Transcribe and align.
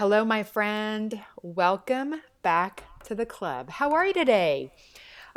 Hello, 0.00 0.24
my 0.24 0.42
friend. 0.42 1.20
Welcome 1.42 2.22
back 2.40 2.84
to 3.04 3.14
the 3.14 3.26
club. 3.26 3.68
How 3.68 3.92
are 3.92 4.06
you 4.06 4.14
today? 4.14 4.72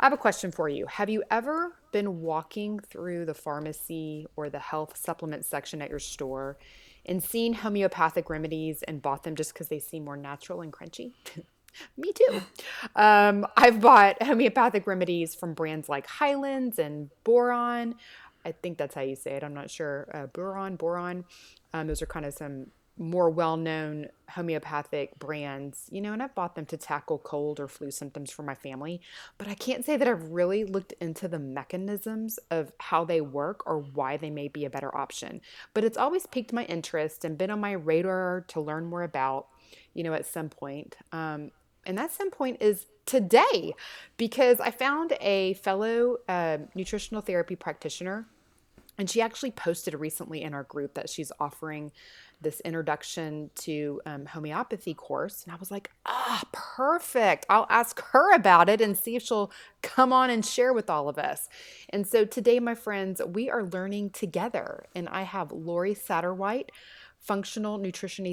I 0.00 0.06
have 0.06 0.14
a 0.14 0.16
question 0.16 0.50
for 0.50 0.70
you. 0.70 0.86
Have 0.86 1.10
you 1.10 1.22
ever 1.30 1.74
been 1.92 2.22
walking 2.22 2.78
through 2.78 3.26
the 3.26 3.34
pharmacy 3.34 4.26
or 4.36 4.48
the 4.48 4.58
health 4.58 4.96
supplement 4.96 5.44
section 5.44 5.82
at 5.82 5.90
your 5.90 5.98
store 5.98 6.56
and 7.04 7.22
seen 7.22 7.52
homeopathic 7.52 8.30
remedies 8.30 8.82
and 8.84 9.02
bought 9.02 9.24
them 9.24 9.36
just 9.36 9.52
because 9.52 9.68
they 9.68 9.78
seem 9.78 10.02
more 10.02 10.16
natural 10.16 10.62
and 10.62 10.72
crunchy? 10.72 11.12
Me 11.98 12.14
too. 12.14 12.40
Um, 12.96 13.46
I've 13.58 13.82
bought 13.82 14.22
homeopathic 14.22 14.86
remedies 14.86 15.34
from 15.34 15.52
brands 15.52 15.90
like 15.90 16.06
Hyland's 16.06 16.78
and 16.78 17.10
Boron. 17.22 17.96
I 18.46 18.52
think 18.52 18.78
that's 18.78 18.94
how 18.94 19.02
you 19.02 19.14
say 19.14 19.32
it. 19.32 19.44
I'm 19.44 19.52
not 19.52 19.70
sure. 19.70 20.08
Uh, 20.14 20.24
Boron, 20.24 20.78
Boiron. 20.78 21.24
Um, 21.74 21.86
those 21.86 22.00
are 22.00 22.06
kind 22.06 22.24
of 22.24 22.32
some 22.32 22.68
more 22.96 23.28
well 23.28 23.56
known 23.56 24.08
homeopathic 24.30 25.18
brands, 25.18 25.88
you 25.90 26.00
know, 26.00 26.12
and 26.12 26.22
I've 26.22 26.34
bought 26.34 26.54
them 26.54 26.66
to 26.66 26.76
tackle 26.76 27.18
cold 27.18 27.58
or 27.58 27.68
flu 27.68 27.90
symptoms 27.90 28.30
for 28.30 28.42
my 28.42 28.54
family. 28.54 29.00
But 29.36 29.48
I 29.48 29.54
can't 29.54 29.84
say 29.84 29.96
that 29.96 30.06
I've 30.06 30.30
really 30.30 30.64
looked 30.64 30.92
into 31.00 31.26
the 31.28 31.38
mechanisms 31.38 32.38
of 32.50 32.72
how 32.78 33.04
they 33.04 33.20
work 33.20 33.66
or 33.66 33.80
why 33.80 34.16
they 34.16 34.30
may 34.30 34.48
be 34.48 34.64
a 34.64 34.70
better 34.70 34.96
option. 34.96 35.40
But 35.72 35.84
it's 35.84 35.98
always 35.98 36.26
piqued 36.26 36.52
my 36.52 36.64
interest 36.64 37.24
and 37.24 37.36
been 37.36 37.50
on 37.50 37.60
my 37.60 37.72
radar 37.72 38.44
to 38.48 38.60
learn 38.60 38.86
more 38.86 39.02
about, 39.02 39.48
you 39.92 40.04
know, 40.04 40.14
at 40.14 40.26
some 40.26 40.48
point. 40.48 40.96
Um, 41.12 41.50
and 41.86 41.98
that 41.98 42.12
some 42.12 42.30
point 42.30 42.58
is 42.60 42.86
today 43.06 43.74
because 44.16 44.60
I 44.60 44.70
found 44.70 45.14
a 45.20 45.54
fellow 45.54 46.18
uh, 46.28 46.58
nutritional 46.74 47.20
therapy 47.20 47.56
practitioner 47.56 48.26
and 48.96 49.10
she 49.10 49.20
actually 49.20 49.50
posted 49.50 49.94
recently 49.94 50.42
in 50.42 50.54
our 50.54 50.62
group 50.62 50.94
that 50.94 51.10
she's 51.10 51.32
offering 51.40 51.92
this 52.44 52.60
introduction 52.60 53.50
to 53.56 54.00
um, 54.06 54.26
homeopathy 54.26 54.94
course. 54.94 55.42
And 55.44 55.52
I 55.52 55.56
was 55.56 55.70
like, 55.70 55.90
ah, 56.06 56.42
perfect. 56.52 57.46
I'll 57.48 57.66
ask 57.68 58.00
her 58.12 58.32
about 58.34 58.68
it 58.68 58.80
and 58.80 58.96
see 58.96 59.16
if 59.16 59.22
she'll 59.22 59.50
come 59.82 60.12
on 60.12 60.30
and 60.30 60.44
share 60.44 60.72
with 60.72 60.88
all 60.88 61.08
of 61.08 61.18
us. 61.18 61.48
And 61.90 62.06
so 62.06 62.24
today, 62.24 62.60
my 62.60 62.74
friends, 62.74 63.20
we 63.26 63.50
are 63.50 63.64
learning 63.64 64.10
together. 64.10 64.84
And 64.94 65.08
I 65.08 65.22
have 65.22 65.50
Lori 65.50 65.94
Satterwhite 65.94 66.70
functional 67.24 67.82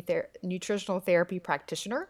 ther- 0.06 0.30
nutritional 0.44 1.00
therapy 1.00 1.40
practitioner 1.40 2.10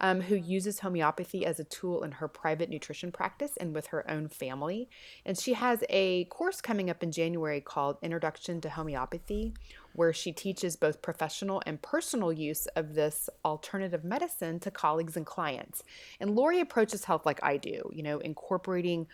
um, 0.00 0.20
who 0.20 0.36
uses 0.36 0.78
homeopathy 0.78 1.44
as 1.44 1.58
a 1.58 1.64
tool 1.64 2.04
in 2.04 2.12
her 2.12 2.28
private 2.28 2.70
nutrition 2.70 3.10
practice 3.10 3.56
and 3.56 3.74
with 3.74 3.88
her 3.88 4.08
own 4.08 4.28
family. 4.28 4.88
And 5.26 5.36
she 5.36 5.54
has 5.54 5.82
a 5.90 6.24
course 6.26 6.60
coming 6.60 6.88
up 6.88 7.02
in 7.02 7.10
January 7.10 7.60
called 7.60 7.96
Introduction 8.00 8.60
to 8.60 8.70
Homeopathy, 8.70 9.54
where 9.94 10.12
she 10.12 10.32
teaches 10.32 10.76
both 10.76 11.02
professional 11.02 11.62
and 11.66 11.80
personal 11.82 12.32
use 12.32 12.66
of 12.76 12.94
this 12.94 13.28
alternative 13.44 14.04
medicine 14.04 14.60
to 14.60 14.70
colleagues 14.70 15.16
and 15.16 15.26
clients. 15.26 15.82
And 16.20 16.34
Lori 16.34 16.60
approaches 16.60 17.04
health 17.04 17.26
like 17.26 17.40
I 17.42 17.56
do, 17.56 17.90
you 17.92 18.02
know, 18.02 18.18
incorporating 18.18 19.06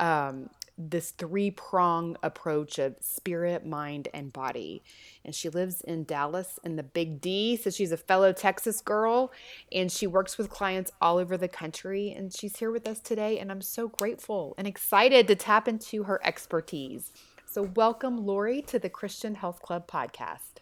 um, 0.00 0.50
this 0.76 1.10
three 1.10 1.50
prong 1.50 2.16
approach 2.22 2.78
of 2.78 2.96
spirit, 3.00 3.64
mind, 3.64 4.08
and 4.12 4.32
body. 4.32 4.82
And 5.24 5.34
she 5.34 5.48
lives 5.48 5.80
in 5.82 6.04
Dallas 6.04 6.58
in 6.64 6.76
the 6.76 6.82
Big 6.82 7.20
D. 7.20 7.56
So 7.56 7.70
she's 7.70 7.92
a 7.92 7.96
fellow 7.96 8.32
Texas 8.32 8.80
girl 8.80 9.32
and 9.70 9.90
she 9.90 10.06
works 10.06 10.36
with 10.36 10.50
clients 10.50 10.90
all 11.00 11.18
over 11.18 11.36
the 11.36 11.48
country. 11.48 12.12
And 12.16 12.34
she's 12.34 12.56
here 12.56 12.70
with 12.70 12.88
us 12.88 12.98
today. 12.98 13.38
And 13.38 13.52
I'm 13.52 13.62
so 13.62 13.88
grateful 13.88 14.54
and 14.58 14.66
excited 14.66 15.28
to 15.28 15.36
tap 15.36 15.68
into 15.68 16.04
her 16.04 16.20
expertise. 16.24 17.12
So, 17.54 17.70
welcome, 17.76 18.26
Lori, 18.26 18.62
to 18.62 18.80
the 18.80 18.88
Christian 18.88 19.36
Health 19.36 19.62
Club 19.62 19.86
podcast. 19.86 20.54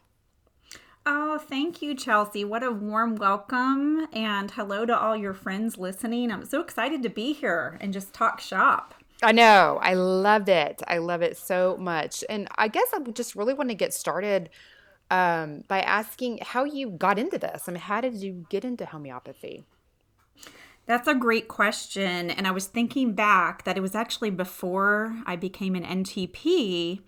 Oh, 1.06 1.38
thank 1.38 1.80
you, 1.80 1.94
Chelsea. 1.94 2.44
What 2.44 2.62
a 2.62 2.70
warm 2.70 3.16
welcome. 3.16 4.08
And 4.12 4.50
hello 4.50 4.84
to 4.84 4.94
all 4.94 5.16
your 5.16 5.32
friends 5.32 5.78
listening. 5.78 6.30
I'm 6.30 6.44
so 6.44 6.60
excited 6.60 7.02
to 7.02 7.08
be 7.08 7.32
here 7.32 7.78
and 7.80 7.94
just 7.94 8.12
talk 8.12 8.42
shop. 8.42 8.92
I 9.22 9.32
know. 9.32 9.78
I 9.80 9.94
loved 9.94 10.50
it. 10.50 10.82
I 10.86 10.98
love 10.98 11.22
it 11.22 11.38
so 11.38 11.78
much. 11.78 12.24
And 12.28 12.46
I 12.56 12.68
guess 12.68 12.88
I 12.92 12.98
just 13.12 13.36
really 13.36 13.54
want 13.54 13.70
to 13.70 13.74
get 13.74 13.94
started 13.94 14.50
um, 15.10 15.64
by 15.68 15.80
asking 15.80 16.40
how 16.42 16.64
you 16.64 16.90
got 16.90 17.18
into 17.18 17.38
this. 17.38 17.70
I 17.70 17.72
mean, 17.72 17.80
how 17.80 18.02
did 18.02 18.16
you 18.16 18.44
get 18.50 18.66
into 18.66 18.84
homeopathy? 18.84 19.64
That's 20.92 21.08
a 21.08 21.14
great 21.14 21.48
question. 21.48 22.28
And 22.28 22.46
I 22.46 22.50
was 22.50 22.66
thinking 22.66 23.14
back 23.14 23.64
that 23.64 23.78
it 23.78 23.80
was 23.80 23.94
actually 23.94 24.28
before 24.28 25.16
I 25.24 25.36
became 25.36 25.74
an 25.74 25.84
NTP. 26.04 27.00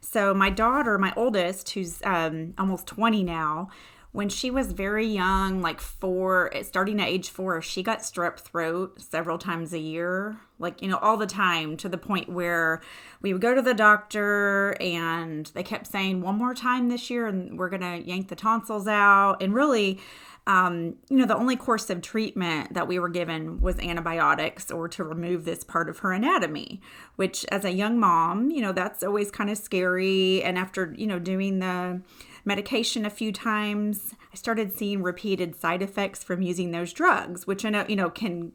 So, 0.00 0.34
my 0.34 0.50
daughter, 0.50 0.98
my 0.98 1.12
oldest, 1.16 1.70
who's 1.70 2.00
um, 2.02 2.54
almost 2.58 2.88
20 2.88 3.22
now, 3.22 3.68
when 4.10 4.28
she 4.28 4.50
was 4.50 4.72
very 4.72 5.06
young, 5.06 5.62
like 5.62 5.80
four, 5.80 6.50
starting 6.62 7.00
at 7.00 7.06
age 7.06 7.28
four, 7.28 7.62
she 7.62 7.80
got 7.80 8.00
strep 8.00 8.40
throat 8.40 9.00
several 9.00 9.38
times 9.38 9.72
a 9.72 9.78
year, 9.78 10.40
like, 10.58 10.82
you 10.82 10.88
know, 10.88 10.96
all 10.96 11.16
the 11.16 11.24
time 11.24 11.76
to 11.76 11.88
the 11.88 11.96
point 11.96 12.28
where 12.28 12.82
we 13.22 13.32
would 13.32 13.40
go 13.40 13.54
to 13.54 13.62
the 13.62 13.72
doctor 13.72 14.76
and 14.80 15.46
they 15.54 15.62
kept 15.62 15.86
saying 15.86 16.22
one 16.22 16.34
more 16.34 16.54
time 16.54 16.88
this 16.88 17.08
year 17.08 17.28
and 17.28 17.56
we're 17.56 17.68
going 17.68 17.82
to 17.82 18.04
yank 18.04 18.26
the 18.26 18.34
tonsils 18.34 18.88
out. 18.88 19.40
And 19.40 19.54
really, 19.54 20.00
um, 20.48 20.96
you 21.08 21.18
know, 21.18 21.26
the 21.26 21.36
only 21.36 21.54
course 21.54 21.90
of 21.90 22.02
treatment 22.02 22.74
that 22.74 22.88
we 22.88 22.98
were 22.98 23.08
given 23.08 23.60
was 23.60 23.78
antibiotics 23.78 24.70
or 24.70 24.88
to 24.88 25.04
remove 25.04 25.44
this 25.44 25.62
part 25.62 25.88
of 25.88 25.98
her 25.98 26.12
anatomy, 26.12 26.80
which 27.16 27.44
as 27.50 27.64
a 27.64 27.70
young 27.70 28.00
mom, 28.00 28.50
you 28.50 28.60
know, 28.60 28.72
that's 28.72 29.04
always 29.04 29.30
kind 29.30 29.50
of 29.50 29.58
scary. 29.58 30.42
And 30.42 30.58
after, 30.58 30.94
you 30.96 31.06
know, 31.06 31.18
doing 31.20 31.60
the 31.60 32.00
medication 32.48 33.04
a 33.04 33.10
few 33.10 33.30
times. 33.30 34.14
I 34.32 34.36
started 34.36 34.72
seeing 34.72 35.02
repeated 35.02 35.54
side 35.54 35.82
effects 35.82 36.24
from 36.24 36.42
using 36.42 36.70
those 36.70 36.92
drugs, 36.92 37.46
which 37.46 37.64
I 37.64 37.68
know, 37.68 37.84
you 37.88 37.94
know, 37.94 38.10
can 38.10 38.52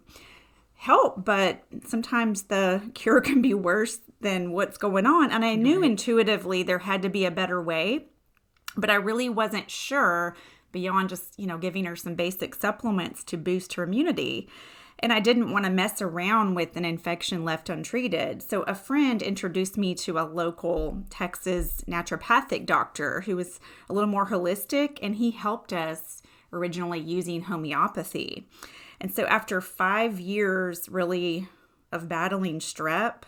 help, 0.75 1.23
but 1.23 1.63
sometimes 1.85 2.43
the 2.43 2.81
cure 2.95 3.21
can 3.21 3.41
be 3.41 3.53
worse 3.53 3.99
than 4.19 4.51
what's 4.51 4.77
going 4.77 5.05
on. 5.05 5.31
And 5.31 5.45
I 5.45 5.55
knew 5.55 5.83
intuitively 5.83 6.63
there 6.63 6.79
had 6.79 7.03
to 7.03 7.09
be 7.09 7.23
a 7.23 7.31
better 7.31 7.61
way, 7.61 8.07
but 8.75 8.89
I 8.89 8.95
really 8.95 9.29
wasn't 9.29 9.69
sure 9.69 10.35
beyond 10.73 11.07
just, 11.07 11.39
you 11.39 11.47
know, 11.47 11.57
giving 11.57 11.85
her 11.85 11.95
some 11.95 12.15
basic 12.15 12.53
supplements 12.53 13.23
to 13.23 13.37
boost 13.37 13.75
her 13.75 13.83
immunity 13.83 14.49
and 15.03 15.11
I 15.11 15.19
didn't 15.19 15.51
want 15.51 15.65
to 15.65 15.71
mess 15.71 16.01
around 16.01 16.55
with 16.55 16.77
an 16.77 16.85
infection 16.85 17.43
left 17.43 17.69
untreated. 17.69 18.41
So 18.41 18.61
a 18.61 18.73
friend 18.73 19.21
introduced 19.21 19.77
me 19.77 19.95
to 19.95 20.17
a 20.17 20.23
local 20.23 21.03
Texas 21.09 21.83
naturopathic 21.87 22.65
doctor 22.65 23.21
who 23.21 23.35
was 23.35 23.59
a 23.89 23.93
little 23.93 24.09
more 24.09 24.27
holistic 24.27 24.99
and 25.01 25.15
he 25.15 25.31
helped 25.31 25.73
us 25.73 26.21
originally 26.53 27.01
using 27.01 27.41
homeopathy. 27.41 28.47
And 29.01 29.13
so 29.13 29.25
after 29.25 29.59
5 29.59 30.21
years 30.21 30.87
really 30.87 31.49
of 31.91 32.07
battling 32.07 32.59
strep, 32.59 33.23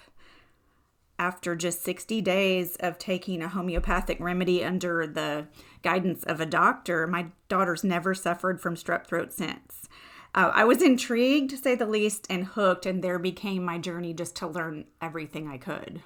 after 1.17 1.55
just 1.55 1.83
60 1.83 2.21
days 2.21 2.75
of 2.77 2.97
taking 2.97 3.41
a 3.41 3.49
homeopathic 3.49 4.19
remedy 4.19 4.63
under 4.63 5.07
the 5.07 5.47
guidance 5.85 6.23
of 6.23 6.41
a 6.41 6.45
doctor, 6.45 7.07
my 7.07 7.27
daughter's 7.47 7.83
never 7.83 8.13
suffered 8.13 8.59
from 8.59 8.75
strep 8.75 9.07
throat 9.07 9.31
since 9.31 9.87
uh, 10.35 10.51
I 10.53 10.65
was 10.65 10.81
intrigued 10.81 11.49
to 11.51 11.57
say 11.57 11.75
the 11.75 11.85
least 11.85 12.27
and 12.29 12.43
hooked, 12.45 12.85
and 12.85 13.01
there 13.01 13.17
became 13.17 13.63
my 13.63 13.77
journey 13.77 14.13
just 14.13 14.35
to 14.37 14.47
learn 14.47 14.83
everything 15.01 15.47
I 15.47 15.57
could. 15.57 16.01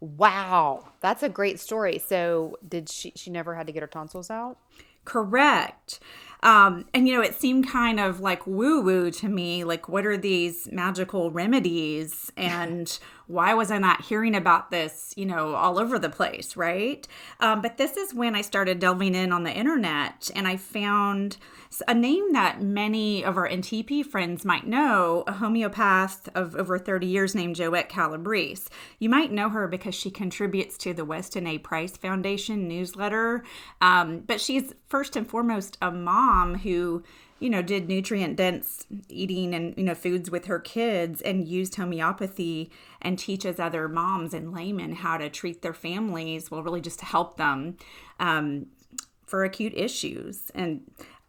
Wow, 0.00 0.88
that's 1.00 1.22
a 1.22 1.28
great 1.28 1.60
story. 1.60 1.98
So, 1.98 2.56
did 2.68 2.88
she? 2.88 3.12
She 3.14 3.30
never 3.30 3.54
had 3.54 3.68
to 3.68 3.72
get 3.72 3.82
her 3.82 3.88
tonsils 3.88 4.30
out. 4.30 4.58
Correct. 5.04 6.00
Um, 6.42 6.86
and 6.92 7.08
you 7.08 7.14
know, 7.14 7.22
it 7.22 7.34
seemed 7.34 7.68
kind 7.68 7.98
of 8.00 8.20
like 8.20 8.46
woo 8.46 8.80
woo 8.80 9.10
to 9.12 9.28
me. 9.28 9.62
Like, 9.62 9.88
what 9.88 10.04
are 10.04 10.16
these 10.16 10.68
magical 10.72 11.30
remedies? 11.30 12.32
And 12.36 12.98
why 13.28 13.52
was 13.52 13.70
I 13.70 13.76
not 13.76 14.06
hearing 14.06 14.34
about 14.34 14.70
this, 14.70 15.12
you 15.14 15.26
know, 15.26 15.54
all 15.54 15.78
over 15.78 15.98
the 15.98 16.08
place, 16.08 16.56
right? 16.56 17.06
Um, 17.40 17.60
but 17.60 17.76
this 17.76 17.96
is 17.96 18.14
when 18.14 18.34
I 18.34 18.40
started 18.40 18.78
delving 18.78 19.14
in 19.14 19.32
on 19.32 19.44
the 19.44 19.52
internet 19.52 20.30
and 20.34 20.48
I 20.48 20.56
found 20.56 21.36
a 21.86 21.92
name 21.92 22.32
that 22.32 22.62
many 22.62 23.22
of 23.22 23.36
our 23.36 23.46
NTP 23.46 24.06
friends 24.06 24.46
might 24.46 24.66
know, 24.66 25.24
a 25.26 25.32
homeopath 25.32 26.30
of 26.34 26.56
over 26.56 26.78
30 26.78 27.06
years 27.06 27.34
named 27.34 27.56
Joette 27.56 27.90
Calabrese. 27.90 28.70
You 28.98 29.10
might 29.10 29.30
know 29.30 29.50
her 29.50 29.68
because 29.68 29.94
she 29.94 30.10
contributes 30.10 30.78
to 30.78 30.94
the 30.94 31.04
Weston 31.04 31.46
A. 31.46 31.58
Price 31.58 31.98
Foundation 31.98 32.66
newsletter, 32.66 33.44
um, 33.82 34.20
but 34.20 34.40
she's 34.40 34.74
first 34.86 35.16
and 35.16 35.28
foremost 35.28 35.76
a 35.82 35.90
mom 35.90 36.60
who 36.60 37.02
you 37.40 37.48
know, 37.48 37.62
did 37.62 37.88
nutrient 37.88 38.36
dense 38.36 38.86
eating 39.08 39.54
and, 39.54 39.74
you 39.76 39.84
know, 39.84 39.94
foods 39.94 40.30
with 40.30 40.46
her 40.46 40.58
kids 40.58 41.22
and 41.22 41.46
used 41.46 41.76
homeopathy 41.76 42.70
and 43.00 43.18
teaches 43.18 43.60
other 43.60 43.88
moms 43.88 44.34
and 44.34 44.52
laymen 44.52 44.96
how 44.96 45.16
to 45.16 45.30
treat 45.30 45.62
their 45.62 45.74
families, 45.74 46.50
well, 46.50 46.62
really 46.62 46.80
just 46.80 46.98
to 46.98 47.04
help 47.04 47.36
them 47.36 47.76
um, 48.18 48.66
for 49.24 49.44
acute 49.44 49.74
issues. 49.76 50.50
And 50.54 50.82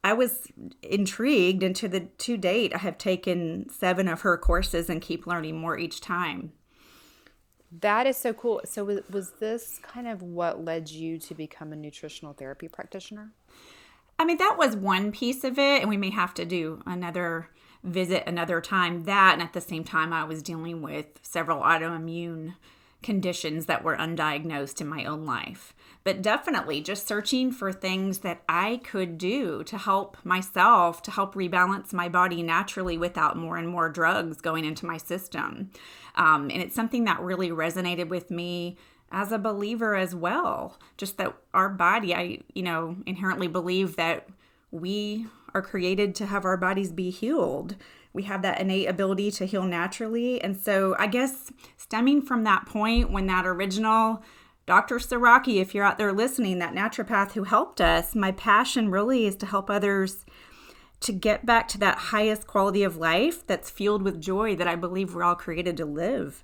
I 0.04 0.14
was 0.14 0.48
intrigued, 0.82 1.62
and 1.62 1.76
to 1.76 1.88
the 1.88 2.00
to 2.00 2.38
date, 2.38 2.74
I 2.74 2.78
have 2.78 2.98
taken 2.98 3.70
seven 3.70 4.08
of 4.08 4.22
her 4.22 4.38
courses 4.38 4.90
and 4.90 5.02
keep 5.02 5.28
learning 5.28 5.60
more 5.60 5.78
each 5.78 6.00
time. 6.00 6.54
That 7.82 8.08
is 8.08 8.18
so 8.18 8.34
cool. 8.34 8.62
So, 8.66 8.86
was, 8.86 9.02
was 9.12 9.32
this 9.40 9.80
kind 9.84 10.08
of 10.08 10.24
what 10.24 10.64
led 10.64 10.90
you 10.90 11.20
to 11.20 11.36
become 11.36 11.74
a 11.74 11.76
nutritional 11.76 12.34
therapy 12.34 12.68
practitioner? 12.68 13.34
I 14.20 14.26
mean, 14.26 14.38
that 14.38 14.58
was 14.58 14.76
one 14.76 15.12
piece 15.14 15.46
of 15.46 15.58
it, 15.58 15.82
and 15.82 15.90
we 15.90 15.98
may 15.98 16.12
have 16.12 16.34
to 16.36 16.46
do 16.46 16.84
another 16.86 17.50
visit 17.84 18.24
another 18.28 18.60
time. 18.60 19.06
That, 19.06 19.34
and 19.34 19.42
at 19.42 19.54
the 19.54 19.62
same 19.62 19.86
time, 19.86 20.12
I 20.12 20.26
was 20.26 20.44
dealing 20.44 20.82
with 20.82 21.06
several 21.24 21.62
autoimmune 21.62 22.56
conditions 23.02 23.66
that 23.68 23.82
were 23.82 23.96
undiagnosed 23.96 24.82
in 24.82 24.88
my 24.88 25.06
own 25.06 25.26
life. 25.26 25.74
But 26.04 26.22
definitely 26.22 26.82
just 26.82 27.08
searching 27.08 27.52
for 27.52 27.72
things 27.72 28.20
that 28.20 28.42
I 28.50 28.82
could 28.84 29.18
do 29.18 29.64
to 29.66 29.78
help 29.78 30.18
myself, 30.26 31.02
to 31.04 31.12
help 31.12 31.36
rebalance 31.36 31.94
my 31.94 32.10
body 32.10 32.44
naturally 32.44 32.98
without 32.98 33.38
more 33.38 33.56
and 33.56 33.70
more 33.70 33.90
drugs 33.90 34.42
going 34.42 34.66
into 34.66 34.86
my 34.86 34.98
system. 34.98 35.72
Um, 36.16 36.50
and 36.50 36.62
it's 36.62 36.76
something 36.76 37.06
that 37.06 37.22
really 37.22 37.52
resonated 37.52 38.10
with 38.10 38.32
me 38.32 38.78
as 39.12 39.32
a 39.32 39.38
believer 39.38 39.96
as 39.96 40.16
well. 40.16 40.78
Just 40.98 41.18
that 41.18 41.36
our 41.54 41.70
body, 41.70 42.14
I, 42.14 42.40
you 42.54 42.64
know, 42.64 42.98
inherently 43.06 43.48
believe 43.48 43.96
that 43.96 44.28
we 44.72 45.28
are 45.54 45.62
created 45.62 46.16
to 46.16 46.26
have 46.28 46.46
our 46.46 46.58
bodies 46.58 46.92
be 46.92 47.10
healed. 47.10 47.76
We 48.14 48.24
have 48.24 48.42
that 48.42 48.60
innate 48.60 48.88
ability 48.88 49.32
to 49.32 49.46
heal 49.46 49.64
naturally. 49.64 50.42
And 50.42 50.58
so 50.58 50.96
I 51.00 51.08
guess 51.08 51.52
stemming 51.78 52.24
from 52.24 52.44
that 52.44 52.66
point 52.66 53.12
when 53.12 53.28
that 53.28 53.46
original 53.46 54.24
Dr. 54.66 54.98
Saraki, 54.98 55.60
if 55.60 55.74
you're 55.74 55.84
out 55.84 55.98
there 55.98 56.14
listening, 56.14 56.60
that 56.60 56.76
naturopath 56.76 57.32
who 57.32 57.44
helped 57.44 57.82
us, 57.82 58.14
my 58.14 58.32
passion 58.32 58.92
really 58.92 59.26
is 59.26 59.36
to 59.38 59.48
help 59.48 59.68
others 59.68 60.28
to 61.00 61.12
get 61.12 61.44
back 61.44 61.68
to 61.70 61.80
that 61.80 61.98
highest 61.98 62.46
quality 62.46 62.84
of 62.84 62.96
life 62.96 63.48
that's 63.48 63.72
fueled 63.72 64.04
with 64.04 64.22
joy 64.22 64.56
that 64.56 64.68
I 64.68 64.76
believe 64.76 65.16
we're 65.16 65.24
all 65.24 65.34
created 65.34 65.76
to 65.78 65.86
live. 65.86 66.44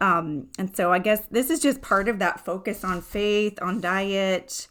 Um, 0.00 0.48
and 0.58 0.74
so 0.74 0.92
I 0.92 0.98
guess 0.98 1.26
this 1.30 1.50
is 1.50 1.60
just 1.60 1.82
part 1.82 2.08
of 2.08 2.18
that 2.20 2.44
focus 2.44 2.84
on 2.84 3.02
faith, 3.02 3.58
on 3.60 3.80
diet, 3.80 4.68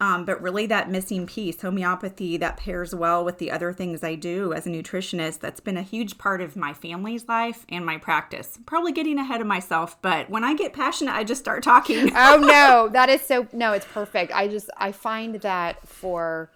um, 0.00 0.24
but 0.24 0.40
really 0.40 0.66
that 0.66 0.90
missing 0.90 1.26
piece, 1.26 1.60
homeopathy, 1.60 2.36
that 2.36 2.56
pairs 2.56 2.94
well 2.94 3.24
with 3.24 3.38
the 3.38 3.50
other 3.50 3.72
things 3.72 4.04
I 4.04 4.14
do 4.14 4.52
as 4.52 4.64
a 4.64 4.70
nutritionist. 4.70 5.40
That's 5.40 5.58
been 5.58 5.76
a 5.76 5.82
huge 5.82 6.18
part 6.18 6.40
of 6.40 6.54
my 6.54 6.72
family's 6.72 7.26
life 7.26 7.66
and 7.68 7.84
my 7.84 7.98
practice. 7.98 8.58
Probably 8.64 8.92
getting 8.92 9.18
ahead 9.18 9.40
of 9.40 9.48
myself, 9.48 10.00
but 10.00 10.30
when 10.30 10.44
I 10.44 10.54
get 10.54 10.72
passionate, 10.72 11.14
I 11.14 11.24
just 11.24 11.40
start 11.40 11.64
talking. 11.64 12.12
oh 12.16 12.38
no, 12.38 12.88
that 12.92 13.08
is 13.08 13.22
so 13.22 13.48
no, 13.52 13.72
it's 13.72 13.86
perfect. 13.86 14.32
I 14.32 14.46
just 14.46 14.70
I 14.76 14.92
find 14.92 15.36
that 15.36 15.88
for 15.88 16.52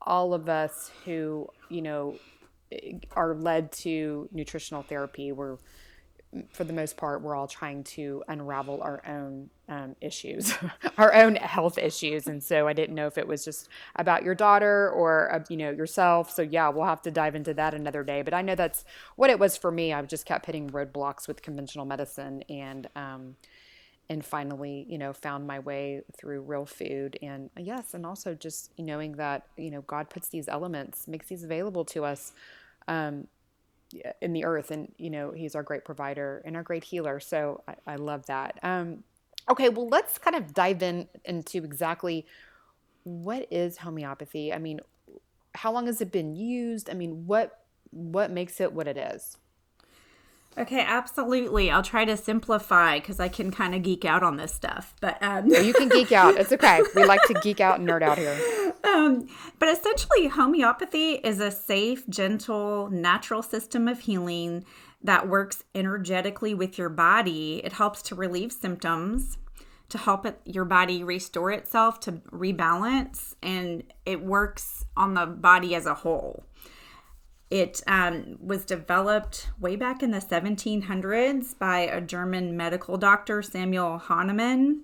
all 0.00 0.32
of 0.32 0.48
us 0.48 0.90
who 1.04 1.48
you 1.68 1.82
know 1.82 2.16
are 3.12 3.34
led 3.34 3.70
to 3.72 4.30
nutritional 4.32 4.82
therapy, 4.82 5.30
we're 5.30 5.58
for 6.50 6.64
the 6.64 6.72
most 6.72 6.96
part, 6.96 7.22
we're 7.22 7.34
all 7.34 7.46
trying 7.46 7.82
to 7.82 8.22
unravel 8.28 8.80
our 8.82 9.02
own 9.06 9.48
um, 9.68 9.96
issues, 10.00 10.52
our 10.98 11.14
own 11.14 11.36
health 11.36 11.78
issues. 11.78 12.26
And 12.26 12.42
so 12.42 12.68
I 12.68 12.74
didn't 12.74 12.94
know 12.94 13.06
if 13.06 13.16
it 13.16 13.26
was 13.26 13.44
just 13.44 13.68
about 13.96 14.22
your 14.24 14.34
daughter 14.34 14.90
or, 14.90 15.32
uh, 15.32 15.44
you 15.48 15.56
know, 15.56 15.70
yourself. 15.70 16.30
So 16.30 16.42
yeah, 16.42 16.68
we'll 16.68 16.84
have 16.84 17.02
to 17.02 17.10
dive 17.10 17.34
into 17.34 17.54
that 17.54 17.72
another 17.72 18.04
day. 18.04 18.22
But 18.22 18.34
I 18.34 18.42
know 18.42 18.54
that's 18.54 18.84
what 19.16 19.30
it 19.30 19.38
was 19.38 19.56
for 19.56 19.70
me. 19.70 19.92
I've 19.92 20.08
just 20.08 20.26
kept 20.26 20.46
hitting 20.46 20.68
roadblocks 20.68 21.26
with 21.26 21.40
conventional 21.40 21.86
medicine 21.86 22.42
and, 22.50 22.88
um, 22.94 23.36
and 24.10 24.24
finally, 24.24 24.86
you 24.88 24.98
know, 24.98 25.12
found 25.12 25.46
my 25.46 25.58
way 25.58 26.02
through 26.16 26.42
real 26.42 26.66
food. 26.66 27.18
And 27.22 27.50
yes, 27.56 27.94
and 27.94 28.04
also 28.04 28.34
just 28.34 28.70
knowing 28.78 29.12
that, 29.12 29.46
you 29.56 29.70
know, 29.70 29.82
God 29.82 30.10
puts 30.10 30.28
these 30.28 30.48
elements, 30.48 31.08
makes 31.08 31.28
these 31.28 31.44
available 31.44 31.84
to 31.86 32.04
us. 32.04 32.32
Um, 32.86 33.28
in 34.20 34.32
the 34.32 34.44
earth 34.44 34.70
and 34.70 34.92
you 34.98 35.10
know 35.10 35.32
he's 35.32 35.54
our 35.54 35.62
great 35.62 35.84
provider 35.84 36.42
and 36.44 36.56
our 36.56 36.62
great 36.62 36.84
healer 36.84 37.18
so 37.20 37.62
i, 37.66 37.74
I 37.86 37.96
love 37.96 38.26
that. 38.26 38.58
Um, 38.62 39.04
okay 39.50 39.68
well 39.68 39.88
let's 39.88 40.18
kind 40.18 40.36
of 40.36 40.52
dive 40.52 40.82
in 40.82 41.08
into 41.24 41.58
exactly 41.64 42.26
what 43.04 43.46
is 43.50 43.78
homeopathy? 43.78 44.52
I 44.52 44.58
mean 44.58 44.80
how 45.54 45.72
long 45.72 45.86
has 45.86 46.00
it 46.00 46.12
been 46.12 46.36
used? 46.36 46.90
I 46.90 46.94
mean 46.94 47.26
what 47.26 47.64
what 47.90 48.30
makes 48.30 48.60
it 48.60 48.72
what 48.72 48.86
it 48.86 48.98
is 48.98 49.36
Okay, 50.58 50.80
absolutely. 50.80 51.70
I'll 51.70 51.82
try 51.82 52.04
to 52.04 52.16
simplify 52.16 52.98
because 52.98 53.20
I 53.20 53.28
can 53.28 53.52
kind 53.52 53.76
of 53.76 53.82
geek 53.82 54.04
out 54.04 54.24
on 54.24 54.36
this 54.36 54.52
stuff. 54.52 54.94
But 55.00 55.22
um... 55.22 55.46
you 55.46 55.72
can 55.72 55.88
geek 55.88 56.10
out. 56.10 56.36
It's 56.36 56.52
okay. 56.52 56.82
We 56.96 57.04
like 57.04 57.22
to 57.28 57.34
geek 57.34 57.60
out 57.60 57.78
and 57.78 57.88
nerd 57.88 58.02
out 58.02 58.18
here. 58.18 58.38
Um, 58.84 59.26
but 59.58 59.68
essentially, 59.68 60.28
homeopathy 60.28 61.14
is 61.14 61.40
a 61.40 61.50
safe, 61.50 62.08
gentle, 62.08 62.88
natural 62.90 63.42
system 63.42 63.88
of 63.88 64.00
healing 64.00 64.64
that 65.02 65.28
works 65.28 65.64
energetically 65.74 66.54
with 66.54 66.78
your 66.78 66.88
body. 66.88 67.60
It 67.64 67.72
helps 67.72 68.02
to 68.02 68.14
relieve 68.14 68.52
symptoms, 68.52 69.38
to 69.88 69.98
help 69.98 70.26
it, 70.26 70.40
your 70.44 70.64
body 70.64 71.02
restore 71.02 71.50
itself, 71.50 71.98
to 72.00 72.12
rebalance, 72.30 73.34
and 73.42 73.82
it 74.06 74.22
works 74.22 74.84
on 74.96 75.14
the 75.14 75.26
body 75.26 75.74
as 75.74 75.86
a 75.86 75.94
whole. 75.94 76.44
It 77.50 77.82
um, 77.86 78.36
was 78.40 78.64
developed 78.64 79.48
way 79.58 79.76
back 79.76 80.02
in 80.02 80.10
the 80.10 80.18
1700s 80.18 81.58
by 81.58 81.80
a 81.80 82.00
German 82.00 82.56
medical 82.56 82.98
doctor, 82.98 83.42
Samuel 83.42 83.98
Hahnemann. 83.98 84.82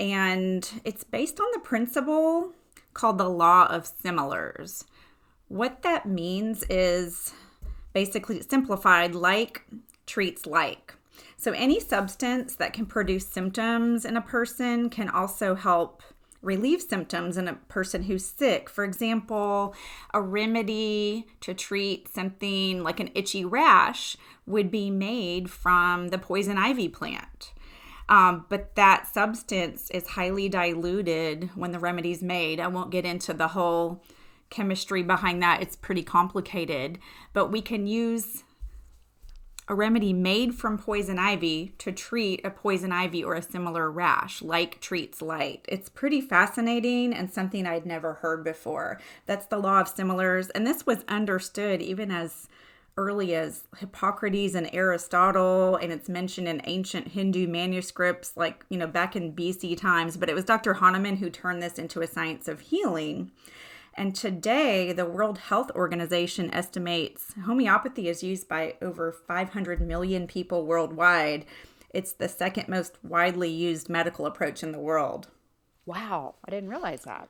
And 0.00 0.68
it's 0.84 1.04
based 1.04 1.38
on 1.38 1.46
the 1.52 1.60
principle 1.60 2.52
called 2.92 3.18
the 3.18 3.28
law 3.28 3.66
of 3.66 3.86
similars. 3.86 4.84
What 5.48 5.82
that 5.82 6.06
means 6.06 6.64
is 6.68 7.32
basically 7.92 8.42
simplified 8.42 9.14
like 9.14 9.62
treats 10.06 10.46
like. 10.46 10.94
So, 11.36 11.52
any 11.52 11.80
substance 11.80 12.54
that 12.56 12.72
can 12.72 12.86
produce 12.86 13.26
symptoms 13.26 14.04
in 14.04 14.16
a 14.16 14.22
person 14.22 14.90
can 14.90 15.08
also 15.08 15.54
help 15.54 16.02
relieve 16.42 16.80
symptoms 16.80 17.36
in 17.36 17.48
a 17.48 17.54
person 17.54 18.04
who's 18.04 18.24
sick. 18.24 18.68
For 18.70 18.84
example, 18.84 19.74
a 20.14 20.22
remedy 20.22 21.26
to 21.40 21.54
treat 21.54 22.12
something 22.12 22.82
like 22.82 23.00
an 23.00 23.10
itchy 23.14 23.44
rash 23.44 24.16
would 24.46 24.70
be 24.70 24.90
made 24.90 25.50
from 25.50 26.08
the 26.08 26.18
poison 26.18 26.56
ivy 26.56 26.88
plant. 26.88 27.52
Um, 28.08 28.46
but 28.48 28.74
that 28.74 29.06
substance 29.12 29.88
is 29.90 30.08
highly 30.08 30.48
diluted 30.48 31.50
when 31.54 31.70
the 31.70 31.78
remedy's 31.78 32.22
made. 32.22 32.58
I 32.58 32.66
won't 32.66 32.90
get 32.90 33.04
into 33.04 33.32
the 33.32 33.48
whole 33.48 34.02
chemistry 34.50 35.02
behind 35.04 35.40
that, 35.42 35.62
it's 35.62 35.76
pretty 35.76 36.02
complicated. 36.02 36.98
But 37.32 37.52
we 37.52 37.62
can 37.62 37.86
use 37.86 38.42
a 39.70 39.74
remedy 39.74 40.12
made 40.12 40.52
from 40.52 40.76
poison 40.76 41.16
ivy 41.16 41.72
to 41.78 41.92
treat 41.92 42.44
a 42.44 42.50
poison 42.50 42.90
ivy 42.90 43.22
or 43.22 43.34
a 43.34 43.42
similar 43.42 43.88
rash, 43.88 44.42
like 44.42 44.80
treats 44.80 45.22
light. 45.22 45.64
It's 45.68 45.88
pretty 45.88 46.20
fascinating 46.20 47.14
and 47.14 47.32
something 47.32 47.64
I'd 47.64 47.86
never 47.86 48.14
heard 48.14 48.42
before. 48.42 49.00
That's 49.26 49.46
the 49.46 49.58
law 49.58 49.80
of 49.80 49.86
similars, 49.86 50.50
and 50.50 50.66
this 50.66 50.86
was 50.86 51.04
understood 51.06 51.80
even 51.80 52.10
as 52.10 52.48
early 52.96 53.32
as 53.32 53.62
Hippocrates 53.78 54.56
and 54.56 54.68
Aristotle, 54.72 55.76
and 55.76 55.92
it's 55.92 56.08
mentioned 56.08 56.48
in 56.48 56.60
ancient 56.64 57.06
Hindu 57.06 57.46
manuscripts, 57.46 58.36
like, 58.36 58.66
you 58.70 58.76
know, 58.76 58.88
back 58.88 59.14
in 59.14 59.32
BC 59.32 59.78
times. 59.78 60.16
But 60.16 60.28
it 60.28 60.34
was 60.34 60.44
Dr. 60.44 60.74
Hahnemann 60.74 61.18
who 61.18 61.30
turned 61.30 61.62
this 61.62 61.78
into 61.78 62.00
a 62.00 62.08
science 62.08 62.48
of 62.48 62.58
healing. 62.58 63.30
And 64.00 64.14
today, 64.14 64.94
the 64.94 65.04
World 65.04 65.36
Health 65.36 65.70
Organization 65.72 66.50
estimates 66.54 67.34
homeopathy 67.44 68.08
is 68.08 68.22
used 68.22 68.48
by 68.48 68.76
over 68.80 69.12
500 69.12 69.78
million 69.78 70.26
people 70.26 70.64
worldwide. 70.64 71.44
It's 71.90 72.14
the 72.14 72.26
second 72.26 72.66
most 72.66 72.94
widely 73.02 73.50
used 73.50 73.90
medical 73.90 74.24
approach 74.24 74.62
in 74.62 74.72
the 74.72 74.78
world. 74.78 75.28
Wow, 75.84 76.36
I 76.42 76.50
didn't 76.50 76.70
realize 76.70 77.02
that. 77.02 77.28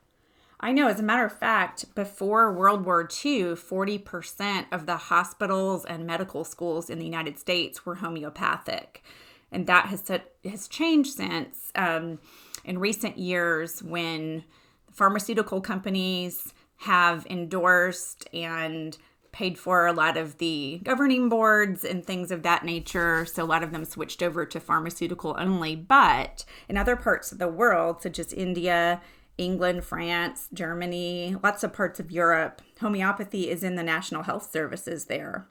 I 0.61 0.71
know, 0.71 0.87
as 0.87 1.01
a 1.01 1.03
matter 1.03 1.25
of 1.25 1.37
fact, 1.37 1.93
before 1.97 2.53
World 2.53 2.85
War 2.85 3.01
II, 3.01 3.55
40% 3.57 4.67
of 4.71 4.87
the 4.87 4.97
hospitals 4.97 5.85
and 5.85 6.07
medical 6.07 6.45
schools 6.45 6.89
in 6.89 7.01
the 7.01 7.05
United 7.05 7.41
States 7.41 7.85
were 7.85 7.97
homeopathic. 7.97 9.03
and 9.51 9.67
that 9.67 9.87
has 9.87 10.09
has 10.45 10.69
changed 10.69 11.15
since 11.15 11.73
um, 11.75 12.21
in 12.65 12.79
recent 12.79 13.19
years 13.19 13.83
when 13.83 14.45
pharmaceutical 14.93 15.61
companies 15.61 16.53
have 16.81 17.27
endorsed 17.27 18.29
and 18.33 18.97
paid 19.33 19.59
for 19.59 19.87
a 19.87 19.93
lot 19.93 20.17
of 20.17 20.39
the 20.39 20.81
governing 20.83 21.29
boards 21.29 21.85
and 21.85 22.05
things 22.05 22.31
of 22.31 22.43
that 22.43 22.65
nature. 22.65 23.25
So 23.27 23.45
a 23.45 23.47
lot 23.47 23.63
of 23.63 23.71
them 23.71 23.85
switched 23.85 24.23
over 24.23 24.45
to 24.47 24.59
pharmaceutical 24.59 25.37
only. 25.39 25.77
But 25.77 26.45
in 26.69 26.77
other 26.77 26.97
parts 26.97 27.33
of 27.33 27.39
the 27.39 27.49
world, 27.49 28.03
such 28.03 28.19
as 28.19 28.33
India, 28.33 29.01
England, 29.39 29.85
France, 29.85 30.49
Germany, 30.53 31.37
lots 31.43 31.63
of 31.63 31.73
parts 31.73 32.01
of 32.01 32.11
Europe, 32.11 32.63
homeopathy 32.81 33.51
is 33.51 33.63
in 33.63 33.77
the 33.77 33.83
national 33.83 34.25
health 34.25 34.51
services 34.51 35.05
there. 35.05 35.47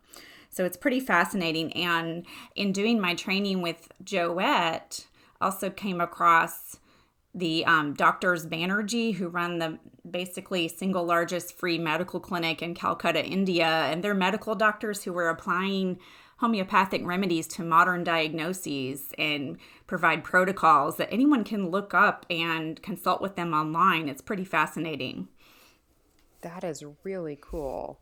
So 0.50 0.66
it's 0.66 0.78
pretty 0.78 1.00
fascinating. 1.00 1.72
And 1.74 2.26
in 2.56 2.72
doing 2.72 3.00
my 3.00 3.14
training 3.14 3.62
with 3.62 3.92
Joette, 4.04 5.06
also 5.40 5.70
came 5.70 6.02
across 6.02 6.80
the 7.34 7.66
um, 7.66 7.94
doctors 7.94 8.46
Banerjee, 8.46 9.16
who 9.16 9.28
run 9.28 9.60
the 9.60 9.80
basically 10.10 10.68
single 10.68 11.04
largest 11.04 11.58
free 11.58 11.78
medical 11.78 12.20
clinic 12.20 12.62
in 12.62 12.74
Calcutta, 12.74 13.24
India, 13.24 13.66
and 13.66 14.04
they're 14.04 14.16
medical 14.16 14.56
doctors 14.56 15.04
who 15.04 15.14
were 15.14 15.30
applying 15.30 16.00
homeopathic 16.38 17.06
remedies 17.06 17.48
to 17.48 17.64
modern 17.64 18.04
diagnoses 18.04 19.12
and 19.18 19.58
provide 19.88 20.24
protocols 20.24 20.98
that 20.98 21.12
anyone 21.12 21.44
can 21.44 21.70
look 21.70 21.94
up 21.94 22.26
and 22.30 22.82
consult 22.82 23.22
with 23.22 23.36
them 23.36 23.54
online. 23.54 24.08
It's 24.08 24.22
pretty 24.22 24.46
fascinating. 24.46 25.28
That 26.42 26.64
is 26.64 26.84
really 27.04 27.38
cool. 27.40 28.00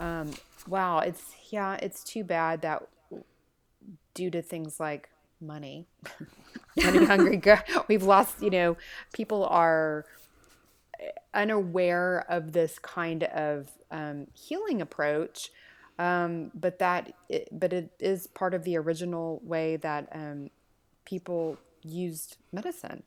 Um, 0.00 0.32
wow, 0.66 1.00
it's 1.00 1.34
yeah, 1.50 1.74
it's 1.82 2.02
too 2.02 2.24
bad 2.24 2.62
that 2.62 2.88
due 4.14 4.30
to 4.30 4.40
things 4.40 4.80
like 4.80 5.10
money, 5.40 5.86
money 6.76 7.04
hungry, 7.04 7.40
we've 7.88 8.02
lost. 8.02 8.42
You 8.42 8.50
know, 8.50 8.76
people 9.12 9.44
are 9.46 10.04
unaware 11.34 12.24
of 12.28 12.52
this 12.52 12.78
kind 12.78 13.24
of 13.24 13.70
um, 13.90 14.26
healing 14.34 14.80
approach. 14.80 15.50
Um, 15.98 16.52
but 16.54 16.78
that, 16.78 17.12
it, 17.28 17.48
but 17.50 17.72
it 17.72 17.90
is 17.98 18.28
part 18.28 18.54
of 18.54 18.62
the 18.62 18.76
original 18.76 19.40
way 19.42 19.76
that 19.76 20.08
um, 20.12 20.50
people 21.04 21.58
used 21.82 22.36
medicine. 22.52 23.02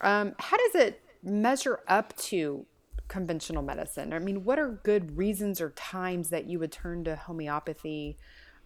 Um, 0.00 0.34
how 0.38 0.56
does 0.58 0.74
it 0.74 1.02
measure 1.22 1.80
up 1.88 2.14
to 2.16 2.66
conventional 3.08 3.62
medicine? 3.62 4.12
I 4.12 4.18
mean, 4.18 4.44
what 4.44 4.58
are 4.58 4.80
good 4.82 5.16
reasons 5.16 5.60
or 5.60 5.70
times 5.70 6.28
that 6.30 6.46
you 6.46 6.58
would 6.58 6.72
turn 6.72 7.04
to 7.04 7.16
homeopathy? 7.16 8.18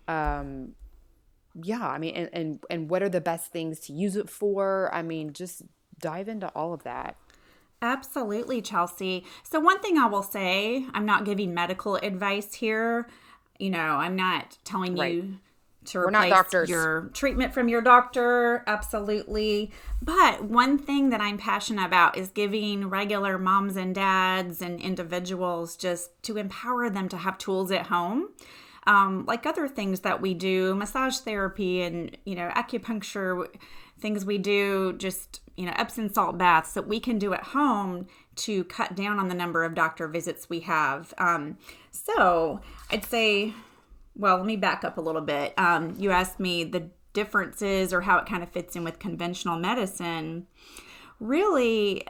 Um, 0.09 0.73
yeah, 1.55 1.87
I 1.87 1.99
mean, 1.99 2.15
and, 2.15 2.31
and 2.33 2.65
and 2.71 2.91
what 2.91 3.03
are 3.03 3.09
the 3.09 3.21
best 3.21 3.53
things 3.53 3.81
to 3.81 3.93
use 3.93 4.17
it 4.17 4.29
for? 4.31 4.91
I 4.93 5.03
mean, 5.03 5.33
just 5.33 5.63
dive 5.99 6.29
into 6.29 6.49
all 6.49 6.73
of 6.73 6.83
that. 6.85 7.17
Absolutely, 7.83 8.61
Chelsea. 8.61 9.25
So, 9.43 9.59
one 9.59 9.81
thing 9.81 9.99
I 9.99 10.07
will 10.07 10.23
say, 10.23 10.87
I'm 10.93 11.07
not 11.07 11.25
giving 11.25 11.55
medical 11.55 11.97
advice 11.97 12.55
here. 12.55 13.09
You 13.59 13.71
know, 13.71 13.79
I'm 13.79 14.17
not 14.17 14.59
telling 14.65 14.97
right. 14.97 15.15
you 15.15 15.39
to 15.87 15.99
replace 16.01 16.69
your 16.69 17.11
treatment 17.15 17.55
from 17.55 17.69
your 17.69 17.81
doctor. 17.81 18.63
Absolutely. 18.67 19.71
But 20.03 20.45
one 20.45 20.79
thing 20.79 21.11
that 21.11 21.21
I'm 21.21 21.39
passionate 21.39 21.87
about 21.87 22.19
is 22.19 22.29
giving 22.29 22.91
regular 22.91 23.39
moms 23.39 23.77
and 23.77 23.95
dads 23.95 24.61
and 24.61 24.81
individuals 24.81 25.77
just 25.77 26.11
to 26.25 26.37
empower 26.37 26.91
them 26.91 27.09
to 27.09 27.17
have 27.17 27.39
tools 27.39 27.71
at 27.71 27.87
home. 27.87 28.29
Um, 28.91 29.25
like 29.27 29.47
other 29.47 29.69
things 29.69 30.01
that 30.01 30.21
we 30.21 30.35
do, 30.35 30.75
massage 30.75 31.19
therapy 31.19 31.83
and, 31.83 32.17
you 32.25 32.35
know, 32.35 32.51
acupuncture, 32.57 33.47
things 34.01 34.25
we 34.25 34.39
do, 34.39 34.95
just, 34.95 35.41
you 35.57 35.67
know, 35.67 35.73
Epsom 35.77 36.13
salt 36.13 36.39
baths 36.39 36.73
that 36.73 36.89
we 36.89 36.99
can 36.99 37.19
do 37.19 37.33
at 37.33 37.45
home 37.45 38.07
to 38.37 38.65
cut 38.65 38.97
down 38.97 39.19
on 39.19 39.29
the 39.29 39.35
number 39.35 39.65
of 39.65 39.75
doctor 39.75 40.09
visits 40.09 40.49
we 40.49 40.61
have. 40.61 41.15
Um, 41.19 41.59
so 41.91 42.61
I'd 42.91 43.05
say 43.05 43.55
well, 44.17 44.37
let 44.37 44.47
me 44.47 44.57
back 44.57 44.85
up 44.85 44.99
a 44.99 45.01
little 45.01 45.23
bit. 45.23 45.55
Um, 45.57 45.95
you 45.99 46.11
asked 46.11 46.41
me 46.41 46.65
the 46.65 46.91
differences 47.13 47.93
or 47.93 48.03
how 48.03 48.19
it 48.19 48.27
kind 48.27 48.43
of 48.43 48.51
fits 48.51 48.77
in 48.77 48.85
with 48.85 48.99
conventional 48.99 49.59
medicine. 49.59 50.47
Really, 51.19 52.07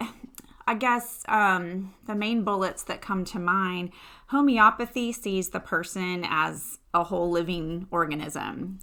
I 0.70 0.74
guess 0.74 1.24
um, 1.26 1.94
the 2.06 2.14
main 2.14 2.44
bullets 2.44 2.84
that 2.84 3.00
come 3.00 3.24
to 3.24 3.40
mind 3.40 3.90
homeopathy 4.28 5.10
sees 5.10 5.48
the 5.48 5.58
person 5.58 6.24
as 6.24 6.78
a 6.94 7.02
whole 7.02 7.28
living 7.28 7.88
organism. 7.90 8.78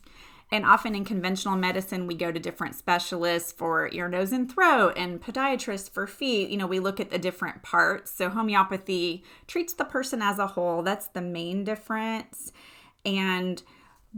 And 0.52 0.66
often 0.66 0.96
in 0.96 1.06
conventional 1.06 1.56
medicine, 1.56 2.06
we 2.06 2.14
go 2.14 2.30
to 2.30 2.40
different 2.42 2.76
specialists 2.76 3.54
for 3.54 3.90
ear, 3.94 4.10
nose, 4.10 4.34
and 4.34 4.52
throat, 4.52 4.96
and 4.98 5.22
podiatrists 5.22 5.90
for 5.90 6.08
feet. 6.08 6.50
You 6.50 6.58
know, 6.58 6.68
we 6.68 6.82
look 6.82 7.00
at 7.00 7.10
the 7.10 7.18
different 7.18 7.64
parts. 7.64 8.12
So 8.12 8.28
homeopathy 8.28 9.24
treats 9.48 9.72
the 9.72 9.86
person 9.86 10.22
as 10.22 10.40
a 10.40 10.48
whole. 10.48 10.84
That's 10.84 11.08
the 11.08 11.22
main 11.22 11.64
difference. 11.64 12.52
And 13.06 13.64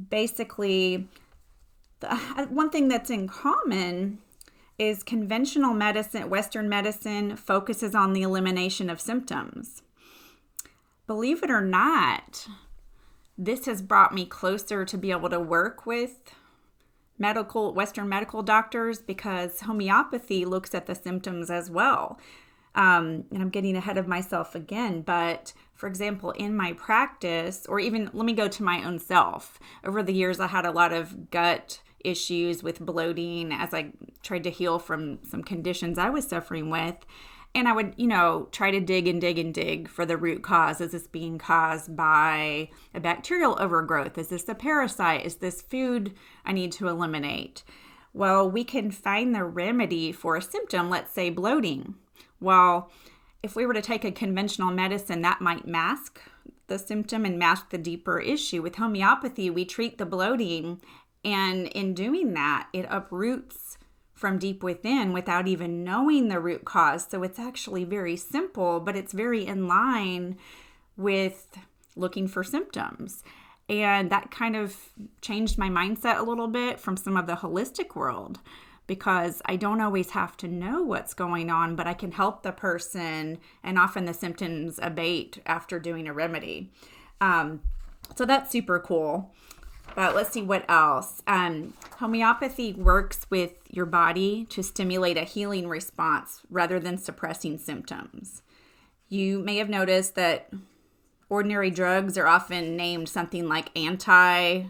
basically, 0.09 1.07
the, 1.99 2.15
one 2.49 2.71
thing 2.71 2.87
that's 2.87 3.11
in 3.11 3.27
common 3.27 4.17
is 4.79 5.03
conventional 5.03 5.73
medicine, 5.73 6.29
Western 6.29 6.67
medicine, 6.67 7.35
focuses 7.35 7.93
on 7.93 8.13
the 8.13 8.23
elimination 8.23 8.89
of 8.89 8.99
symptoms. 8.99 9.83
Believe 11.05 11.43
it 11.43 11.51
or 11.51 11.61
not, 11.61 12.47
this 13.37 13.65
has 13.65 13.81
brought 13.81 14.13
me 14.13 14.25
closer 14.25 14.85
to 14.85 14.97
be 14.97 15.11
able 15.11 15.29
to 15.29 15.39
work 15.39 15.85
with 15.85 16.33
medical 17.17 17.73
western 17.73 18.07
medical 18.07 18.41
doctors 18.41 18.99
because 18.99 19.59
homeopathy 19.61 20.45
looks 20.45 20.73
at 20.73 20.85
the 20.85 20.95
symptoms 20.95 21.51
as 21.51 21.69
well 21.69 22.17
um, 22.75 23.25
and 23.29 23.41
i'm 23.41 23.49
getting 23.49 23.75
ahead 23.75 23.97
of 23.97 24.07
myself 24.07 24.55
again 24.55 25.01
but 25.01 25.51
for 25.79 25.87
example, 25.87 26.31
in 26.31 26.57
my 26.57 26.73
practice, 26.73 27.65
or 27.69 27.79
even 27.79 28.09
let 28.11 28.25
me 28.25 28.33
go 28.33 28.49
to 28.49 28.63
my 28.63 28.83
own 28.83 28.99
self. 28.99 29.61
Over 29.85 30.03
the 30.03 30.13
years, 30.13 30.41
I 30.41 30.47
had 30.47 30.65
a 30.65 30.73
lot 30.73 30.91
of 30.91 31.31
gut 31.31 31.79
issues 32.03 32.63
with 32.63 32.79
bloating 32.79 33.51
as 33.51 33.73
I 33.73 33.91
tried 34.23 34.43
to 34.43 34.49
heal 34.49 34.79
from 34.79 35.19
some 35.23 35.43
conditions 35.43 35.97
I 35.97 36.09
was 36.09 36.27
suffering 36.27 36.69
with. 36.69 36.95
And 37.55 37.67
I 37.67 37.73
would, 37.73 37.95
you 37.97 38.05
know, 38.05 38.47
try 38.51 38.69
to 38.69 38.79
dig 38.79 39.07
and 39.07 39.19
dig 39.19 39.39
and 39.39 39.51
dig 39.53 39.89
for 39.89 40.05
the 40.05 40.17
root 40.17 40.43
cause. 40.43 40.79
Is 40.81 40.91
this 40.91 41.07
being 41.07 41.39
caused 41.39 41.95
by 41.95 42.69
a 42.93 42.99
bacterial 42.99 43.57
overgrowth? 43.59 44.17
Is 44.19 44.27
this 44.27 44.47
a 44.47 44.53
parasite? 44.53 45.25
Is 45.25 45.37
this 45.37 45.61
food 45.61 46.13
I 46.45 46.53
need 46.53 46.71
to 46.73 46.87
eliminate? 46.87 47.63
Well, 48.13 48.49
we 48.49 48.63
can 48.63 48.91
find 48.91 49.33
the 49.33 49.43
remedy 49.43 50.11
for 50.11 50.35
a 50.35 50.41
symptom, 50.41 50.89
let's 50.89 51.11
say 51.11 51.31
bloating. 51.31 51.95
Well, 52.39 52.91
if 53.41 53.55
we 53.55 53.65
were 53.65 53.73
to 53.73 53.81
take 53.81 54.03
a 54.03 54.11
conventional 54.11 54.71
medicine, 54.71 55.21
that 55.23 55.41
might 55.41 55.67
mask 55.67 56.21
the 56.67 56.79
symptom 56.79 57.25
and 57.25 57.39
mask 57.39 57.69
the 57.69 57.77
deeper 57.77 58.19
issue. 58.19 58.61
With 58.61 58.75
homeopathy, 58.75 59.49
we 59.49 59.65
treat 59.65 59.97
the 59.97 60.05
bloating, 60.05 60.81
and 61.23 61.67
in 61.67 61.93
doing 61.93 62.33
that, 62.33 62.67
it 62.73 62.85
uproots 62.89 63.77
from 64.13 64.37
deep 64.37 64.63
within 64.63 65.13
without 65.13 65.47
even 65.47 65.83
knowing 65.83 66.27
the 66.27 66.39
root 66.39 66.65
cause. 66.65 67.07
So 67.09 67.23
it's 67.23 67.39
actually 67.39 67.85
very 67.85 68.17
simple, 68.17 68.79
but 68.79 68.95
it's 68.95 69.13
very 69.13 69.45
in 69.45 69.67
line 69.67 70.37
with 70.97 71.57
looking 71.95 72.27
for 72.27 72.43
symptoms. 72.43 73.23
And 73.69 74.09
that 74.09 74.31
kind 74.31 74.55
of 74.55 74.75
changed 75.21 75.57
my 75.57 75.69
mindset 75.69 76.19
a 76.19 76.23
little 76.23 76.47
bit 76.47 76.79
from 76.79 76.97
some 76.97 77.15
of 77.15 77.27
the 77.27 77.35
holistic 77.35 77.95
world 77.95 78.39
because 78.87 79.41
I 79.45 79.55
don't 79.55 79.81
always 79.81 80.09
have 80.11 80.35
to 80.37 80.47
know 80.47 80.81
what's 80.81 81.13
going 81.13 81.51
on, 81.51 81.75
but 81.75 81.85
I 81.85 81.93
can 81.93 82.11
help 82.11 82.41
the 82.41 82.51
person, 82.51 83.37
and 83.63 83.77
often 83.77 84.05
the 84.05 84.15
symptoms 84.15 84.79
abate 84.81 85.39
after 85.45 85.79
doing 85.79 86.07
a 86.07 86.13
remedy. 86.13 86.71
Um, 87.21 87.61
so 88.15 88.25
that's 88.25 88.49
super 88.51 88.79
cool. 88.79 89.31
But 89.95 90.15
let's 90.15 90.31
see 90.31 90.41
what 90.41 90.69
else. 90.69 91.21
Um, 91.27 91.73
homeopathy 91.97 92.73
works 92.73 93.25
with 93.29 93.53
your 93.69 93.85
body 93.85 94.45
to 94.49 94.63
stimulate 94.63 95.17
a 95.17 95.23
healing 95.23 95.67
response 95.67 96.41
rather 96.49 96.79
than 96.79 96.97
suppressing 96.97 97.57
symptoms. 97.57 98.41
You 99.09 99.39
may 99.39 99.57
have 99.57 99.69
noticed 99.69 100.15
that 100.15 100.51
ordinary 101.29 101.71
drugs 101.71 102.17
are 102.17 102.27
often 102.27 102.75
named 102.75 103.09
something 103.09 103.47
like 103.47 103.77
anti 103.77 104.65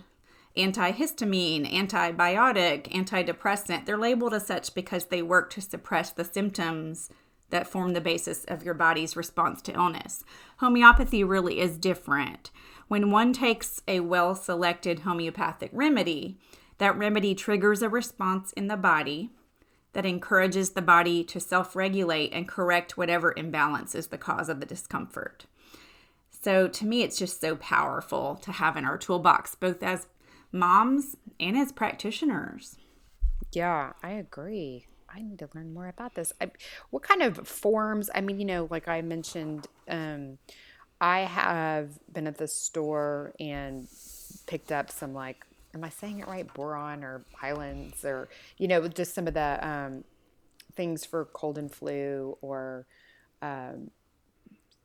antihistamine, 0.58 1.72
antibiotic, 1.72 2.92
antidepressant. 2.92 3.86
They're 3.86 3.98
labeled 3.98 4.34
as 4.34 4.48
such 4.48 4.74
because 4.74 5.06
they 5.06 5.22
work 5.22 5.52
to 5.52 5.62
suppress 5.62 6.12
the 6.12 6.26
symptoms 6.26 7.10
that 7.50 7.68
form 7.68 7.94
the 7.94 8.02
basis 8.02 8.46
of 8.46 8.64
your 8.64 8.74
body's 8.74 9.16
response 9.16 9.62
to 9.64 9.74
illness. 9.74 10.24
Homeopathy 10.58 11.24
really 11.24 11.60
is 11.60 11.78
different. 11.78 12.52
When 12.88 13.12
one 13.12 13.34
takes 13.34 13.82
a 13.88 14.00
well 14.00 14.36
selected 14.36 15.00
homeopathic 15.00 15.70
remedy, 15.74 16.38
that 16.80 16.98
remedy 16.98 17.36
triggers 17.36 17.82
a 17.82 17.90
response 17.90 18.52
in 18.54 18.68
the 18.68 18.78
body 18.78 19.30
that 19.94 20.06
encourages 20.06 20.72
the 20.72 20.82
body 20.82 21.24
to 21.26 21.40
self 21.40 21.76
regulate 21.76 22.32
and 22.34 22.48
correct 22.48 22.98
whatever 22.98 23.34
imbalance 23.36 23.96
is 23.96 24.08
the 24.08 24.18
cause 24.18 24.50
of 24.50 24.60
the 24.60 24.66
discomfort. 24.66 25.46
So, 26.30 26.68
to 26.68 26.86
me, 26.86 27.04
it's 27.04 27.18
just 27.18 27.42
so 27.42 27.56
powerful 27.58 28.36
to 28.44 28.52
have 28.54 28.78
in 28.78 28.86
our 28.86 28.98
toolbox, 28.98 29.56
both 29.56 29.84
as 29.84 30.08
moms 30.52 31.18
and 31.40 31.58
as 31.58 31.72
practitioners. 31.72 32.78
Yeah, 33.52 33.94
I 34.02 34.12
agree. 34.12 34.86
I 35.14 35.22
need 35.22 35.40
to 35.40 35.50
learn 35.56 35.74
more 35.74 35.88
about 35.88 36.16
this. 36.16 36.32
I, 36.40 36.52
what 36.90 37.04
kind 37.04 37.22
of 37.22 37.48
forms? 37.48 38.10
I 38.14 38.22
mean, 38.22 38.40
you 38.40 38.46
know, 38.46 38.68
like 38.70 38.88
I 38.88 39.02
mentioned, 39.02 39.68
um, 39.88 40.38
I 41.02 41.22
have 41.22 41.92
been 42.12 42.28
at 42.28 42.38
the 42.38 42.48
store 42.48 43.34
and 43.40 43.88
picked 44.48 44.72
up 44.72 44.92
some 44.92 45.14
like, 45.14 45.46
am 45.74 45.84
I 45.84 45.90
saying 45.90 46.20
it 46.20 46.28
right? 46.28 46.52
Boron 46.54 47.04
or 47.04 47.26
Hyland's 47.34 48.04
or 48.04 48.30
you 48.58 48.68
know, 48.68 48.88
just 48.88 49.16
some 49.16 49.28
of 49.28 49.34
the 49.34 49.68
um, 49.68 50.04
things 50.76 51.06
for 51.06 51.26
cold 51.26 51.58
and 51.58 51.72
flu 51.72 52.38
or 52.42 52.86
um, 53.42 53.92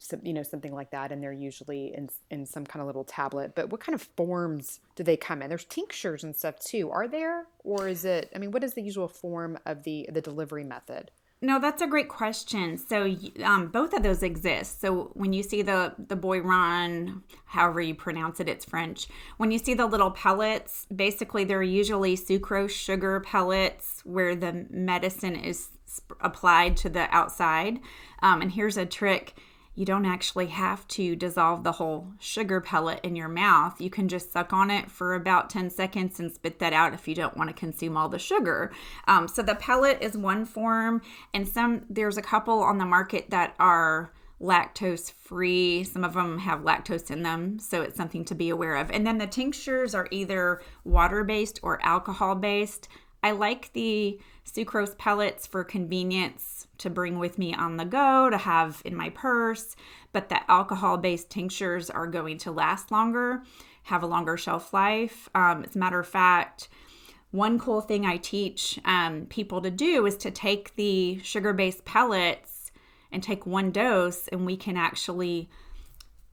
some, 0.05 0.21
you 0.23 0.35
know 0.35 0.43
something 0.43 0.75
like 0.75 0.91
that 0.91 1.11
and 1.11 1.23
they're 1.23 1.33
usually 1.33 1.95
in 1.95 2.09
in 2.31 2.45
some 2.45 2.65
kind 2.67 2.81
of 2.81 2.87
little 2.87 3.05
tablet 3.05 3.55
but 3.55 3.71
what 3.71 3.81
kind 3.81 3.95
of 3.95 4.03
forms 4.17 4.81
do 4.97 5.03
they 5.03 5.17
come 5.17 5.41
in 5.41 5.49
there's 5.49 5.65
tinctures 5.65 6.23
and 6.23 6.37
stuff 6.37 6.59
too 6.59 6.91
are 6.91 7.09
there 7.09 7.47
or 7.63 7.89
is 7.89 8.05
it 8.05 8.31
i 8.35 8.39
mean 8.39 8.51
what 8.51 8.63
is 8.63 8.75
the 8.75 8.83
usual 8.83 9.09
form 9.09 9.59
of 9.65 9.83
the 9.85 10.09
the 10.13 10.21
delivery 10.21 10.65
method 10.65 11.11
no, 11.41 11.61
that's 11.61 11.83
a 11.83 11.87
great 11.87 12.09
question. 12.09 12.79
So 12.79 13.15
um, 13.45 13.69
both 13.69 13.93
of 13.93 14.03
those 14.03 14.23
exist. 14.23 14.81
So 14.81 15.11
when 15.13 15.35
you 15.35 15.43
see 15.43 15.61
the 15.61 15.93
the 15.99 16.17
Boiron, 16.17 17.21
however 17.45 17.83
you 17.83 17.95
pronounce 17.95 18.41
it, 18.41 18.49
it's 18.49 18.65
French. 18.65 19.09
When 19.37 19.51
you 19.51 19.59
see 19.59 19.75
the 19.75 19.85
little 19.85 20.11
pellets, 20.11 20.87
basically 20.95 21.45
they're 21.45 21.63
usually 21.63 22.17
sucrose 22.17 22.71
sugar 22.71 23.21
pellets 23.21 24.01
where 24.05 24.35
the 24.35 24.65
medicine 24.71 25.37
is 25.37 25.69
applied 26.23 26.79
to 26.79 26.89
the 26.89 27.15
outside. 27.15 27.79
Um, 28.23 28.41
and 28.41 28.51
here's 28.51 28.79
a 28.79 28.87
trick 28.87 29.35
you 29.75 29.85
don't 29.85 30.07
actually 30.07 30.47
have 30.47 30.87
to 30.89 31.17
dissolve 31.17 31.65
the 31.65 31.73
whole 31.73 32.13
sugar 32.21 32.61
pellet 32.61 33.01
in 33.03 33.17
your 33.17 33.29
mouth. 33.29 33.81
You 33.81 33.91
can 33.91 34.09
just 34.09 34.33
suck 34.33 34.53
on 34.53 34.71
it 34.71 34.91
for 34.91 35.15
about 35.15 35.51
10 35.51 35.71
seconds 35.71 36.21
and 36.21 36.33
spit 36.33 36.61
that 36.61 36.73
out 36.73 36.95
if 36.95 37.09
you 37.09 37.15
don't 37.15 37.37
want 37.37 37.51
to 37.51 37.55
consume 37.55 37.97
all 37.97 38.09
the 38.09 38.19
sugar. 38.19 38.73
Um, 39.09 39.27
so 39.27 39.43
the 39.43 39.57
pellet 39.57 39.99
is 40.01 40.17
one 40.17 40.45
form, 40.45 41.03
and 41.33 41.49
some 41.49 41.83
there's 41.91 42.17
a 42.17 42.23
couple 42.23 42.63
on 42.63 42.79
the 42.79 42.87
market 42.87 43.31
that 43.31 43.55
are 43.59 44.13
lactose 44.41 45.11
free. 45.11 45.83
Some 45.85 46.05
of 46.05 46.15
them 46.15 46.39
have 46.39 46.61
lactose 46.61 47.11
in 47.11 47.23
them, 47.23 47.59
so 47.59 47.83
it's 47.83 47.97
something 47.97 48.25
to 48.27 48.35
be 48.35 48.51
aware 48.51 48.77
of. 48.77 48.91
And 48.91 49.07
then 49.07 49.19
the 49.19 49.27
tinctures 49.27 49.95
are 49.95 50.09
either 50.11 50.61
water 50.85 51.25
based 51.25 51.59
or 51.63 51.85
alcohol 51.85 52.35
based. 52.35 52.89
I 53.23 53.33
like 53.33 53.73
the 53.73 54.21
sucrose 54.47 54.97
pellets 54.99 55.47
for 55.47 55.65
convenience 55.65 56.64
to 56.79 56.91
bring 56.91 57.19
with 57.19 57.39
me 57.39 57.55
on 57.55 57.77
the 57.77 57.85
go, 57.85 58.29
to 58.31 58.37
have 58.37 58.83
in 58.85 58.95
my 58.95 59.11
purse, 59.11 59.77
but 60.13 60.29
the 60.29 60.51
alcohol 60.51 60.97
based 60.97 61.31
tinctures 61.31 61.91
are 61.91 62.07
going 62.07 62.39
to 62.39 62.51
last 62.51 62.91
longer, 62.91 63.43
have 63.85 64.03
a 64.03 64.07
longer 64.07 64.37
shelf 64.37 64.73
life. 64.73 65.29
Um, 65.35 65.65
as 65.65 65.77
a 65.77 65.79
matter 65.79 66.01
of 66.01 66.07
fact, 66.07 66.69
one 67.31 67.59
cool 67.59 67.81
thing 67.81 68.07
I 68.07 68.17
teach 68.17 68.79
um, 68.85 69.27
people 69.27 69.61
to 69.63 69.71
do 69.71 70.07
is 70.07 70.17
to 70.19 70.31
take 70.31 70.77
the 70.77 71.19
sugar 71.23 71.53
based 71.53 71.85
pellets 71.85 72.71
and 73.11 73.23
take 73.23 73.47
one 73.47 73.71
dose, 73.71 74.29
and 74.29 74.47
we 74.47 74.57
can 74.57 74.77
actually 74.77 75.49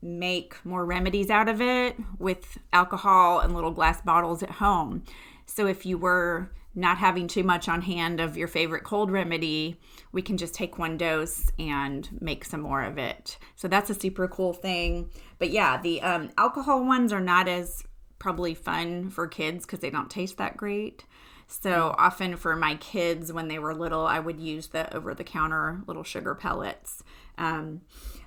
make 0.01 0.55
more 0.65 0.85
remedies 0.85 1.29
out 1.29 1.47
of 1.47 1.61
it 1.61 1.95
with 2.17 2.57
alcohol 2.73 3.39
and 3.39 3.53
little 3.53 3.71
glass 3.71 4.01
bottles 4.01 4.41
at 4.41 4.49
home. 4.51 5.03
So 5.45 5.67
if 5.67 5.85
you 5.85 5.97
were 5.97 6.51
not 6.73 6.97
having 6.97 7.27
too 7.27 7.43
much 7.43 7.67
on 7.67 7.81
hand 7.81 8.19
of 8.19 8.37
your 8.37 8.47
favorite 8.47 8.83
cold 8.83 9.11
remedy, 9.11 9.79
we 10.11 10.21
can 10.21 10.37
just 10.37 10.53
take 10.53 10.77
one 10.77 10.97
dose 10.97 11.51
and 11.59 12.07
make 12.21 12.45
some 12.45 12.61
more 12.61 12.83
of 12.83 12.97
it. 12.97 13.37
So 13.55 13.67
that's 13.67 13.89
a 13.89 13.99
super 13.99 14.27
cool 14.27 14.53
thing. 14.53 15.09
But 15.37 15.49
yeah, 15.49 15.81
the 15.81 16.01
um, 16.01 16.29
alcohol 16.37 16.85
ones 16.85 17.11
are 17.11 17.21
not 17.21 17.47
as 17.47 17.83
probably 18.19 18.53
fun 18.53 19.09
for 19.09 19.27
kids 19.27 19.65
because 19.65 19.79
they 19.79 19.89
don't 19.89 20.09
taste 20.09 20.37
that 20.37 20.55
great. 20.55 21.05
So 21.47 21.93
often 21.97 22.37
for 22.37 22.55
my 22.55 22.75
kids 22.75 23.33
when 23.33 23.49
they 23.49 23.59
were 23.59 23.75
little, 23.75 24.05
I 24.05 24.19
would 24.19 24.39
use 24.39 24.67
the 24.67 24.95
over 24.95 25.13
the 25.13 25.25
counter 25.25 25.81
little 25.85 26.03
sugar 26.03 26.33
pellets. 26.33 27.03
Um, 27.37 27.81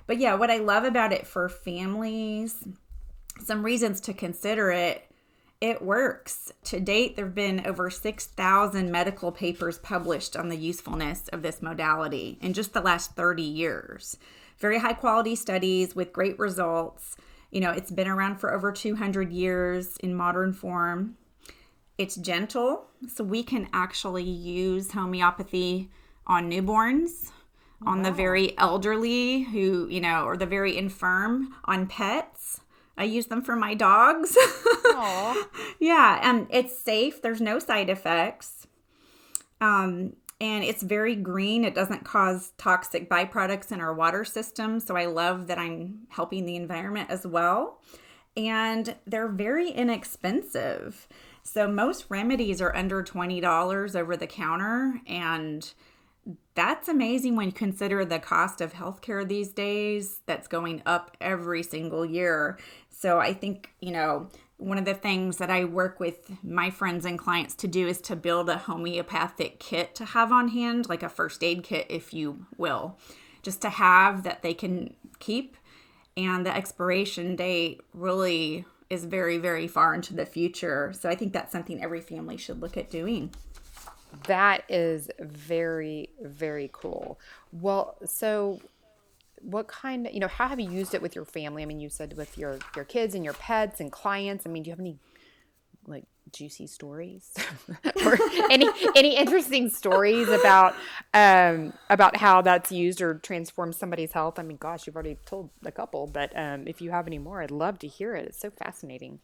but 0.05 0.19
yeah, 0.19 0.35
what 0.35 0.51
I 0.51 0.57
love 0.57 0.83
about 0.83 1.11
it 1.11 1.25
for 1.25 1.49
families, 1.49 2.67
some 3.43 3.65
reasons 3.65 4.01
to 4.01 4.13
consider 4.13 4.69
it 4.69 5.04
it 5.65 5.81
works. 5.81 6.51
To 6.65 6.79
date, 6.79 7.15
there 7.15 7.25
have 7.25 7.33
been 7.33 7.65
over 7.65 7.89
6,000 7.89 8.91
medical 8.91 9.31
papers 9.31 9.79
published 9.79 10.35
on 10.35 10.49
the 10.49 10.55
usefulness 10.55 11.27
of 11.29 11.41
this 11.41 11.61
modality 11.61 12.37
in 12.39 12.53
just 12.53 12.73
the 12.73 12.81
last 12.81 13.15
30 13.15 13.41
years. 13.41 14.17
Very 14.59 14.77
high 14.77 14.93
quality 14.93 15.35
studies 15.35 15.95
with 15.95 16.13
great 16.13 16.37
results. 16.37 17.17
You 17.49 17.61
know, 17.61 17.71
it's 17.71 17.89
been 17.89 18.07
around 18.07 18.37
for 18.37 18.53
over 18.53 18.71
200 18.71 19.33
years 19.33 19.97
in 19.97 20.13
modern 20.13 20.53
form. 20.53 21.17
It's 21.97 22.15
gentle, 22.15 22.85
so 23.07 23.23
we 23.23 23.41
can 23.41 23.67
actually 23.73 24.23
use 24.23 24.91
homeopathy 24.91 25.89
on 26.27 26.51
newborns, 26.51 27.31
on 27.85 28.03
the 28.03 28.11
very 28.11 28.57
elderly 28.57 29.43
who, 29.43 29.87
you 29.89 30.01
know, 30.01 30.25
or 30.25 30.37
the 30.37 30.45
very 30.45 30.77
infirm, 30.77 31.55
on 31.65 31.87
pets 31.87 32.34
I 32.97 33.03
use 33.03 33.27
them 33.27 33.41
for 33.41 33.55
my 33.55 33.73
dogs. 33.73 34.37
yeah, 35.79 36.19
and 36.21 36.47
it's 36.49 36.77
safe. 36.77 37.21
There's 37.21 37.41
no 37.41 37.59
side 37.59 37.89
effects. 37.89 38.67
Um, 39.61 40.13
and 40.39 40.63
it's 40.63 40.83
very 40.83 41.15
green. 41.15 41.63
It 41.63 41.75
doesn't 41.75 42.03
cause 42.03 42.53
toxic 42.57 43.09
byproducts 43.09 43.71
in 43.71 43.79
our 43.79 43.93
water 43.93 44.25
system. 44.25 44.79
So 44.79 44.95
I 44.97 45.05
love 45.05 45.47
that 45.47 45.57
I'm 45.57 46.07
helping 46.09 46.45
the 46.45 46.55
environment 46.55 47.09
as 47.09 47.25
well. 47.25 47.79
And 48.35 48.95
they're 49.07 49.29
very 49.29 49.69
inexpensive. 49.69 51.07
So 51.43 51.67
most 51.67 52.05
remedies 52.09 52.61
are 52.61 52.75
under 52.75 53.01
$20 53.01 53.95
over 53.95 54.17
the 54.17 54.27
counter. 54.27 54.99
And 55.07 55.71
that's 56.55 56.89
amazing 56.89 57.35
when 57.35 57.47
you 57.47 57.53
consider 57.53 58.03
the 58.03 58.19
cost 58.19 58.59
of 58.59 58.73
healthcare 58.73 59.25
these 59.25 59.49
days 59.49 60.21
that's 60.25 60.47
going 60.47 60.81
up 60.85 61.15
every 61.21 61.63
single 61.63 62.05
year. 62.05 62.57
So 62.97 63.19
I 63.19 63.33
think, 63.33 63.71
you 63.81 63.91
know, 63.91 64.29
one 64.57 64.77
of 64.77 64.85
the 64.85 64.93
things 64.93 65.37
that 65.37 65.49
I 65.49 65.65
work 65.65 65.99
with 65.99 66.31
my 66.41 66.69
friends 66.69 67.03
and 67.05 67.19
clients 67.19 67.53
to 67.55 67.67
do 67.67 67.87
is 67.87 67.99
to 68.01 68.15
build 68.15 68.49
a 68.49 68.57
homeopathic 68.57 69.59
kit 69.59 69.93
to 69.95 70.05
have 70.05 70.31
on 70.31 70.47
hand, 70.47 70.87
like 70.87 71.03
a 71.03 71.09
first 71.09 71.43
aid 71.43 71.63
kit, 71.63 71.87
if 71.89 72.13
you 72.13 72.45
will, 72.57 72.97
just 73.43 73.61
to 73.63 73.69
have 73.69 74.23
that 74.23 74.43
they 74.43 74.53
can 74.53 74.95
keep. 75.19 75.57
And 76.15 76.45
the 76.45 76.55
expiration 76.55 77.35
date 77.35 77.81
really 77.93 78.65
is 78.89 79.03
very, 79.03 79.37
very 79.37 79.67
far 79.67 79.93
into 79.93 80.13
the 80.13 80.25
future. 80.25 80.93
So 80.97 81.09
I 81.09 81.15
think 81.15 81.33
that's 81.33 81.51
something 81.51 81.83
every 81.83 82.01
family 82.01 82.37
should 82.37 82.61
look 82.61 82.77
at 82.77 82.89
doing. 82.89 83.33
That 84.27 84.63
is 84.69 85.09
very, 85.19 86.11
very 86.21 86.69
cool. 86.71 87.19
Well, 87.51 87.97
so 88.05 88.61
what 89.45 89.67
kind 89.67 90.07
of, 90.07 90.13
you 90.13 90.19
know 90.19 90.27
how 90.27 90.47
have 90.47 90.59
you 90.59 90.69
used 90.69 90.93
it 90.93 91.01
with 91.01 91.15
your 91.15 91.25
family? 91.25 91.63
I 91.63 91.65
mean 91.65 91.79
you 91.79 91.89
said 91.89 92.17
with 92.17 92.37
your 92.37 92.59
your 92.75 92.85
kids 92.85 93.15
and 93.15 93.23
your 93.23 93.33
pets 93.33 93.79
and 93.79 93.91
clients. 93.91 94.45
I 94.45 94.49
mean 94.49 94.63
do 94.63 94.69
you 94.69 94.71
have 94.71 94.79
any 94.79 94.97
like 95.85 96.05
juicy 96.31 96.67
stories? 96.67 97.33
Or 98.05 98.17
any 98.51 98.67
any 98.95 99.15
interesting 99.15 99.69
stories 99.69 100.27
about 100.27 100.75
um 101.13 101.73
about 101.89 102.17
how 102.17 102.41
that's 102.41 102.71
used 102.71 103.01
or 103.01 103.15
transforms 103.15 103.77
somebody's 103.77 104.11
health? 104.11 104.37
I 104.39 104.43
mean 104.43 104.57
gosh 104.57 104.85
you've 104.85 104.95
already 104.95 105.17
told 105.25 105.49
a 105.63 105.71
couple 105.71 106.07
but 106.07 106.35
um 106.35 106.67
if 106.67 106.81
you 106.81 106.91
have 106.91 107.07
any 107.07 107.19
more 107.19 107.41
i'd 107.41 107.51
love 107.51 107.79
to 107.79 107.87
hear 107.87 108.15
it. 108.15 108.25
It's 108.27 108.39
so 108.39 108.49
fascinating 108.49 109.19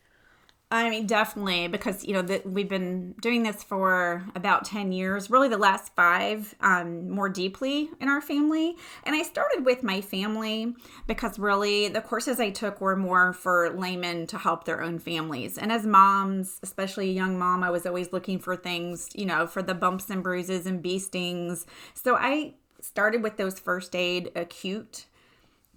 I 0.73 0.89
mean, 0.89 1.05
definitely, 1.05 1.67
because 1.67 2.05
you 2.05 2.13
know 2.13 2.21
that 2.21 2.45
we've 2.45 2.69
been 2.69 3.13
doing 3.19 3.43
this 3.43 3.61
for 3.61 4.23
about 4.35 4.63
ten 4.63 4.93
years, 4.93 5.29
really 5.29 5.49
the 5.49 5.57
last 5.57 5.93
five, 5.97 6.55
um, 6.61 7.09
more 7.09 7.27
deeply 7.27 7.89
in 7.99 8.07
our 8.07 8.21
family. 8.21 8.77
And 9.03 9.13
I 9.13 9.23
started 9.23 9.65
with 9.65 9.83
my 9.83 9.99
family 9.99 10.73
because 11.07 11.37
really 11.37 11.89
the 11.89 11.99
courses 11.99 12.39
I 12.39 12.51
took 12.51 12.79
were 12.79 12.95
more 12.95 13.33
for 13.33 13.69
laymen 13.71 14.27
to 14.27 14.37
help 14.37 14.63
their 14.63 14.81
own 14.81 14.97
families. 14.97 15.57
And 15.57 15.73
as 15.73 15.85
moms, 15.85 16.57
especially 16.63 17.09
a 17.09 17.13
young 17.13 17.37
mom, 17.37 17.65
I 17.65 17.69
was 17.69 17.85
always 17.85 18.13
looking 18.13 18.39
for 18.39 18.55
things, 18.55 19.09
you 19.13 19.25
know, 19.25 19.47
for 19.47 19.61
the 19.61 19.73
bumps 19.73 20.09
and 20.09 20.23
bruises 20.23 20.65
and 20.65 20.81
bee 20.81 20.99
stings. 20.99 21.65
So 21.95 22.15
I 22.15 22.53
started 22.79 23.23
with 23.23 23.35
those 23.35 23.59
first 23.59 23.93
aid 23.93 24.31
acute 24.37 25.05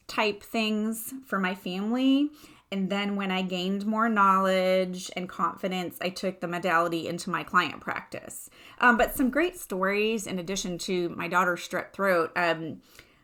type 0.06 0.42
things 0.42 1.14
for 1.26 1.38
my 1.38 1.54
family 1.54 2.30
and 2.74 2.90
then 2.90 3.14
when 3.14 3.30
I 3.30 3.42
gained 3.42 3.86
more 3.86 4.08
knowledge 4.08 5.08
and 5.14 5.28
confidence, 5.28 5.96
I 6.00 6.08
took 6.08 6.40
the 6.40 6.48
modality 6.48 7.06
into 7.06 7.30
my 7.30 7.44
client 7.44 7.80
practice. 7.80 8.50
Um, 8.80 8.96
but 8.96 9.14
some 9.14 9.30
great 9.30 9.56
stories 9.56 10.26
in 10.26 10.40
addition 10.40 10.78
to 10.78 11.10
my 11.10 11.28
daughter's 11.28 11.60
strep 11.60 11.92
throat. 11.92 12.32
Um, 12.34 12.80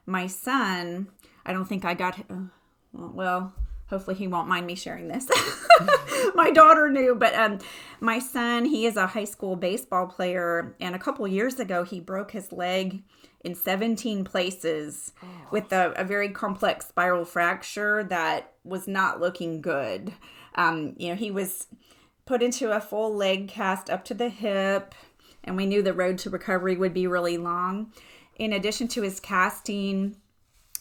my 0.07 0.29
son, 0.29 1.09
I 1.45 1.53
don't 1.53 1.65
think 1.65 1.85
I 1.85 1.95
got, 1.95 2.21
uh, 2.31 2.45
well, 2.93 3.53
hopefully 3.87 4.15
he 4.15 4.29
won't 4.29 4.47
mind 4.47 4.69
me 4.69 4.77
sharing 4.77 5.09
this. 5.09 5.27
my 6.37 6.53
daughter 6.53 6.89
knew, 6.89 7.17
but 7.17 7.35
um, 7.35 7.59
my 7.99 8.21
son, 8.21 8.65
he 8.67 8.87
is 8.87 8.97
a 8.97 9.09
high 9.09 9.25
school 9.25 9.57
baseball 9.57 10.07
player. 10.07 10.77
And 10.79 10.95
a 10.95 10.99
couple 11.01 11.27
years 11.27 11.59
ago, 11.59 11.83
he 11.83 11.99
broke 11.99 12.31
his 12.31 12.53
leg 12.53 13.03
in 13.43 13.55
17 13.55 14.25
places 14.25 15.13
oh. 15.23 15.27
with 15.51 15.73
a, 15.73 15.93
a, 15.97 16.05
very 16.05 16.29
complex 16.29 16.87
spiral 16.87 17.25
fracture 17.25 18.05
that 18.05 18.53
was 18.65 18.87
not 18.87 19.21
looking 19.21 19.61
good. 19.61 20.13
Um, 20.55 20.95
you 20.99 21.09
know, 21.09 21.15
he 21.15 21.31
was 21.31 21.67
put 22.27 22.43
into 22.43 22.71
a 22.71 22.81
full 22.81 23.15
leg 23.15 23.49
cast 23.49 23.89
up 23.89 24.05
to 24.07 24.15
the 24.15 24.29
hip, 24.29 24.95
and 25.43 25.57
we 25.57 25.67
knew 25.67 25.83
the 25.83 25.95
road 25.95 26.19
to 26.19 26.31
recovery 26.31 26.77
would 26.77 26.95
be 26.95 27.07
really 27.07 27.39
long. 27.39 27.93
In 28.37 28.53
addition 28.53 28.89
to 28.89 29.03
his 29.03 29.21
casting, 29.21 30.17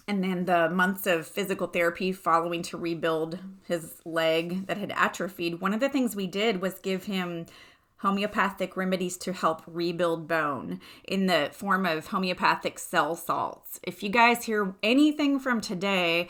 and 0.08 0.24
then 0.24 0.46
the 0.46 0.70
months 0.70 1.06
of 1.06 1.28
physical 1.28 1.68
therapy 1.68 2.12
following 2.12 2.64
to 2.64 2.78
rebuild 2.78 3.40
his 3.68 4.02
leg 4.06 4.66
that 4.66 4.78
had 4.78 4.92
atrophied, 4.96 5.62
one 5.62 5.74
of 5.74 5.80
the 5.80 5.90
things 5.90 6.16
we 6.16 6.28
did 6.28 6.62
was 6.62 6.80
give 6.80 7.06
him 7.06 7.46
homeopathic 8.00 8.76
remedies 8.78 9.18
to 9.18 9.34
help 9.34 9.62
rebuild 9.68 10.28
bone 10.28 10.80
in 11.08 11.28
the 11.28 11.50
form 11.54 11.86
of 11.86 12.08
homeopathic 12.08 12.80
cell 12.80 13.16
salts. 13.16 13.80
If 13.84 14.02
you 14.04 14.10
guys 14.10 14.46
hear 14.46 14.76
anything 14.82 15.40
from 15.40 15.62
today, 15.62 16.30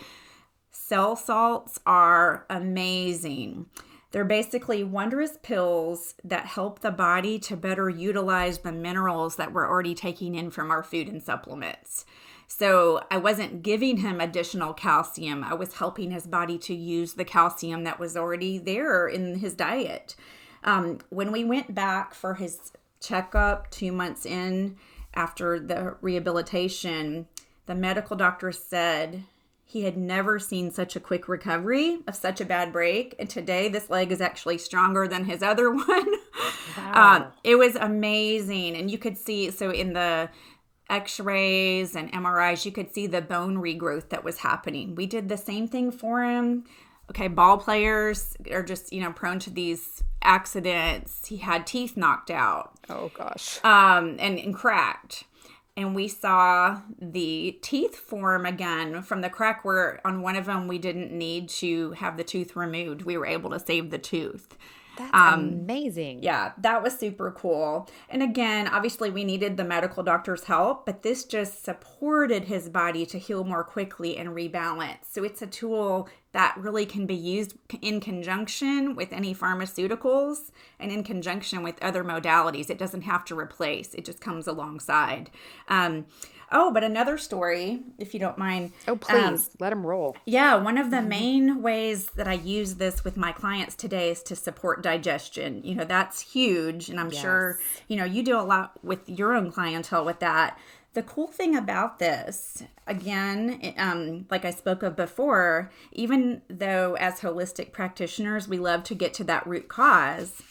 cell 0.71 1.15
salts 1.15 1.79
are 1.85 2.45
amazing. 2.49 3.67
They're 4.11 4.25
basically 4.25 4.83
wondrous 4.83 5.37
pills 5.43 6.15
that 6.23 6.47
help 6.47 6.79
the 6.79 6.89
body 6.89 7.37
to 7.39 7.55
better 7.55 7.89
utilize 7.89 8.59
the 8.59 8.71
minerals 8.71 9.35
that 9.35 9.53
we're 9.53 9.69
already 9.69 9.93
taking 9.93 10.33
in 10.33 10.49
from 10.49 10.71
our 10.71 10.81
food 10.81 11.07
and 11.07 11.21
supplements. 11.21 12.05
So 12.47 13.03
I 13.11 13.17
wasn't 13.17 13.61
giving 13.61 13.97
him 13.97 14.19
additional 14.19 14.73
calcium. 14.73 15.43
I 15.43 15.53
was 15.53 15.75
helping 15.75 16.09
his 16.09 16.25
body 16.25 16.57
to 16.59 16.73
use 16.73 17.13
the 17.13 17.23
calcium 17.23 17.83
that 17.83 17.99
was 17.99 18.17
already 18.17 18.57
there 18.57 19.07
in 19.07 19.35
his 19.35 19.53
diet. 19.53 20.15
Um, 20.63 20.99
when 21.09 21.31
we 21.31 21.43
went 21.43 21.73
back 21.73 22.13
for 22.13 22.35
his 22.35 22.71
checkup 22.99 23.71
two 23.71 23.91
months 23.91 24.25
in 24.25 24.77
after 25.13 25.59
the 25.59 25.95
rehabilitation, 26.01 27.27
the 27.65 27.75
medical 27.75 28.15
doctor 28.15 28.51
said 28.51 29.23
he 29.69 29.83
had 29.83 29.95
never 29.95 30.39
seen 30.39 30.71
such 30.71 30.95
a 30.95 30.99
quick 30.99 31.27
recovery 31.27 31.99
of 32.07 32.15
such 32.15 32.41
a 32.41 32.45
bad 32.45 32.73
break. 32.73 33.13
And 33.19 33.29
today, 33.29 33.69
this 33.69 33.89
leg 33.89 34.11
is 34.11 34.19
actually 34.19 34.57
stronger 34.57 35.07
than 35.07 35.25
his 35.25 35.43
other 35.43 35.71
one. 35.73 36.13
Wow. 36.75 37.15
Um, 37.15 37.25
it 37.43 37.55
was 37.55 37.75
amazing. 37.75 38.75
And 38.75 38.89
you 38.89 38.97
could 38.97 39.17
see, 39.17 39.51
so 39.51 39.69
in 39.69 39.93
the 39.93 40.29
x 40.89 41.19
rays 41.19 41.95
and 41.95 42.11
MRIs, 42.11 42.65
you 42.65 42.71
could 42.71 42.91
see 42.93 43.05
the 43.05 43.21
bone 43.21 43.57
regrowth 43.57 44.09
that 44.09 44.23
was 44.23 44.39
happening. 44.39 44.95
We 44.95 45.05
did 45.05 45.29
the 45.29 45.37
same 45.37 45.67
thing 45.67 45.91
for 45.91 46.23
him. 46.23 46.65
Okay, 47.09 47.27
ball 47.27 47.57
players 47.57 48.35
are 48.51 48.63
just, 48.63 48.93
you 48.93 49.01
know, 49.01 49.11
prone 49.11 49.39
to 49.39 49.49
these 49.49 50.03
accidents. 50.21 51.27
He 51.27 51.37
had 51.37 51.65
teeth 51.65 51.97
knocked 51.97 52.29
out. 52.29 52.73
Oh, 52.89 53.11
gosh. 53.13 53.59
Um, 53.63 54.17
and, 54.19 54.37
and 54.37 54.53
cracked. 54.53 55.23
And 55.75 55.95
we 55.95 56.07
saw 56.07 56.81
the 57.01 57.57
teeth 57.61 57.95
form 57.95 58.45
again 58.45 59.01
from 59.01 59.21
the 59.21 59.29
crack 59.29 59.63
where 59.63 60.01
on 60.05 60.21
one 60.21 60.35
of 60.35 60.45
them 60.45 60.67
we 60.67 60.77
didn't 60.77 61.11
need 61.11 61.47
to 61.49 61.91
have 61.91 62.17
the 62.17 62.23
tooth 62.23 62.55
removed. 62.55 63.03
We 63.03 63.17
were 63.17 63.25
able 63.25 63.49
to 63.51 63.59
save 63.59 63.89
the 63.89 63.97
tooth. 63.97 64.57
That's 64.97 65.13
um, 65.13 65.39
amazing. 65.39 66.21
Yeah, 66.23 66.51
that 66.57 66.83
was 66.83 66.99
super 66.99 67.31
cool. 67.31 67.89
And 68.09 68.21
again, 68.21 68.67
obviously, 68.67 69.09
we 69.09 69.23
needed 69.23 69.55
the 69.55 69.63
medical 69.63 70.03
doctor's 70.03 70.43
help, 70.43 70.85
but 70.85 71.03
this 71.03 71.23
just 71.23 71.63
supported 71.63 72.43
his 72.43 72.67
body 72.67 73.05
to 73.05 73.17
heal 73.17 73.45
more 73.45 73.63
quickly 73.63 74.17
and 74.17 74.29
rebalance. 74.29 75.05
So 75.09 75.23
it's 75.23 75.41
a 75.41 75.47
tool 75.47 76.09
that 76.31 76.55
really 76.57 76.85
can 76.85 77.05
be 77.05 77.15
used 77.15 77.55
in 77.81 77.99
conjunction 77.99 78.95
with 78.95 79.11
any 79.11 79.33
pharmaceuticals 79.33 80.51
and 80.79 80.91
in 80.91 81.03
conjunction 81.03 81.63
with 81.63 81.81
other 81.81 82.03
modalities. 82.03 82.69
It 82.69 82.77
doesn't 82.77 83.01
have 83.01 83.25
to 83.25 83.39
replace, 83.39 83.93
it 83.93 84.05
just 84.05 84.21
comes 84.21 84.47
alongside. 84.47 85.29
Um, 85.67 86.05
Oh, 86.51 86.71
but 86.71 86.83
another 86.83 87.17
story, 87.17 87.81
if 87.97 88.13
you 88.13 88.19
don't 88.19 88.37
mind. 88.37 88.71
Oh, 88.87 88.95
please 88.95 89.15
um, 89.23 89.39
let 89.59 89.69
them 89.69 89.85
roll. 89.85 90.17
Yeah, 90.25 90.55
one 90.55 90.77
of 90.77 90.89
the 90.89 91.01
main 91.01 91.61
ways 91.61 92.09
that 92.15 92.27
I 92.27 92.33
use 92.33 92.75
this 92.75 93.03
with 93.03 93.17
my 93.17 93.31
clients 93.31 93.75
today 93.75 94.09
is 94.09 94.23
to 94.23 94.35
support 94.35 94.81
digestion. 94.81 95.61
You 95.63 95.75
know, 95.75 95.85
that's 95.85 96.21
huge. 96.21 96.89
And 96.89 96.99
I'm 96.99 97.11
yes. 97.11 97.21
sure, 97.21 97.59
you 97.87 97.97
know, 97.97 98.05
you 98.05 98.23
do 98.23 98.39
a 98.39 98.41
lot 98.41 98.83
with 98.83 99.07
your 99.07 99.35
own 99.35 99.51
clientele 99.51 100.05
with 100.05 100.19
that. 100.19 100.57
The 100.93 101.03
cool 101.03 101.27
thing 101.27 101.55
about 101.55 101.99
this, 101.99 102.63
again, 102.87 103.75
um, 103.77 104.25
like 104.31 104.43
I 104.43 104.49
spoke 104.49 104.81
of 104.81 104.95
before, 104.95 105.71
even 105.91 106.41
though 106.49 106.95
as 106.95 107.19
holistic 107.19 107.71
practitioners, 107.71 108.47
we 108.47 108.57
love 108.57 108.83
to 108.85 108.95
get 108.95 109.13
to 109.15 109.23
that 109.25 109.45
root 109.45 109.67
cause, 109.67 110.41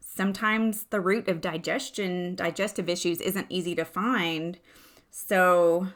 sometimes 0.00 0.84
the 0.84 1.00
root 1.00 1.28
of 1.28 1.40
digestion, 1.40 2.34
digestive 2.34 2.88
issues, 2.88 3.20
isn't 3.20 3.46
easy 3.50 3.74
to 3.74 3.84
find. 3.84 4.58
So, 5.10 5.88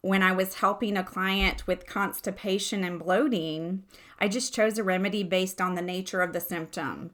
when 0.00 0.22
I 0.22 0.32
was 0.32 0.56
helping 0.56 0.96
a 0.96 1.04
client 1.04 1.66
with 1.66 1.86
constipation 1.86 2.82
and 2.82 2.98
bloating, 2.98 3.84
I 4.18 4.28
just 4.28 4.54
chose 4.54 4.78
a 4.78 4.82
remedy 4.82 5.22
based 5.22 5.60
on 5.60 5.74
the 5.74 5.82
nature 5.82 6.22
of 6.22 6.32
the 6.32 6.40
symptom. 6.40 7.10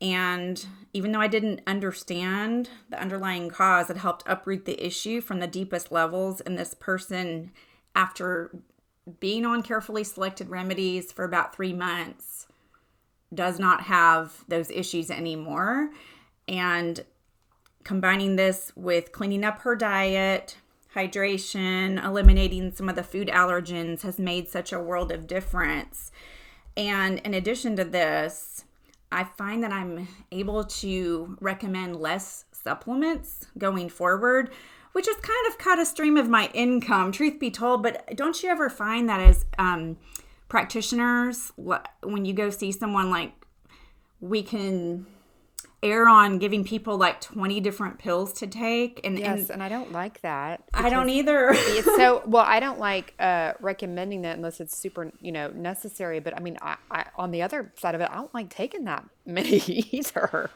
And 0.00 0.64
even 0.92 1.12
though 1.12 1.20
I 1.20 1.26
didn't 1.26 1.60
understand 1.66 2.70
the 2.88 3.00
underlying 3.00 3.50
cause, 3.50 3.90
it 3.90 3.96
helped 3.96 4.24
uproot 4.26 4.64
the 4.64 4.84
issue 4.84 5.20
from 5.20 5.40
the 5.40 5.46
deepest 5.46 5.90
levels. 5.90 6.40
And 6.40 6.56
this 6.56 6.74
person, 6.74 7.50
after 7.94 8.54
being 9.20 9.44
on 9.44 9.62
carefully 9.62 10.04
selected 10.04 10.50
remedies 10.50 11.10
for 11.10 11.24
about 11.24 11.54
three 11.54 11.72
months, 11.72 12.46
does 13.34 13.58
not 13.58 13.82
have 13.82 14.44
those 14.46 14.70
issues 14.70 15.10
anymore. 15.10 15.90
And 16.46 17.04
combining 17.84 18.36
this 18.36 18.72
with 18.76 19.12
cleaning 19.12 19.44
up 19.44 19.60
her 19.60 19.74
diet, 19.74 20.58
hydration, 20.94 22.02
eliminating 22.02 22.72
some 22.72 22.88
of 22.88 22.96
the 22.96 23.02
food 23.02 23.28
allergens 23.28 24.02
has 24.02 24.18
made 24.18 24.48
such 24.48 24.72
a 24.72 24.80
world 24.80 25.10
of 25.10 25.26
difference. 25.26 26.12
And 26.76 27.18
in 27.20 27.34
addition 27.34 27.76
to 27.76 27.84
this, 27.84 28.64
I 29.10 29.24
find 29.24 29.62
that 29.62 29.72
I'm 29.72 30.06
able 30.32 30.64
to 30.64 31.36
recommend 31.40 31.96
less 31.96 32.44
supplements 32.52 33.46
going 33.56 33.88
forward, 33.88 34.50
which 34.92 35.06
has 35.06 35.16
kind 35.16 35.46
of 35.48 35.58
cut 35.58 35.78
a 35.78 35.86
stream 35.86 36.16
of 36.16 36.28
my 36.28 36.50
income, 36.52 37.12
truth 37.12 37.38
be 37.38 37.50
told. 37.50 37.82
But 37.82 38.16
don't 38.16 38.42
you 38.42 38.50
ever 38.50 38.68
find 38.68 39.08
that 39.08 39.20
as 39.20 39.46
um, 39.58 39.96
practitioners, 40.48 41.52
when 41.56 42.24
you 42.24 42.34
go 42.34 42.50
see 42.50 42.72
someone, 42.72 43.10
like 43.10 43.32
we 44.20 44.42
can 44.42 45.06
err 45.82 46.08
on 46.08 46.38
giving 46.38 46.64
people 46.64 46.96
like 46.96 47.20
20 47.20 47.60
different 47.60 47.98
pills 47.98 48.32
to 48.32 48.46
take 48.48 49.00
and 49.04 49.16
yes 49.18 49.42
and, 49.42 49.50
and 49.50 49.62
i 49.62 49.68
don't 49.68 49.92
like 49.92 50.20
that 50.22 50.62
i 50.74 50.90
don't 50.90 51.08
either. 51.08 51.50
it's 51.52 51.86
so 51.96 52.20
well 52.26 52.44
i 52.44 52.58
don't 52.58 52.80
like 52.80 53.14
uh 53.20 53.52
recommending 53.60 54.22
that 54.22 54.36
unless 54.36 54.60
it's 54.60 54.76
super 54.76 55.12
you 55.20 55.30
know 55.30 55.48
necessary 55.50 56.18
but 56.18 56.36
i 56.36 56.40
mean 56.40 56.58
I, 56.60 56.76
I 56.90 57.04
on 57.16 57.30
the 57.30 57.42
other 57.42 57.72
side 57.76 57.94
of 57.94 58.00
it 58.00 58.10
i 58.10 58.16
don't 58.16 58.34
like 58.34 58.50
taking 58.50 58.84
that 58.84 59.04
many 59.26 59.58
either. 59.92 60.50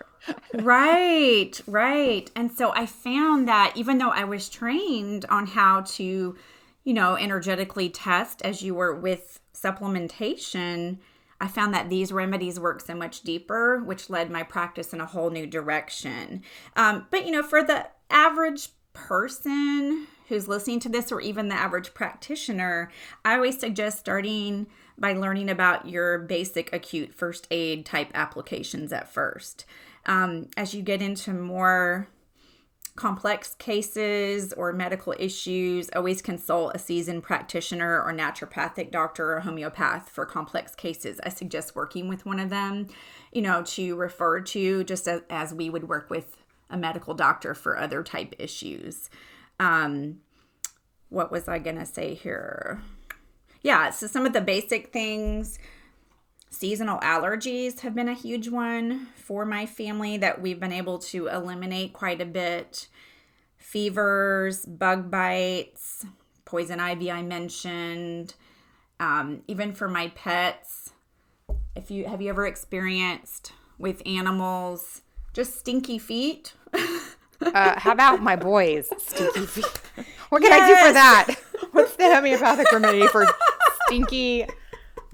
Right 0.55 1.61
right 1.67 2.31
and 2.35 2.51
so 2.51 2.73
i 2.75 2.87
found 2.87 3.47
that 3.49 3.73
even 3.77 3.99
though 3.99 4.11
i 4.11 4.25
was 4.25 4.49
trained 4.49 5.25
on 5.27 5.47
how 5.47 5.83
to 5.83 6.37
you 6.85 6.95
know 6.95 7.17
energetically 7.17 7.91
test 7.91 8.43
as 8.43 8.63
you 8.63 8.75
were 8.75 8.95
with 8.95 9.41
supplementation 9.55 10.99
I 11.43 11.49
found 11.49 11.75
that 11.75 11.91
these 11.91 12.13
remedies 12.13 12.61
work 12.61 12.81
so 12.81 12.95
much 12.95 13.23
deeper, 13.23 13.83
which 13.83 14.09
led 14.09 14.31
my 14.31 14.45
practice 14.45 14.93
in 14.93 15.01
a 15.01 15.07
whole 15.07 15.29
new 15.29 15.45
direction. 15.45 16.43
Um, 16.77 17.09
but, 17.11 17.27
you 17.27 17.33
know, 17.33 17.43
for 17.43 17.65
the 17.65 17.89
average 18.09 18.69
person 18.93 20.07
who's 20.29 20.47
listening 20.47 20.79
to 20.81 20.89
this, 20.89 21.11
or 21.11 21.21
even 21.21 21.49
the 21.49 21.57
average 21.57 21.95
practitioner, 21.95 22.93
I 23.25 23.35
always 23.35 23.59
suggest 23.59 23.99
starting 23.99 24.69
by 24.97 25.15
learning 25.15 25.51
about 25.51 25.89
your 25.89 26.21
basic 26.21 26.73
acute 26.73 27.13
first 27.13 27.49
aid 27.51 27.85
type 27.85 28.13
applications 28.15 28.93
at 28.93 29.13
first. 29.13 29.65
Um, 30.07 30.49
as 30.57 30.75
you 30.75 30.83
get 30.83 31.03
into 31.03 31.33
more 31.33 32.07
complex 32.95 33.55
cases 33.55 34.53
or 34.53 34.73
medical 34.73 35.15
issues, 35.19 35.89
always 35.95 36.21
consult 36.21 36.75
a 36.75 36.79
seasoned 36.79 37.23
practitioner 37.23 38.03
or 38.03 38.13
naturopathic 38.13 38.91
doctor 38.91 39.35
or 39.35 39.41
homeopath 39.41 40.11
for 40.11 40.27
complex 40.27 40.75
cases. 40.75 41.19
I 41.25 41.31
suggest 41.31 41.75
working 41.75 42.09
with 42.09 42.27
one 42.27 42.39
of 42.39 42.51
them, 42.51 42.89
you 43.33 43.41
know, 43.41 43.63
to 43.63 43.97
refer 43.97 44.41
to 44.41 44.85
just 44.85 45.09
as, 45.09 45.23
as 45.31 45.55
we 45.55 45.71
would 45.71 45.89
work 45.89 46.11
with 46.11 46.37
a 46.69 46.77
medical 46.77 47.15
doctor 47.15 47.55
for 47.55 47.79
other 47.79 48.03
type 48.03 48.35
issues. 48.39 49.09
Um, 49.59 50.21
what 51.09 51.33
was 51.33 51.49
I 51.49 51.59
going 51.59 51.79
to 51.79 51.87
say 51.87 52.15
here? 52.15 52.83
Yeah, 53.63 53.91
so 53.91 54.07
some 54.07 54.27
of 54.27 54.33
the 54.33 54.41
basic 54.41 54.93
things 54.93 55.59
Seasonal 56.53 56.99
allergies 57.01 57.81
have 57.81 57.95
been 57.95 58.11
a 58.11 58.15
huge 58.15 58.47
one 58.51 59.09
for 59.17 59.47
my 59.47 59.65
family 59.65 60.19
that 60.19 60.43
we've 60.43 60.61
been 60.61 60.73
able 60.73 60.99
to 60.99 61.29
eliminate 61.29 61.95
quite 61.95 62.21
a 62.21 62.27
bit. 62.27 62.89
Fevers, 63.57 64.67
bug 64.67 65.11
bites, 65.11 66.05
poison 66.45 66.79
ivy, 66.79 67.11
I 67.11 67.23
mentioned. 67.23 68.35
Um, 69.01 69.41
even 69.49 69.73
for 69.73 69.89
my 69.89 70.09
pets, 70.09 70.91
if 71.75 71.91
you 71.91 72.05
have 72.05 72.21
you 72.21 72.29
ever 72.29 72.47
experienced 72.47 73.53
with 73.79 74.03
animals 74.05 75.01
just 75.33 75.59
stinky 75.59 75.99
feet? 75.99 76.53
uh, 76.75 77.81
how 77.81 77.93
about 77.93 78.23
my 78.23 78.37
boys' 78.37 78.91
stinky 78.99 79.47
feet? 79.47 79.81
What 80.29 80.43
can 80.43 80.51
yes. 80.51 80.61
I 80.61 80.69
do 80.69 80.87
for 80.87 80.93
that? 80.93 81.35
What's 81.73 81.97
the 81.97 82.15
homeopathic 82.15 82.71
remedy 82.71 83.07
for 83.07 83.27
stinky 83.87 84.45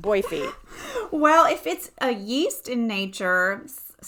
boy 0.01 0.22
feet? 0.22 0.51
Well, 1.11 1.47
if 1.47 1.67
it's 1.67 1.91
a 2.01 2.12
yeast 2.12 2.69
in 2.69 2.87
nature, 2.87 3.62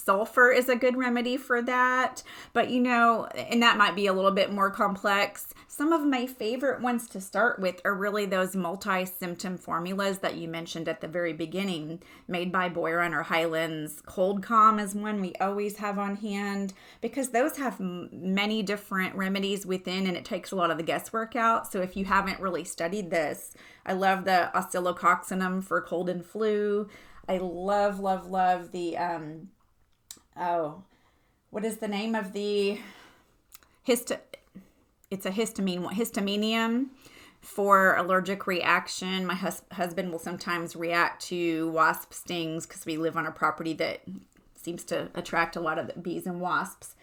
sulfur 0.04 0.50
is 0.50 0.68
a 0.68 0.76
good 0.76 0.96
remedy 0.96 1.36
for 1.36 1.62
that. 1.62 2.22
But 2.52 2.70
you 2.70 2.80
know, 2.80 3.26
and 3.26 3.62
that 3.62 3.76
might 3.76 3.94
be 3.94 4.06
a 4.06 4.12
little 4.12 4.30
bit 4.30 4.52
more 4.52 4.70
complex. 4.70 5.54
Some 5.68 5.92
of 5.92 6.04
my 6.04 6.26
favorite 6.26 6.80
ones 6.80 7.08
to 7.08 7.20
start 7.20 7.58
with 7.58 7.80
are 7.84 7.94
really 7.94 8.26
those 8.26 8.54
multi 8.54 9.06
symptom 9.06 9.56
formulas 9.56 10.18
that 10.18 10.36
you 10.36 10.48
mentioned 10.48 10.88
at 10.88 11.00
the 11.00 11.08
very 11.08 11.32
beginning, 11.32 12.02
made 12.28 12.52
by 12.52 12.68
Boiron 12.68 13.14
or 13.14 13.22
Hyland's. 13.22 14.02
Cold 14.02 14.42
Calm 14.42 14.78
is 14.78 14.94
one 14.94 15.20
we 15.20 15.32
always 15.40 15.78
have 15.78 15.98
on 15.98 16.16
hand 16.16 16.74
because 17.00 17.30
those 17.30 17.56
have 17.56 17.80
many 17.80 18.62
different 18.62 19.14
remedies 19.14 19.64
within 19.64 20.06
and 20.06 20.16
it 20.16 20.24
takes 20.24 20.50
a 20.50 20.56
lot 20.56 20.70
of 20.70 20.76
the 20.76 20.82
guesswork 20.82 21.36
out. 21.36 21.70
So 21.70 21.80
if 21.80 21.96
you 21.96 22.04
haven't 22.04 22.40
really 22.40 22.64
studied 22.64 23.10
this, 23.10 23.54
I 23.86 23.94
love 23.94 24.24
the 24.24 24.50
oscillococcinum 24.54 25.64
for 25.64 25.80
cold 25.80 26.08
and 26.08 26.24
flu. 26.24 26.88
I 27.28 27.38
love, 27.38 28.00
love, 28.00 28.26
love 28.26 28.72
the 28.72 28.96
um 28.96 29.48
oh, 30.36 30.82
what 31.50 31.64
is 31.64 31.78
the 31.78 31.88
name 31.88 32.14
of 32.14 32.32
the 32.32 32.78
hist? 33.82 34.12
It's 35.10 35.26
a 35.26 35.30
histamine, 35.30 35.92
histaminium 35.92 36.86
for 37.40 37.96
allergic 37.96 38.46
reaction. 38.46 39.26
My 39.26 39.34
hus- 39.34 39.62
husband 39.72 40.12
will 40.12 40.18
sometimes 40.18 40.76
react 40.76 41.22
to 41.26 41.70
wasp 41.70 42.12
stings 42.12 42.66
because 42.66 42.86
we 42.86 42.96
live 42.96 43.16
on 43.16 43.26
a 43.26 43.32
property 43.32 43.72
that 43.74 44.02
seems 44.54 44.84
to 44.84 45.08
attract 45.14 45.56
a 45.56 45.60
lot 45.60 45.78
of 45.78 46.02
bees 46.02 46.26
and 46.26 46.40
wasps 46.40 46.94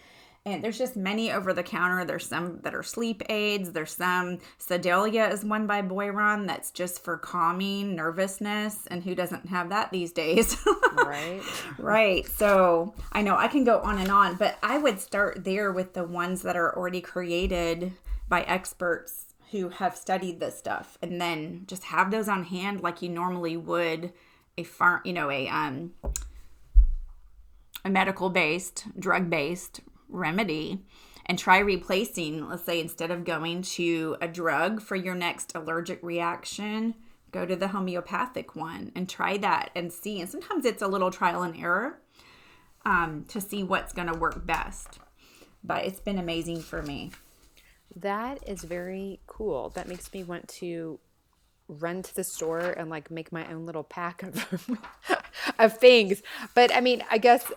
and 0.54 0.64
there's 0.64 0.78
just 0.78 0.96
many 0.96 1.32
over 1.32 1.54
the 1.54 1.64
counter. 1.64 2.06
There's 2.06 2.26
some 2.26 2.60
that 2.62 2.74
are 2.74 2.84
sleep 2.84 3.22
aids. 3.30 3.72
There's 3.72 3.94
some 3.94 4.40
Sedalia 4.58 5.28
is 5.28 5.44
one 5.44 5.68
by 5.68 5.82
Boiron 5.82 6.48
that's 6.48 6.72
just 6.72 7.04
for 7.04 7.18
calming 7.18 7.96
nervousness, 7.96 8.88
and 8.88 9.04
who 9.04 9.14
doesn't 9.14 9.48
have 9.48 9.70
that 9.70 9.92
these 9.92 10.12
days? 10.12 10.58
right. 10.94 11.42
Right. 11.78 12.28
So 12.28 12.94
I 13.12 13.22
know 13.22 13.36
I 13.36 13.48
can 13.48 13.64
go 13.64 13.80
on 13.80 14.00
and 14.00 14.10
on, 14.10 14.36
but 14.36 14.58
I 14.64 14.78
would 14.78 15.00
start 15.00 15.44
there 15.44 15.72
with 15.72 15.94
the 15.94 16.04
ones 16.04 16.42
that 16.44 16.56
are 16.56 16.76
already 16.76 17.02
created 17.02 17.94
by 18.30 18.44
experts 18.44 19.26
who 19.52 19.70
have 19.70 19.96
studied 19.96 20.40
this 20.40 20.58
stuff, 20.58 20.98
and 21.02 21.20
then 21.20 21.64
just 21.68 21.86
have 21.86 22.12
those 22.12 22.30
on 22.30 22.46
hand 22.46 22.82
like 22.82 23.02
you 23.02 23.10
normally 23.10 23.58
would 23.58 24.14
a 24.58 24.64
farm, 24.64 25.02
you 25.04 25.14
know, 25.14 25.30
a 25.30 25.48
um 25.50 25.94
a 27.84 27.90
medical 27.90 28.30
based, 28.30 28.86
drug 28.98 29.30
based 29.30 29.82
remedy 30.10 30.80
and 31.26 31.38
try 31.38 31.60
replacing, 31.60 32.48
let's 32.48 32.64
say, 32.64 32.80
instead 32.80 33.12
of 33.12 33.26
going 33.26 33.62
to 33.62 34.16
a 34.22 34.28
drug 34.28 34.82
for 34.82 34.96
your 34.96 35.16
next 35.16 35.52
allergic 35.56 36.02
reaction, 36.02 36.96
go 37.32 37.46
to 37.46 37.56
the 37.56 37.70
homeopathic 37.70 38.56
one 38.56 38.92
and 38.96 39.10
try 39.10 39.38
that 39.38 39.70
and 39.76 39.92
see. 39.92 40.22
And 40.22 40.30
sometimes 40.30 40.66
it's 40.66 40.82
a 40.82 40.88
little 40.88 41.12
trial 41.12 41.44
and 41.44 41.56
error 41.56 42.00
um, 42.86 43.26
to 43.30 43.42
see 43.42 43.64
what's 43.64 43.94
going 43.94 44.08
to 44.08 44.18
work 44.18 44.46
best. 44.46 45.00
But 45.64 45.86
it's 45.86 46.00
been 46.00 46.18
amazing 46.18 46.62
for 46.62 46.82
me. 46.82 47.12
That 47.96 48.48
is 48.48 48.64
very 48.64 49.20
cool. 49.28 49.70
That 49.70 49.88
makes 49.88 50.14
me 50.14 50.24
want 50.24 50.48
to 50.50 51.00
run 51.68 52.02
to 52.02 52.16
the 52.16 52.24
store 52.24 52.60
and 52.60 52.90
like 52.90 53.12
make 53.12 53.32
my 53.32 53.46
own 53.52 53.66
little 53.66 53.84
pack 53.84 54.24
of 54.24 54.70
of 55.60 55.78
things. 55.78 56.22
But 56.54 56.74
I 56.74 56.80
mean, 56.80 57.04
I 57.12 57.18
guess 57.18 57.52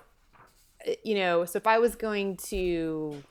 you 1.04 1.14
know, 1.14 1.44
so 1.44 1.56
if 1.56 1.66
I 1.66 1.78
was 1.78 1.94
going 1.94 2.36
to 2.48 3.22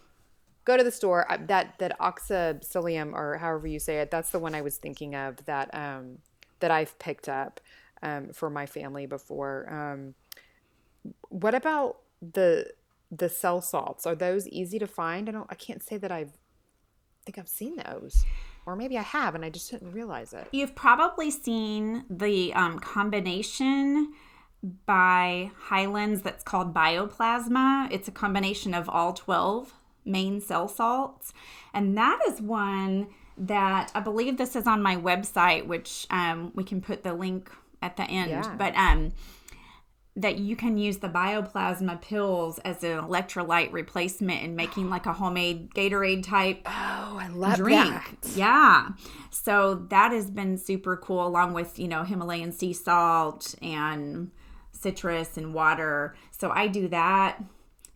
go 0.65 0.77
to 0.77 0.83
the 0.83 0.91
store, 0.91 1.25
that 1.47 1.79
that 1.79 1.99
oxacillium 1.99 3.13
or 3.13 3.37
however 3.37 3.67
you 3.67 3.79
say 3.79 3.99
it, 3.99 4.11
that's 4.11 4.31
the 4.31 4.39
one 4.39 4.55
I 4.55 4.61
was 4.61 4.77
thinking 4.77 5.15
of 5.15 5.43
that 5.45 5.73
um, 5.73 6.19
that 6.59 6.71
I've 6.71 6.97
picked 6.99 7.29
up 7.29 7.59
um, 8.01 8.29
for 8.33 8.49
my 8.49 8.65
family 8.65 9.05
before. 9.05 9.67
Um, 9.71 10.15
what 11.29 11.55
about 11.55 11.97
the 12.21 12.71
the 13.11 13.29
cell 13.29 13.61
salts? 13.61 14.05
Are 14.05 14.15
those 14.15 14.47
easy 14.47 14.79
to 14.79 14.87
find? 14.87 15.29
I 15.29 15.31
don't. 15.31 15.47
I 15.49 15.55
can't 15.55 15.83
say 15.83 15.97
that 15.97 16.11
I've 16.11 16.29
I 16.31 17.25
think 17.25 17.37
I've 17.37 17.49
seen 17.49 17.75
those 17.75 18.25
or 18.65 18.75
maybe 18.75 18.97
I 18.97 19.01
have 19.01 19.35
and 19.35 19.43
I 19.43 19.49
just 19.49 19.71
didn't 19.71 19.91
realize 19.91 20.33
it. 20.33 20.47
You've 20.51 20.75
probably 20.75 21.31
seen 21.31 22.05
the 22.09 22.53
um, 22.53 22.79
combination 22.79 24.13
by 24.85 25.51
Hyland's 25.57 26.21
that's 26.21 26.43
called 26.43 26.73
Bioplasma. 26.73 27.89
It's 27.91 28.07
a 28.07 28.11
combination 28.11 28.73
of 28.73 28.89
all 28.89 29.13
12 29.13 29.73
main 30.05 30.41
cell 30.41 30.67
salts. 30.67 31.33
And 31.73 31.97
that 31.97 32.19
is 32.27 32.41
one 32.41 33.07
that 33.37 33.91
I 33.95 34.01
believe 34.01 34.37
this 34.37 34.55
is 34.55 34.67
on 34.67 34.81
my 34.81 34.95
website, 34.95 35.65
which 35.65 36.05
um, 36.09 36.51
we 36.55 36.63
can 36.63 36.81
put 36.81 37.03
the 37.03 37.13
link 37.13 37.49
at 37.81 37.95
the 37.95 38.03
end. 38.03 38.31
Yeah. 38.31 38.55
But 38.57 38.75
um, 38.75 39.13
that 40.15 40.37
you 40.37 40.55
can 40.55 40.77
use 40.77 40.97
the 40.97 41.07
bioplasma 41.07 42.01
pills 42.01 42.59
as 42.59 42.83
an 42.83 42.99
electrolyte 42.99 43.71
replacement 43.71 44.43
in 44.43 44.55
making 44.55 44.89
like 44.89 45.05
a 45.05 45.13
homemade 45.13 45.73
Gatorade 45.73 46.25
type. 46.25 46.61
Oh, 46.65 47.17
I 47.21 47.29
love 47.33 47.55
drink. 47.55 47.89
that. 47.89 48.35
Yeah. 48.35 48.89
So 49.29 49.75
that 49.89 50.11
has 50.11 50.29
been 50.29 50.57
super 50.57 50.97
cool, 50.97 51.25
along 51.25 51.53
with, 51.53 51.79
you 51.79 51.87
know, 51.87 52.03
Himalayan 52.03 52.51
sea 52.51 52.73
salt 52.73 53.55
and 53.61 54.31
citrus 54.79 55.37
and 55.37 55.53
water. 55.53 56.15
So 56.31 56.49
I 56.51 56.67
do 56.67 56.87
that 56.89 57.41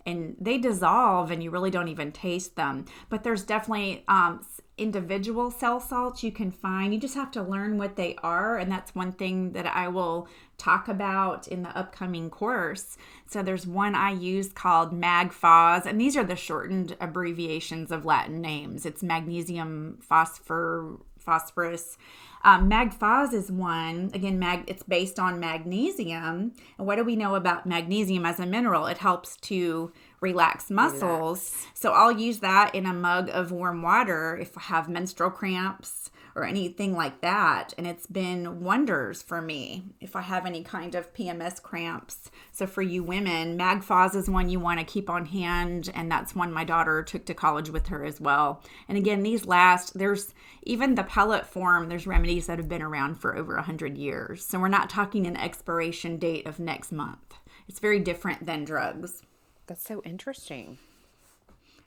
and 0.06 0.36
they 0.40 0.58
dissolve 0.58 1.32
and 1.32 1.42
you 1.42 1.50
really 1.50 1.72
don't 1.72 1.88
even 1.88 2.12
taste 2.12 2.56
them. 2.56 2.86
But 3.10 3.24
there's 3.24 3.44
definitely 3.44 4.04
um, 4.08 4.46
individual 4.78 5.52
cell 5.52 5.80
salts 5.80 6.24
you 6.24 6.32
can 6.32 6.52
find. 6.52 6.94
You 6.94 7.00
just 7.00 7.16
have 7.16 7.32
to 7.32 7.44
learn 7.44 7.78
what 7.78 7.96
they 7.96 8.16
are. 8.24 8.58
And 8.58 8.72
that's 8.72 8.96
one 8.96 9.12
thing 9.12 9.52
that 9.54 9.68
I 9.68 9.88
will 9.88 10.28
talk 10.58 10.88
about 10.88 11.48
in 11.48 11.64
the 11.64 11.78
upcoming 11.78 12.30
course. 12.30 12.98
So 13.28 13.44
there's 13.44 13.68
one 13.68 13.96
I 13.96 14.12
use 14.12 14.52
called 14.52 14.92
MagPhos, 14.92 15.86
and 15.86 16.00
these 16.00 16.16
are 16.18 16.24
the 16.24 16.36
shortened 16.36 16.96
abbreviations 17.00 17.92
of 17.92 18.06
Latin 18.06 18.42
names. 18.42 18.86
It's 18.86 19.04
magnesium 19.04 20.00
phosphor 20.02 21.00
phosphorus 21.20 21.98
um, 22.44 22.70
MagPhos 22.70 23.34
is 23.34 23.52
one. 23.52 24.12
Again, 24.14 24.38
mag 24.38 24.66
it's 24.68 24.84
based 24.84 25.20
on 25.20 25.40
magnesium. 25.40 26.52
And 26.78 26.88
what 26.88 26.98
do 26.98 27.04
we 27.04 27.16
know 27.16 27.36
about 27.36 27.66
magnesium 27.66 28.26
as 28.26 28.40
a 28.40 28.46
mineral? 28.46 28.86
It 28.88 28.98
helps 28.98 29.38
to 29.38 29.92
relax 30.20 30.70
muscles. 30.70 31.02
Relax. 31.02 31.68
So 31.74 31.94
I'll 31.94 32.12
use 32.12 32.40
that 32.40 32.76
in 32.76 32.86
a 32.86 32.94
mug 32.94 33.30
of 33.30 33.52
warm 33.52 33.82
water 33.82 34.38
if 34.42 34.58
I 34.58 34.62
have 34.62 34.90
menstrual 34.90 35.32
cramps 35.32 36.12
or 36.36 36.46
anything 36.46 36.94
like 36.94 37.22
that. 37.22 37.74
And 37.78 37.86
it's 37.86 38.08
been 38.08 38.62
wonders 38.62 39.22
for 39.22 39.42
me 39.42 39.84
if 40.02 40.16
I 40.16 40.22
have 40.22 40.46
any 40.46 40.64
kind 40.64 40.96
of 40.96 41.14
PMS 41.14 41.62
cramps. 41.62 42.32
So 42.52 42.66
for 42.66 42.82
you 42.82 43.04
women, 43.04 43.58
MagPhos 43.58 44.16
is 44.16 44.30
one 44.30 44.50
you 44.50 44.60
want 44.60 44.80
to 44.80 44.86
keep 44.86 45.10
on 45.10 45.28
hand. 45.28 45.92
And 45.94 46.12
that's 46.12 46.36
one 46.36 46.52
my 46.52 46.64
daughter 46.64 47.04
took 47.04 47.26
to 47.26 47.34
college 47.34 47.70
with 47.70 47.88
her 47.88 48.04
as 48.04 48.20
well. 48.20 48.64
And 48.88 48.98
again, 48.98 49.24
these 49.24 49.46
last, 49.46 49.98
there's 49.98 50.34
even 50.64 50.96
the 50.96 51.04
pellet 51.04 51.46
form, 51.46 51.90
there's 51.90 52.08
remedies 52.08 52.48
that 52.48 52.58
have 52.58 52.70
been 52.70 52.82
around 52.82 53.16
for 53.16 53.36
over 53.36 53.56
100 53.56 53.98
years. 53.98 54.46
So 54.46 54.60
we're 54.60 54.70
not 54.70 54.90
talking 54.90 55.28
an 55.28 55.38
expiration 55.38 56.18
date 56.18 56.48
of 56.48 56.60
next 56.60 56.92
month. 56.92 57.36
It's 57.68 57.80
very 57.80 58.00
different 58.00 58.46
than 58.46 58.66
drugs. 58.66 59.22
That's 59.68 59.86
so 59.86 60.02
interesting. 60.04 60.80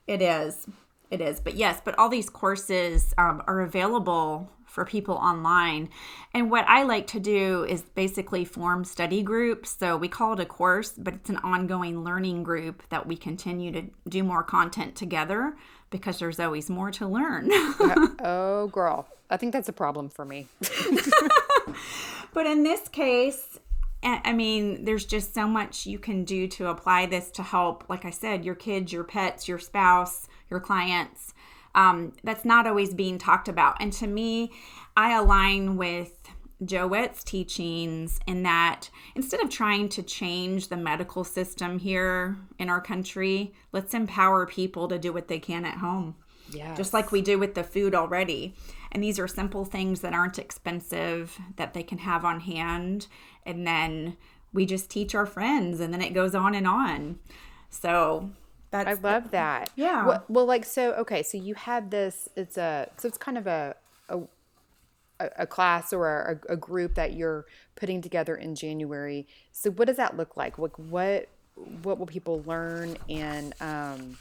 It 0.07 0.21
is. 0.21 0.67
It 1.09 1.21
is. 1.21 1.39
But 1.39 1.55
yes, 1.55 1.81
but 1.83 1.97
all 1.97 2.09
these 2.09 2.29
courses 2.29 3.13
um, 3.17 3.41
are 3.47 3.61
available 3.61 4.49
for 4.65 4.85
people 4.85 5.15
online. 5.15 5.89
And 6.33 6.51
what 6.51 6.65
I 6.67 6.83
like 6.83 7.07
to 7.07 7.19
do 7.19 7.63
is 7.63 7.81
basically 7.81 8.45
form 8.45 8.83
study 8.83 9.23
groups. 9.23 9.75
So 9.79 9.97
we 9.97 10.07
call 10.07 10.33
it 10.33 10.39
a 10.39 10.45
course, 10.45 10.91
but 10.97 11.15
it's 11.15 11.29
an 11.29 11.37
ongoing 11.37 12.03
learning 12.03 12.43
group 12.43 12.83
that 12.89 13.07
we 13.07 13.15
continue 13.15 13.71
to 13.71 13.83
do 14.07 14.23
more 14.23 14.43
content 14.43 14.95
together 14.95 15.55
because 15.89 16.19
there's 16.19 16.39
always 16.39 16.69
more 16.69 16.91
to 16.91 17.07
learn. 17.07 17.49
oh, 18.21 18.69
girl. 18.71 19.07
I 19.29 19.37
think 19.37 19.53
that's 19.53 19.69
a 19.69 19.73
problem 19.73 20.09
for 20.09 20.25
me. 20.25 20.47
but 22.33 22.45
in 22.45 22.63
this 22.63 22.87
case, 22.89 23.57
I 24.03 24.31
mean, 24.31 24.85
there's 24.85 25.05
just 25.05 25.33
so 25.33 25.47
much 25.47 25.85
you 25.85 25.97
can 25.97 26.23
do 26.23 26.47
to 26.49 26.67
apply 26.67 27.07
this 27.07 27.31
to 27.31 27.43
help, 27.43 27.85
like 27.89 28.05
I 28.05 28.11
said, 28.11 28.45
your 28.45 28.55
kids, 28.55 28.93
your 28.93 29.03
pets, 29.03 29.47
your 29.47 29.59
spouse, 29.59 30.27
your 30.49 30.59
clients. 30.59 31.33
Um, 31.75 32.13
that's 32.23 32.45
not 32.45 32.65
always 32.65 32.93
being 32.93 33.17
talked 33.17 33.47
about. 33.47 33.77
And 33.79 33.93
to 33.93 34.07
me, 34.07 34.51
I 34.95 35.15
align 35.15 35.77
with 35.77 36.27
Joe 36.65 36.89
Joette's 36.89 37.23
teachings 37.23 38.19
in 38.25 38.43
that 38.43 38.89
instead 39.15 39.41
of 39.41 39.49
trying 39.49 39.89
to 39.89 40.01
change 40.01 40.69
the 40.69 40.77
medical 40.77 41.23
system 41.23 41.77
here 41.77 42.37
in 42.57 42.69
our 42.69 42.81
country, 42.81 43.53
let's 43.71 43.93
empower 43.93 44.47
people 44.47 44.87
to 44.87 44.97
do 44.97 45.13
what 45.13 45.27
they 45.27 45.39
can 45.39 45.65
at 45.65 45.77
home. 45.77 46.15
Yeah. 46.49 46.75
Just 46.75 46.93
like 46.93 47.11
we 47.11 47.21
do 47.21 47.37
with 47.37 47.53
the 47.53 47.63
food 47.63 47.93
already. 47.93 48.55
And 48.91 49.03
these 49.03 49.19
are 49.19 49.27
simple 49.27 49.65
things 49.65 50.01
that 50.01 50.13
aren't 50.13 50.39
expensive 50.39 51.37
that 51.57 51.73
they 51.73 51.83
can 51.83 51.99
have 51.99 52.25
on 52.25 52.39
hand. 52.39 53.07
And 53.45 53.67
then 53.67 54.17
we 54.53 54.65
just 54.65 54.89
teach 54.89 55.13
our 55.13 55.25
friends 55.25 55.79
and 55.79 55.93
then 55.93 56.01
it 56.01 56.13
goes 56.13 56.33
on 56.33 56.55
and 56.55 56.65
on. 56.65 57.19
So 57.69 58.31
that's 58.71 58.99
I 58.99 59.01
love 59.01 59.31
that. 59.31 59.69
Yeah. 59.75 60.05
Well, 60.05 60.23
well, 60.27 60.45
like 60.45 60.65
so. 60.65 60.93
Okay, 60.93 61.23
so 61.23 61.37
you 61.37 61.55
had 61.55 61.91
this. 61.91 62.27
It's 62.35 62.57
a 62.57 62.89
so 62.97 63.07
it's 63.07 63.17
kind 63.17 63.37
of 63.37 63.47
a 63.47 63.75
a, 64.09 64.19
a 65.37 65.47
class 65.47 65.93
or 65.93 66.39
a, 66.47 66.53
a 66.53 66.57
group 66.57 66.95
that 66.95 67.13
you're 67.13 67.45
putting 67.75 68.01
together 68.01 68.35
in 68.35 68.55
January. 68.55 69.27
So 69.51 69.71
what 69.71 69.87
does 69.87 69.97
that 69.97 70.17
look 70.17 70.37
like? 70.37 70.57
Like 70.57 70.77
what 70.77 71.29
what 71.81 71.97
will 71.97 72.05
people 72.05 72.43
learn 72.45 72.97
and 73.09 73.53
um, 73.61 74.17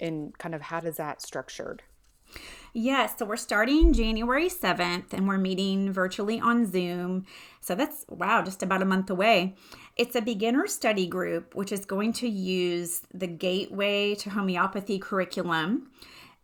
and 0.00 0.36
kind 0.38 0.54
of 0.54 0.62
how 0.62 0.80
does 0.80 0.96
that 0.96 1.22
structured? 1.22 1.82
Yes, 2.74 3.14
so 3.18 3.24
we're 3.24 3.36
starting 3.36 3.92
January 3.92 4.48
7th 4.48 5.12
and 5.12 5.26
we're 5.26 5.38
meeting 5.38 5.92
virtually 5.92 6.38
on 6.38 6.70
Zoom. 6.70 7.24
So 7.60 7.74
that's, 7.74 8.04
wow, 8.08 8.42
just 8.42 8.62
about 8.62 8.82
a 8.82 8.84
month 8.84 9.08
away. 9.08 9.56
It's 9.98 10.14
a 10.14 10.22
beginner 10.22 10.68
study 10.68 11.08
group, 11.08 11.56
which 11.56 11.72
is 11.72 11.84
going 11.84 12.12
to 12.14 12.28
use 12.28 13.02
the 13.12 13.26
Gateway 13.26 14.14
to 14.14 14.30
Homeopathy 14.30 15.00
curriculum. 15.00 15.90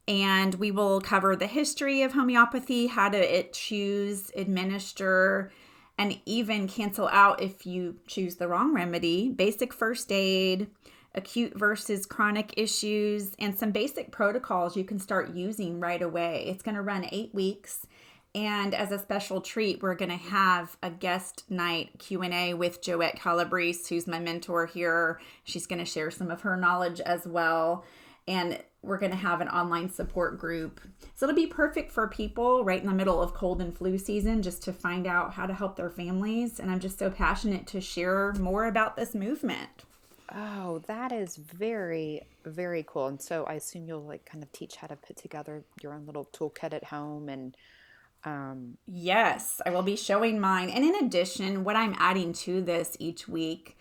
And 0.08 0.56
we 0.56 0.72
will 0.72 1.00
cover 1.00 1.36
the 1.36 1.46
history 1.46 2.02
of 2.02 2.12
homeopathy, 2.12 2.88
how 2.88 3.10
to 3.10 3.16
it 3.38 3.52
choose, 3.52 4.32
administer, 4.36 5.52
and 5.96 6.18
even 6.26 6.66
cancel 6.66 7.06
out 7.12 7.40
if 7.40 7.64
you 7.64 7.94
choose 8.08 8.34
the 8.34 8.48
wrong 8.48 8.74
remedy, 8.74 9.30
basic 9.30 9.72
first 9.72 10.10
aid, 10.10 10.66
acute 11.14 11.56
versus 11.56 12.06
chronic 12.06 12.54
issues, 12.56 13.36
and 13.38 13.56
some 13.56 13.70
basic 13.70 14.10
protocols 14.10 14.76
you 14.76 14.82
can 14.82 14.98
start 14.98 15.32
using 15.32 15.78
right 15.78 16.02
away. 16.02 16.44
It's 16.48 16.62
going 16.62 16.74
to 16.74 16.82
run 16.82 17.06
eight 17.12 17.32
weeks. 17.32 17.86
And 18.34 18.74
as 18.74 18.90
a 18.90 18.98
special 18.98 19.40
treat, 19.40 19.80
we're 19.80 19.94
going 19.94 20.10
to 20.10 20.16
have 20.16 20.76
a 20.82 20.90
guest 20.90 21.44
night 21.48 21.90
Q&A 21.98 22.52
with 22.54 22.82
Joette 22.82 23.16
Calabrese, 23.16 23.84
who's 23.88 24.08
my 24.08 24.18
mentor 24.18 24.66
here. 24.66 25.20
She's 25.44 25.66
going 25.66 25.78
to 25.78 25.84
share 25.84 26.10
some 26.10 26.32
of 26.32 26.40
her 26.40 26.56
knowledge 26.56 27.00
as 27.00 27.26
well. 27.26 27.84
And 28.26 28.58
we're 28.82 28.98
going 28.98 29.12
to 29.12 29.16
have 29.16 29.40
an 29.40 29.48
online 29.48 29.88
support 29.88 30.38
group. 30.40 30.80
So 31.14 31.26
it'll 31.26 31.36
be 31.36 31.46
perfect 31.46 31.92
for 31.92 32.08
people 32.08 32.64
right 32.64 32.80
in 32.80 32.88
the 32.88 32.94
middle 32.94 33.22
of 33.22 33.34
cold 33.34 33.60
and 33.60 33.76
flu 33.76 33.98
season 33.98 34.42
just 34.42 34.62
to 34.64 34.72
find 34.72 35.06
out 35.06 35.34
how 35.34 35.46
to 35.46 35.54
help 35.54 35.76
their 35.76 35.90
families. 35.90 36.58
And 36.58 36.70
I'm 36.70 36.80
just 36.80 36.98
so 36.98 37.10
passionate 37.10 37.68
to 37.68 37.80
share 37.80 38.32
more 38.40 38.66
about 38.66 38.96
this 38.96 39.14
movement. 39.14 39.84
Oh, 40.34 40.82
that 40.86 41.12
is 41.12 41.36
very, 41.36 42.22
very 42.44 42.84
cool. 42.86 43.06
And 43.06 43.20
so 43.20 43.44
I 43.44 43.54
assume 43.54 43.86
you'll 43.86 44.04
like 44.04 44.24
kind 44.24 44.42
of 44.42 44.50
teach 44.50 44.76
how 44.76 44.88
to 44.88 44.96
put 44.96 45.16
together 45.16 45.62
your 45.80 45.94
own 45.94 46.06
little 46.06 46.28
toolkit 46.32 46.72
at 46.72 46.84
home 46.84 47.28
and 47.28 47.56
um 48.24 48.78
yes, 48.86 49.60
I 49.64 49.70
will 49.70 49.82
be 49.82 49.96
showing 49.96 50.40
mine. 50.40 50.70
And 50.70 50.84
in 50.84 50.94
addition, 51.04 51.64
what 51.64 51.76
I'm 51.76 51.94
adding 51.98 52.32
to 52.44 52.62
this 52.62 52.96
each 52.98 53.28
week 53.28 53.76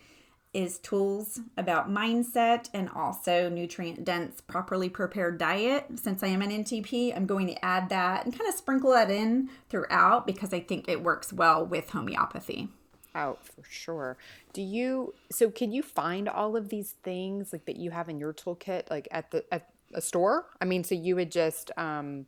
is 0.54 0.78
tools 0.78 1.40
about 1.58 1.90
mindset 1.90 2.70
and 2.74 2.88
also 2.90 3.50
nutrient 3.50 4.06
dense, 4.06 4.40
properly 4.42 4.88
prepared 4.88 5.40
diet. 5.40 5.86
Since 5.96 6.22
I 6.22 6.28
am 6.28 6.44
an 6.44 6.52
NTP, 6.52 7.16
I'm 7.16 7.26
going 7.26 7.48
to 7.48 7.66
add 7.66 7.90
that 7.90 8.26
and 8.26 8.38
kind 8.38 8.48
of 8.48 8.54
sprinkle 8.54 8.92
that 8.92 9.10
in 9.10 9.50
throughout 9.70 10.28
because 10.28 10.54
I 10.54 10.60
think 10.60 10.88
it 10.88 11.02
works 11.02 11.34
well 11.34 11.66
with 11.66 11.90
homeopathy 11.90 12.70
out 13.16 13.46
for 13.46 13.64
sure. 13.70 14.18
Do 14.54 14.62
you 14.62 15.14
so 15.32 15.50
can 15.50 15.72
you 15.72 15.82
find 15.82 16.28
all 16.28 16.56
of 16.56 16.70
these 16.70 16.96
things 17.04 17.54
like 17.54 17.66
that 17.66 17.78
you 17.78 17.92
have 17.92 18.10
in 18.10 18.20
your 18.20 18.34
toolkit 18.34 18.90
like 18.90 19.08
at 19.12 19.32
the 19.32 19.44
at 19.54 19.70
a 19.94 20.02
store? 20.02 20.46
I 20.62 20.66
mean, 20.66 20.84
so 20.84 20.96
you 20.96 21.16
would 21.16 21.32
just 21.32 21.72
um 21.78 22.26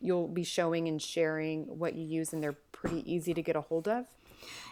you'll 0.00 0.28
be 0.28 0.44
showing 0.44 0.88
and 0.88 1.00
sharing 1.00 1.64
what 1.78 1.94
you 1.94 2.04
use 2.04 2.32
and 2.32 2.42
they're 2.42 2.58
pretty 2.72 3.10
easy 3.10 3.34
to 3.34 3.42
get 3.42 3.56
a 3.56 3.60
hold 3.60 3.88
of? 3.88 4.06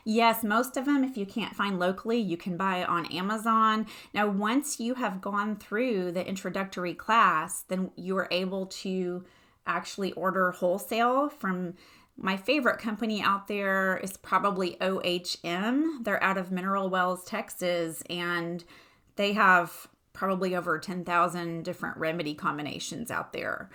Yes, 0.05 0.45
most 0.45 0.77
of 0.77 0.85
them, 0.85 1.03
if 1.03 1.17
you 1.17 1.25
can't 1.25 1.57
find 1.57 1.79
locally, 1.79 2.19
you 2.19 2.37
can 2.37 2.57
buy 2.57 2.85
on 2.85 3.07
Amazon. 3.07 3.87
Now, 4.13 4.29
once 4.29 4.79
you 4.79 4.95
have 4.95 5.21
gone 5.21 5.57
through 5.57 6.13
the 6.13 6.27
introductory 6.27 6.95
class, 6.95 7.63
then 7.63 7.91
you 7.97 8.17
are 8.19 8.29
able 8.31 8.67
to 8.67 9.25
actually 9.67 10.13
order 10.13 10.51
wholesale 10.53 11.31
from 11.31 11.75
my 12.17 12.37
favorite 12.37 12.79
company 12.79 13.23
out 13.23 13.49
there 13.49 13.97
is 13.97 14.17
probably 14.17 14.77
OHM. 14.81 16.05
They're 16.05 16.23
out 16.23 16.39
of 16.39 16.53
Mineral 16.53 16.89
Wells, 16.89 17.25
Texas, 17.25 18.03
and 18.09 18.63
they 19.17 19.33
have 19.33 19.89
probably 20.13 20.55
over 20.55 20.79
10,000 20.79 21.65
different 21.65 21.97
remedy 21.97 22.35
combinations 22.35 23.11
out 23.11 23.33
there. 23.33 23.69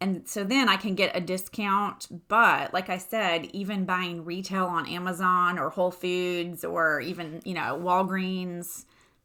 And 0.00 0.28
so 0.28 0.44
then 0.44 0.68
I 0.68 0.76
can 0.76 0.94
get 0.94 1.16
a 1.16 1.20
discount. 1.20 2.08
But 2.28 2.74
like 2.74 2.90
I 2.90 2.98
said, 2.98 3.46
even 3.52 3.84
buying 3.84 4.24
retail 4.24 4.66
on 4.66 4.88
Amazon 4.88 5.58
or 5.58 5.70
Whole 5.70 5.90
Foods 5.90 6.64
or 6.64 7.00
even, 7.00 7.40
you 7.44 7.54
know, 7.54 7.80
Walgreens, 7.82 8.84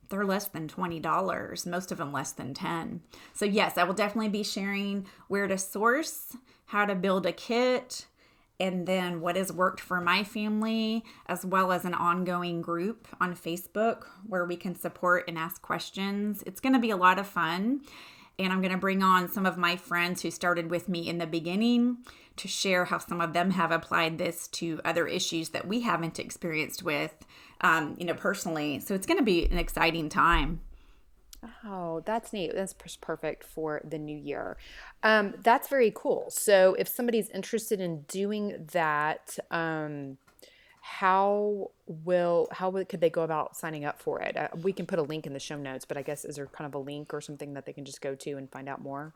they're 0.09 0.25
less 0.25 0.47
than 0.47 0.67
$20, 0.67 1.67
most 1.67 1.91
of 1.91 1.97
them 1.97 2.11
less 2.11 2.31
than 2.31 2.53
10. 2.53 3.01
So 3.33 3.45
yes, 3.45 3.77
I 3.77 3.83
will 3.83 3.93
definitely 3.93 4.29
be 4.29 4.43
sharing 4.43 5.05
where 5.27 5.47
to 5.47 5.57
source, 5.57 6.35
how 6.65 6.85
to 6.85 6.95
build 6.95 7.25
a 7.25 7.31
kit, 7.31 8.07
and 8.59 8.85
then 8.87 9.21
what 9.21 9.35
has 9.35 9.53
worked 9.53 9.79
for 9.79 10.01
my 10.01 10.23
family, 10.23 11.03
as 11.27 11.45
well 11.45 11.71
as 11.71 11.85
an 11.85 11.93
ongoing 11.93 12.61
group 12.61 13.07
on 13.21 13.35
Facebook 13.35 14.05
where 14.27 14.45
we 14.45 14.57
can 14.57 14.75
support 14.75 15.25
and 15.27 15.37
ask 15.37 15.61
questions. 15.61 16.43
It's 16.45 16.59
going 16.59 16.73
to 16.73 16.79
be 16.79 16.91
a 16.91 16.97
lot 16.97 17.19
of 17.19 17.27
fun. 17.27 17.81
And 18.39 18.53
I'm 18.53 18.61
going 18.61 18.71
to 18.71 18.77
bring 18.77 19.03
on 19.03 19.27
some 19.27 19.45
of 19.45 19.57
my 19.57 19.75
friends 19.75 20.21
who 20.21 20.31
started 20.31 20.71
with 20.71 20.87
me 20.87 21.07
in 21.07 21.17
the 21.17 21.27
beginning 21.27 21.97
to 22.37 22.47
share 22.47 22.85
how 22.85 22.97
some 22.97 23.19
of 23.19 23.33
them 23.33 23.51
have 23.51 23.71
applied 23.71 24.17
this 24.17 24.47
to 24.47 24.79
other 24.85 25.05
issues 25.05 25.49
that 25.49 25.67
we 25.67 25.81
haven't 25.81 26.19
experienced 26.19 26.81
with, 26.81 27.13
um, 27.61 27.95
you 27.99 28.05
know, 28.05 28.13
personally. 28.13 28.79
So 28.79 28.95
it's 28.95 29.05
going 29.05 29.17
to 29.19 29.23
be 29.23 29.45
an 29.45 29.57
exciting 29.57 30.07
time. 30.07 30.61
Oh, 31.65 32.01
that's 32.05 32.33
neat. 32.33 32.53
That's 32.53 32.73
perfect 33.01 33.43
for 33.43 33.81
the 33.83 33.97
new 33.97 34.17
year. 34.17 34.57
Um, 35.03 35.35
that's 35.41 35.67
very 35.67 35.91
cool. 35.95 36.27
So, 36.29 36.75
if 36.77 36.87
somebody's 36.87 37.29
interested 37.29 37.79
in 37.79 38.01
doing 38.03 38.67
that, 38.73 39.37
um, 39.49 40.17
how 40.89 41.69
will 41.85 42.47
how 42.51 42.71
could 42.71 42.99
they 42.99 43.09
go 43.11 43.21
about 43.21 43.55
signing 43.55 43.85
up 43.85 44.01
for 44.01 44.19
it? 44.21 44.35
Uh, 44.35 44.47
we 44.63 44.73
can 44.73 44.85
put 44.85 44.97
a 44.97 45.03
link 45.03 45.27
in 45.27 45.33
the 45.33 45.39
show 45.39 45.55
notes, 45.57 45.85
but 45.85 45.97
I 45.97 46.01
guess 46.01 46.25
is 46.25 46.35
there 46.37 46.47
kind 46.47 46.65
of 46.65 46.73
a 46.73 46.79
link 46.79 47.13
or 47.13 47.21
something 47.21 47.53
that 47.53 47.65
they 47.65 47.73
can 47.73 47.85
just 47.85 48.01
go 48.01 48.15
to 48.15 48.31
and 48.31 48.49
find 48.49 48.67
out 48.67 48.81
more? 48.81 49.13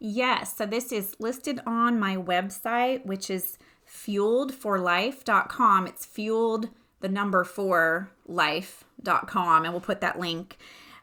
Yes. 0.00 0.56
So 0.56 0.66
this 0.66 0.92
is 0.92 1.14
listed 1.18 1.60
on 1.64 2.00
my 2.00 2.16
website, 2.16 3.06
which 3.06 3.30
is 3.30 3.56
fueledforlife.com. 3.88 5.86
It's 5.86 6.04
fueled 6.04 6.68
the 7.00 7.08
number 7.08 7.44
four 7.44 8.10
life.com, 8.26 9.64
and 9.64 9.72
we'll 9.72 9.80
put 9.80 10.00
that 10.00 10.18
link 10.18 10.58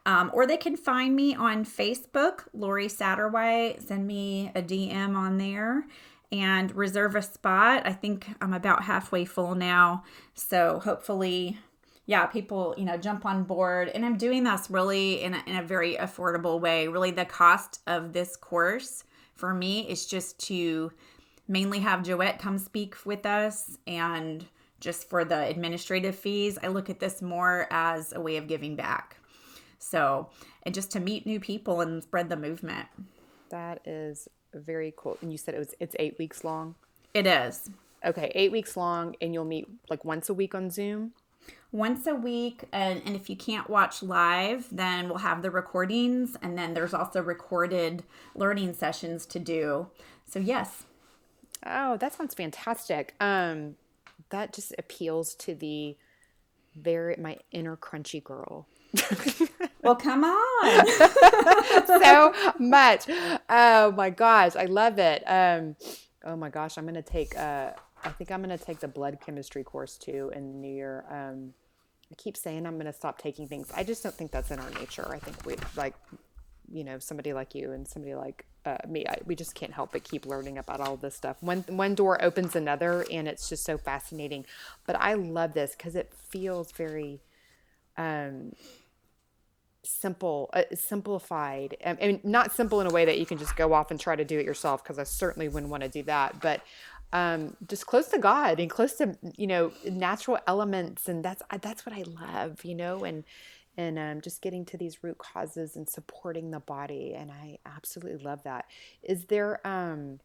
um, 0.06 0.32
or 0.34 0.46
they 0.46 0.58
can 0.58 0.76
find 0.76 1.16
me 1.16 1.34
on 1.34 1.64
Facebook, 1.66 2.42
Lori 2.54 2.90
Satterwhite. 2.90 3.84
Send 3.84 4.06
me 4.06 4.52
a 4.54 4.62
DM 4.62 5.16
on 5.16 5.38
there 5.38 5.86
and 6.34 6.76
reserve 6.76 7.16
a 7.16 7.22
spot. 7.22 7.84
I 7.86 7.94
think 7.94 8.28
I'm 8.42 8.54
about 8.54 8.84
halfway 8.84 9.24
full 9.24 9.54
now. 9.54 10.04
So 10.34 10.82
hopefully, 10.84 11.60
yeah, 12.08 12.26
people, 12.26 12.74
you 12.76 12.86
know, 12.86 12.98
jump 12.98 13.24
on 13.24 13.44
board. 13.44 13.90
And 13.90 14.04
I'm 14.04 14.18
doing 14.18 14.44
this 14.44 14.68
really 14.72 15.22
in 15.22 15.36
a, 15.36 15.44
in 15.46 15.56
a 15.56 15.64
very 15.64 15.96
affordable 15.96 16.60
way. 16.60 16.88
Really, 16.88 17.12
the 17.12 17.24
cost 17.24 17.82
of 17.86 18.14
this 18.14 18.36
course 18.36 19.04
for 19.36 19.54
me 19.54 19.88
is 19.88 20.08
just 20.08 20.40
to 20.48 20.92
mainly 21.48 21.80
have 21.80 22.02
Joette 22.02 22.40
come 22.40 22.58
speak 22.58 22.96
with 23.06 23.28
us 23.28 23.78
and 23.86 24.44
just 24.80 25.10
for 25.10 25.24
the 25.24 25.46
administrative 25.46 26.16
fees. 26.16 26.58
I 26.64 26.68
look 26.68 26.90
at 26.90 27.00
this 27.00 27.22
more 27.22 27.68
as 27.70 28.12
a 28.12 28.20
way 28.20 28.38
of 28.38 28.48
giving 28.48 28.76
back. 28.76 29.18
So, 29.78 30.30
and 30.64 30.74
just 30.74 30.92
to 30.94 31.00
meet 31.00 31.28
new 31.28 31.40
people 31.40 31.82
and 31.82 32.02
spread 32.02 32.30
the 32.30 32.38
movement. 32.38 32.88
That 33.50 33.86
is 33.86 34.28
very 34.60 34.94
cool. 34.96 35.18
And 35.22 35.32
you 35.32 35.38
said 35.38 35.56
it 35.56 35.60
was 35.60 35.76
it's 35.80 35.96
8 36.00 36.18
weeks 36.20 36.44
long? 36.44 36.76
It 37.14 37.28
is. 37.28 37.70
Okay, 38.06 38.32
8 38.36 38.52
weeks 38.52 38.76
long 38.76 39.16
and 39.22 39.34
you'll 39.34 39.46
meet 39.46 39.68
like 39.90 40.04
once 40.04 40.30
a 40.30 40.34
week 40.34 40.54
on 40.56 40.70
Zoom? 40.70 41.14
Once 41.72 42.06
a 42.08 42.16
week 42.16 42.64
and, 42.72 43.02
and 43.06 43.16
if 43.16 43.30
you 43.30 43.36
can't 43.36 43.70
watch 43.70 44.04
live, 44.04 44.68
then 44.72 45.10
we'll 45.10 45.18
have 45.20 45.42
the 45.42 45.52
recordings 45.52 46.38
and 46.42 46.58
then 46.58 46.74
there's 46.74 46.94
also 46.94 47.22
recorded 47.22 48.04
learning 48.36 48.74
sessions 48.74 49.26
to 49.26 49.40
do. 49.40 49.88
So, 50.26 50.40
yes. 50.40 50.84
Oh, 51.66 51.98
that 51.98 52.14
sounds 52.14 52.34
fantastic. 52.34 53.16
Um 53.20 53.76
that 54.30 54.54
just 54.54 54.74
appeals 54.78 55.36
to 55.36 55.54
the 55.54 55.96
very 56.76 57.16
my 57.18 57.38
inner 57.52 57.78
crunchy 57.78 58.24
girl. 58.24 58.68
Well, 59.82 59.96
come 59.96 60.24
on. 60.24 60.88
so 61.88 62.34
much. 62.60 63.06
Oh 63.50 63.92
my 63.92 64.10
gosh, 64.10 64.56
I 64.56 64.66
love 64.66 65.00
it. 65.00 65.24
Um, 65.26 65.76
oh 66.24 66.36
my 66.36 66.50
gosh, 66.50 66.78
I'm 66.78 66.86
gonna 66.86 67.02
take. 67.02 67.38
Uh, 67.38 67.72
I 68.04 68.10
think 68.10 68.32
I'm 68.32 68.42
gonna 68.42 68.58
take 68.58 68.80
the 68.80 68.88
blood 68.88 69.20
chemistry 69.26 69.64
course 69.64 69.98
too 69.98 70.32
in 70.36 70.52
the 70.52 70.58
new 70.58 70.74
year. 70.74 71.06
Um, 71.10 71.54
I 72.12 72.16
keep 72.16 72.38
saying 72.38 72.66
I'm 72.66 72.78
gonna 72.78 72.94
stop 72.94 73.18
taking 73.18 73.48
things. 73.48 73.72
I 73.76 73.84
just 73.84 74.04
don't 74.04 74.16
think 74.16 74.32
that's 74.32 74.52
in 74.52 74.60
our 74.60 74.70
nature. 74.72 75.08
I 75.12 75.20
think 75.20 75.46
we 75.46 75.56
like, 75.76 75.96
you 76.72 76.84
know, 76.84 77.00
somebody 77.00 77.34
like 77.34 77.56
you 77.56 77.72
and 77.72 77.88
somebody 77.88 78.14
like 78.14 78.46
uh, 78.66 78.78
me. 78.88 79.06
I, 79.08 79.18
we 79.26 79.36
just 79.36 79.56
can't 79.56 79.74
help 79.74 79.94
but 79.94 80.04
keep 80.04 80.26
learning 80.26 80.58
about 80.58 80.80
all 80.82 80.98
this 80.98 81.16
stuff. 81.16 81.42
One 81.42 81.66
one 81.68 81.96
door 81.96 82.24
opens 82.24 82.56
another, 82.56 83.06
and 83.12 83.28
it's 83.28 83.50
just 83.50 83.66
so 83.66 83.78
fascinating. 83.78 84.46
But 84.86 84.98
I 84.98 85.16
love 85.16 85.54
this 85.54 85.76
because 85.76 85.96
it 85.96 86.14
feels 86.14 86.72
very. 86.72 87.22
Um, 87.98 88.54
simple 89.86 90.50
uh, 90.54 90.64
simplified 90.74 91.76
I 91.86 91.94
mean 91.94 92.22
not 92.24 92.54
simple 92.54 92.80
in 92.80 92.88
a 92.88 92.90
way 92.90 93.04
that 93.04 93.20
you 93.20 93.26
can 93.26 93.38
just 93.38 93.58
go 93.58 93.74
off 93.74 93.92
and 93.92 94.00
try 94.00 94.16
to 94.16 94.24
do 94.24 94.40
it 94.40 94.46
yourself 94.46 94.82
because 94.82 94.98
I 94.98 95.04
certainly 95.04 95.50
wouldn't 95.50 95.70
want 95.70 95.84
to 95.84 95.90
do 95.90 96.04
that 96.04 96.40
but 96.40 96.62
um, 97.14 97.56
just 97.68 97.86
close 97.86 98.08
to 98.08 98.18
God 98.18 98.60
and 98.60 98.70
close 98.70 98.94
to 98.94 99.16
you 99.38 99.48
know 99.48 99.72
natural 99.86 100.40
elements, 100.48 101.08
and 101.08 101.24
that's 101.24 101.44
that's 101.62 101.86
what 101.86 101.96
I 101.96 102.04
love, 102.04 102.66
you 102.66 102.74
know, 102.74 103.04
and 103.04 103.24
and 103.78 103.98
um, 104.00 104.22
just 104.22 104.42
getting 104.42 104.66
to 104.66 104.78
these 104.78 105.04
root 105.04 105.20
causes 105.20 105.76
and 105.76 105.88
supporting 105.88 106.50
the 106.50 106.60
body, 106.60 107.14
and 107.16 107.32
I 107.32 107.60
absolutely 107.68 108.24
love 108.24 108.44
that. 108.44 108.66
Is 109.04 109.26
there 109.26 109.66
um, 109.66 110.20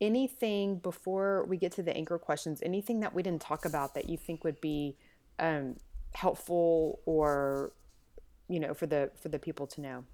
anything 0.00 0.78
before 0.78 1.44
we 1.48 1.56
get 1.56 1.72
to 1.72 1.82
the 1.82 1.94
anchor 1.96 2.18
questions? 2.18 2.60
Anything 2.62 3.00
that 3.00 3.12
we 3.12 3.24
didn't 3.24 3.42
talk 3.42 3.64
about 3.64 3.94
that 3.94 4.08
you 4.08 4.16
think 4.16 4.44
would 4.44 4.60
be 4.60 4.96
um, 5.40 5.74
helpful 6.12 7.00
or 7.04 7.72
you 8.48 8.60
know 8.60 8.74
for 8.74 8.86
the 8.86 9.10
for 9.14 9.28
the 9.28 9.38
people 9.38 9.66
to 9.68 9.80
know? 9.80 10.04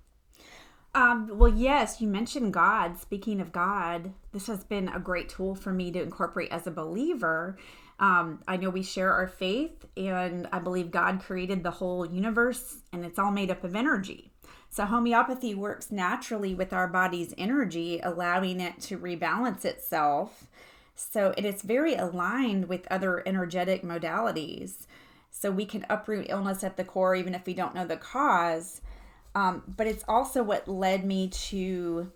Um, 0.94 1.30
well, 1.38 1.52
yes, 1.52 2.00
you 2.00 2.08
mentioned 2.08 2.52
God. 2.52 2.98
Speaking 2.98 3.40
of 3.40 3.50
God, 3.50 4.12
this 4.32 4.46
has 4.46 4.62
been 4.62 4.88
a 4.88 5.00
great 5.00 5.28
tool 5.30 5.54
for 5.54 5.72
me 5.72 5.90
to 5.90 6.02
incorporate 6.02 6.50
as 6.50 6.66
a 6.66 6.70
believer. 6.70 7.56
Um, 7.98 8.42
I 8.46 8.56
know 8.58 8.68
we 8.68 8.82
share 8.82 9.12
our 9.12 9.28
faith, 9.28 9.86
and 9.96 10.48
I 10.52 10.58
believe 10.58 10.90
God 10.90 11.20
created 11.20 11.62
the 11.62 11.70
whole 11.70 12.04
universe, 12.04 12.82
and 12.92 13.04
it's 13.04 13.18
all 13.18 13.30
made 13.30 13.50
up 13.50 13.64
of 13.64 13.74
energy. 13.74 14.32
So, 14.68 14.84
homeopathy 14.84 15.54
works 15.54 15.90
naturally 15.90 16.54
with 16.54 16.72
our 16.72 16.88
body's 16.88 17.34
energy, 17.38 18.00
allowing 18.02 18.60
it 18.60 18.80
to 18.82 18.98
rebalance 18.98 19.64
itself. 19.64 20.46
So, 20.94 21.32
it 21.36 21.44
is 21.44 21.62
very 21.62 21.94
aligned 21.94 22.68
with 22.68 22.86
other 22.90 23.22
energetic 23.26 23.82
modalities. 23.82 24.86
So, 25.32 25.50
we 25.50 25.66
can 25.66 25.84
uproot 25.90 26.26
illness 26.28 26.62
at 26.62 26.76
the 26.76 26.84
core, 26.84 27.16
even 27.16 27.34
if 27.34 27.46
we 27.46 27.54
don't 27.54 27.74
know 27.74 27.86
the 27.86 27.96
cause 27.96 28.80
um, 29.34 29.62
but 29.76 29.86
it's 29.86 30.04
also 30.06 30.42
what 30.42 30.68
led 30.68 31.04
me 31.04 31.28
to 31.28 32.12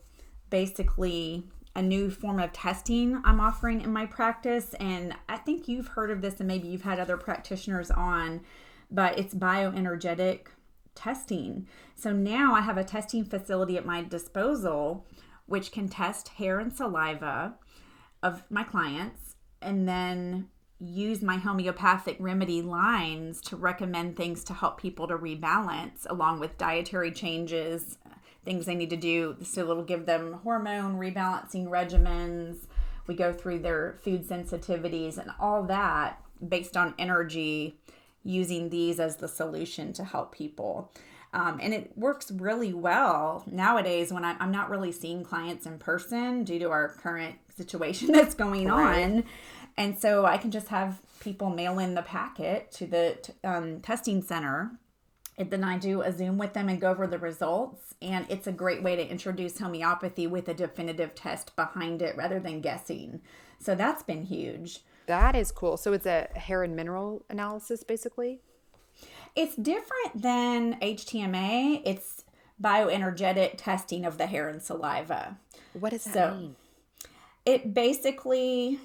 basically 0.50 1.44
a 1.74 1.82
new 1.82 2.10
form 2.10 2.38
of 2.38 2.52
testing 2.52 3.20
I'm 3.24 3.40
offering 3.40 3.82
in 3.82 3.92
my 3.92 4.06
practice. 4.06 4.74
And 4.74 5.14
I 5.28 5.36
think 5.36 5.68
you've 5.68 5.88
heard 5.88 6.10
of 6.10 6.22
this 6.22 6.38
and 6.40 6.48
maybe 6.48 6.68
you've 6.68 6.82
had 6.82 6.98
other 6.98 7.16
practitioners 7.16 7.90
on, 7.90 8.42
but 8.90 9.18
it's 9.18 9.34
bioenergetic 9.34 10.46
testing. 10.94 11.66
So 11.94 12.12
now 12.12 12.54
I 12.54 12.62
have 12.62 12.78
a 12.78 12.84
testing 12.84 13.24
facility 13.24 13.76
at 13.76 13.86
my 13.86 14.02
disposal 14.02 15.06
which 15.46 15.70
can 15.70 15.88
test 15.88 16.28
hair 16.28 16.58
and 16.58 16.74
saliva 16.74 17.54
of 18.22 18.42
my 18.50 18.64
clients 18.64 19.36
and 19.62 19.88
then 19.88 20.48
use 20.78 21.22
my 21.22 21.36
homeopathic 21.36 22.16
remedy 22.18 22.60
lines 22.60 23.40
to 23.40 23.56
recommend 23.56 24.16
things 24.16 24.44
to 24.44 24.52
help 24.52 24.78
people 24.78 25.08
to 25.08 25.16
rebalance 25.16 26.06
along 26.10 26.38
with 26.38 26.58
dietary 26.58 27.10
changes 27.10 27.96
things 28.46 28.64
they 28.64 28.74
need 28.74 28.90
to 28.90 28.96
do 28.96 29.36
so 29.42 29.70
it'll 29.70 29.82
give 29.82 30.06
them 30.06 30.40
hormone 30.44 30.98
rebalancing 30.98 31.66
regimens. 31.66 32.66
We 33.06 33.14
go 33.14 33.32
through 33.32 33.58
their 33.58 33.98
food 34.02 34.26
sensitivities 34.26 35.18
and 35.18 35.30
all 35.38 35.64
that 35.64 36.22
based 36.48 36.76
on 36.76 36.94
energy 36.98 37.78
using 38.22 38.70
these 38.70 38.98
as 38.98 39.16
the 39.16 39.28
solution 39.28 39.92
to 39.94 40.04
help 40.04 40.32
people. 40.34 40.92
Um, 41.32 41.58
and 41.60 41.74
it 41.74 41.92
works 41.96 42.30
really 42.30 42.72
well 42.72 43.44
nowadays 43.46 44.12
when 44.12 44.24
I, 44.24 44.36
am 44.42 44.50
not 44.50 44.70
really 44.70 44.92
seeing 44.92 45.22
clients 45.22 45.66
in 45.66 45.78
person 45.78 46.44
due 46.44 46.58
to 46.60 46.70
our 46.70 46.88
current 46.88 47.36
situation 47.54 48.08
that's 48.12 48.34
going 48.34 48.68
right. 48.68 49.04
on 49.04 49.24
and 49.76 49.98
so 49.98 50.24
I 50.24 50.38
can 50.38 50.50
just 50.50 50.68
have 50.68 51.00
people 51.20 51.50
mail 51.50 51.78
in 51.78 51.94
the 51.94 52.02
packet 52.02 52.70
to 52.72 52.86
the 52.86 53.18
um, 53.44 53.80
testing 53.80 54.22
center. 54.22 54.72
And 55.38 55.50
then 55.50 55.64
I 55.64 55.76
do 55.76 56.00
a 56.00 56.10
Zoom 56.12 56.38
with 56.38 56.54
them 56.54 56.70
and 56.70 56.80
go 56.80 56.90
over 56.90 57.06
the 57.06 57.18
results. 57.18 57.94
And 58.00 58.24
it's 58.30 58.46
a 58.46 58.52
great 58.52 58.82
way 58.82 58.96
to 58.96 59.06
introduce 59.06 59.58
homeopathy 59.58 60.26
with 60.26 60.48
a 60.48 60.54
definitive 60.54 61.14
test 61.14 61.54
behind 61.56 62.00
it 62.00 62.16
rather 62.16 62.40
than 62.40 62.62
guessing. 62.62 63.20
So 63.58 63.74
that's 63.74 64.02
been 64.02 64.24
huge. 64.24 64.80
That 65.06 65.36
is 65.36 65.52
cool. 65.52 65.76
So 65.76 65.92
it's 65.92 66.06
a 66.06 66.28
hair 66.34 66.62
and 66.62 66.74
mineral 66.74 67.24
analysis, 67.28 67.84
basically? 67.84 68.40
It's 69.34 69.56
different 69.56 70.22
than 70.22 70.80
HTMA. 70.80 71.82
It's 71.84 72.24
bioenergetic 72.60 73.54
testing 73.58 74.06
of 74.06 74.16
the 74.16 74.26
hair 74.26 74.48
and 74.48 74.62
saliva. 74.62 75.36
What 75.74 75.90
does 75.90 76.04
that 76.04 76.14
so 76.14 76.34
mean? 76.34 76.56
It 77.44 77.74
basically 77.74 78.80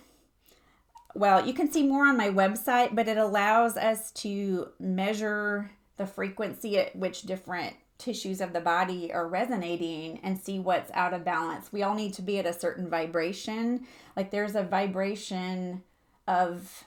well, 1.13 1.45
you 1.45 1.53
can 1.53 1.71
see 1.71 1.83
more 1.83 2.05
on 2.05 2.17
my 2.17 2.29
website, 2.29 2.95
but 2.95 3.07
it 3.07 3.17
allows 3.17 3.77
us 3.77 4.11
to 4.11 4.69
measure 4.79 5.71
the 5.97 6.05
frequency 6.05 6.77
at 6.79 6.95
which 6.95 7.23
different 7.23 7.75
tissues 7.97 8.41
of 8.41 8.53
the 8.53 8.59
body 8.59 9.13
are 9.13 9.27
resonating 9.27 10.19
and 10.23 10.39
see 10.39 10.59
what's 10.59 10.91
out 10.93 11.13
of 11.13 11.23
balance. 11.23 11.71
We 11.71 11.83
all 11.83 11.93
need 11.93 12.13
to 12.15 12.21
be 12.21 12.39
at 12.39 12.45
a 12.45 12.53
certain 12.53 12.89
vibration. 12.89 13.85
Like 14.15 14.31
there's 14.31 14.55
a 14.55 14.63
vibration 14.63 15.83
of 16.27 16.83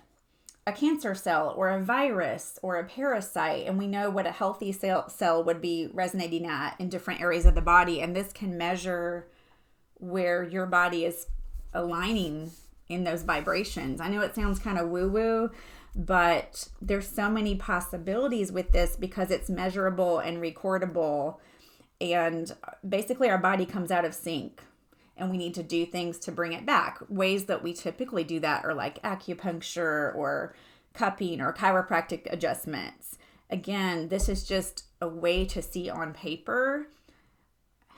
a 0.67 0.73
cancer 0.73 1.15
cell 1.15 1.55
or 1.57 1.69
a 1.71 1.85
virus 1.85 2.59
or 2.63 2.77
a 2.77 2.85
parasite, 2.85 3.67
and 3.67 3.79
we 3.79 3.87
know 3.87 4.11
what 4.11 4.27
a 4.27 4.33
healthy 4.33 4.73
cell, 4.73 5.09
cell 5.09 5.45
would 5.45 5.61
be 5.61 5.89
resonating 5.93 6.47
at 6.47 6.75
in 6.81 6.89
different 6.89 7.21
areas 7.21 7.47
of 7.47 7.55
the 7.55 7.61
body. 7.61 8.01
And 8.01 8.17
this 8.17 8.33
can 8.33 8.59
measure 8.59 9.29
where 9.95 10.43
your 10.43 10.67
body 10.67 11.05
is 11.05 11.27
aligning 11.73 12.51
in 12.89 13.05
those 13.05 13.23
vibrations. 13.23 14.01
I 14.01 14.09
know 14.09 14.21
it 14.21 14.35
sounds 14.35 14.59
kind 14.59 14.79
of 14.79 14.89
woo 14.89 15.09
woo, 15.09 15.51
but 15.95 16.69
there's 16.83 17.09
so 17.09 17.31
many 17.31 17.55
possibilities 17.55 18.51
with 18.51 18.73
this 18.73 18.97
because 18.97 19.31
it's 19.31 19.49
measurable 19.49 20.19
and 20.19 20.39
recordable. 20.39 21.39
And 22.01 22.53
basically, 22.87 23.31
our 23.31 23.39
body 23.39 23.65
comes 23.67 23.91
out 23.91 24.05
of 24.05 24.15
sync 24.15 24.61
and 25.17 25.31
we 25.31 25.39
need 25.39 25.55
to 25.55 25.63
do 25.63 25.87
things 25.87 26.19
to 26.21 26.33
bring 26.33 26.53
it 26.53 26.67
back. 26.67 26.99
Ways 27.09 27.45
that 27.45 27.63
we 27.63 27.73
typically 27.73 28.25
do 28.25 28.41
that 28.41 28.65
are 28.65 28.75
like 28.75 29.01
acupuncture 29.03 30.15
or 30.15 30.55
cupping 30.93 31.41
or 31.41 31.53
chiropractic 31.53 32.33
adjustments. 32.33 33.19
Again, 33.51 34.09
this 34.09 34.29
is 34.29 34.45
just 34.45 34.85
a 35.01 35.09
way 35.09 35.45
to 35.47 35.63
see 35.63 35.89
on 35.89 36.13
paper 36.13 36.89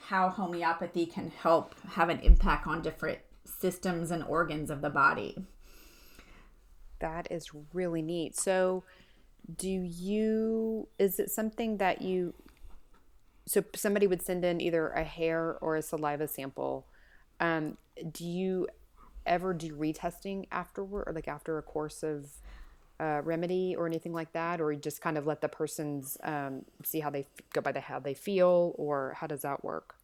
how 0.07 0.29
homeopathy 0.29 1.05
can 1.05 1.31
help 1.31 1.75
have 1.89 2.09
an 2.09 2.19
impact 2.19 2.67
on 2.67 2.81
different 2.81 3.19
systems 3.59 4.11
and 4.11 4.23
organs 4.23 4.69
of 4.69 4.81
the 4.81 4.89
body. 4.89 5.45
That 6.99 7.27
is 7.31 7.51
really 7.73 8.01
neat. 8.01 8.35
So, 8.35 8.83
do 9.55 9.69
you, 9.69 10.87
is 10.99 11.19
it 11.19 11.29
something 11.29 11.77
that 11.77 12.01
you, 12.01 12.33
so 13.47 13.63
somebody 13.75 14.07
would 14.07 14.21
send 14.21 14.43
in 14.43 14.59
either 14.59 14.89
a 14.89 15.03
hair 15.03 15.57
or 15.61 15.77
a 15.77 15.81
saliva 15.81 16.27
sample. 16.27 16.85
Um, 17.39 17.77
do 18.11 18.25
you 18.25 18.67
ever 19.25 19.53
do 19.53 19.73
retesting 19.75 20.47
afterward 20.51 21.05
or 21.07 21.13
like 21.13 21.27
after 21.27 21.57
a 21.57 21.61
course 21.61 22.03
of 22.03 22.29
uh, 22.99 23.21
remedy 23.23 23.75
or 23.77 23.87
anything 23.87 24.11
like 24.11 24.33
that? 24.33 24.59
Or 24.59 24.73
just 24.75 25.01
kind 25.01 25.17
of 25.17 25.25
let 25.25 25.39
the 25.39 25.47
persons 25.47 26.17
um, 26.23 26.65
see 26.83 26.99
how 26.99 27.09
they 27.09 27.25
go 27.53 27.61
by 27.61 27.71
the 27.71 27.79
how 27.79 27.99
they 27.99 28.13
feel 28.13 28.73
or 28.77 29.15
how 29.17 29.27
does 29.27 29.43
that 29.43 29.63
work? 29.63 29.95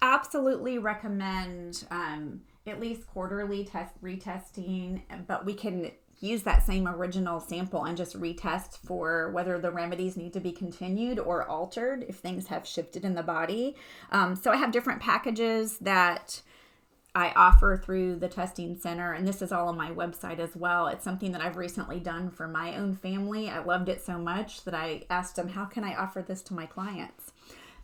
Absolutely 0.00 0.78
recommend 0.78 1.84
um, 1.90 2.40
at 2.66 2.80
least 2.80 3.06
quarterly 3.06 3.64
test 3.64 4.00
retesting, 4.02 5.02
but 5.26 5.44
we 5.44 5.54
can 5.54 5.90
use 6.20 6.44
that 6.44 6.64
same 6.64 6.86
original 6.86 7.40
sample 7.40 7.84
and 7.84 7.96
just 7.96 8.18
retest 8.18 8.78
for 8.78 9.30
whether 9.32 9.58
the 9.58 9.70
remedies 9.70 10.16
need 10.16 10.32
to 10.32 10.40
be 10.40 10.52
continued 10.52 11.18
or 11.18 11.46
altered 11.48 12.04
if 12.08 12.16
things 12.16 12.46
have 12.46 12.66
shifted 12.66 13.04
in 13.04 13.14
the 13.14 13.22
body. 13.22 13.74
Um, 14.12 14.36
so 14.36 14.52
I 14.52 14.56
have 14.56 14.70
different 14.70 15.02
packages 15.02 15.78
that 15.78 16.40
I 17.14 17.32
offer 17.36 17.76
through 17.76 18.16
the 18.16 18.28
testing 18.28 18.78
center, 18.78 19.12
and 19.12 19.26
this 19.26 19.42
is 19.42 19.52
all 19.52 19.68
on 19.68 19.76
my 19.76 19.90
website 19.90 20.38
as 20.38 20.56
well. 20.56 20.86
It's 20.86 21.04
something 21.04 21.32
that 21.32 21.42
I've 21.42 21.56
recently 21.56 22.00
done 22.00 22.30
for 22.30 22.48
my 22.48 22.76
own 22.76 22.94
family. 22.94 23.50
I 23.50 23.62
loved 23.62 23.88
it 23.88 24.02
so 24.02 24.16
much 24.16 24.64
that 24.64 24.74
I 24.74 25.02
asked 25.10 25.36
them, 25.36 25.48
How 25.48 25.66
can 25.66 25.84
I 25.84 25.94
offer 25.94 26.22
this 26.22 26.40
to 26.42 26.54
my 26.54 26.64
clients? 26.64 27.32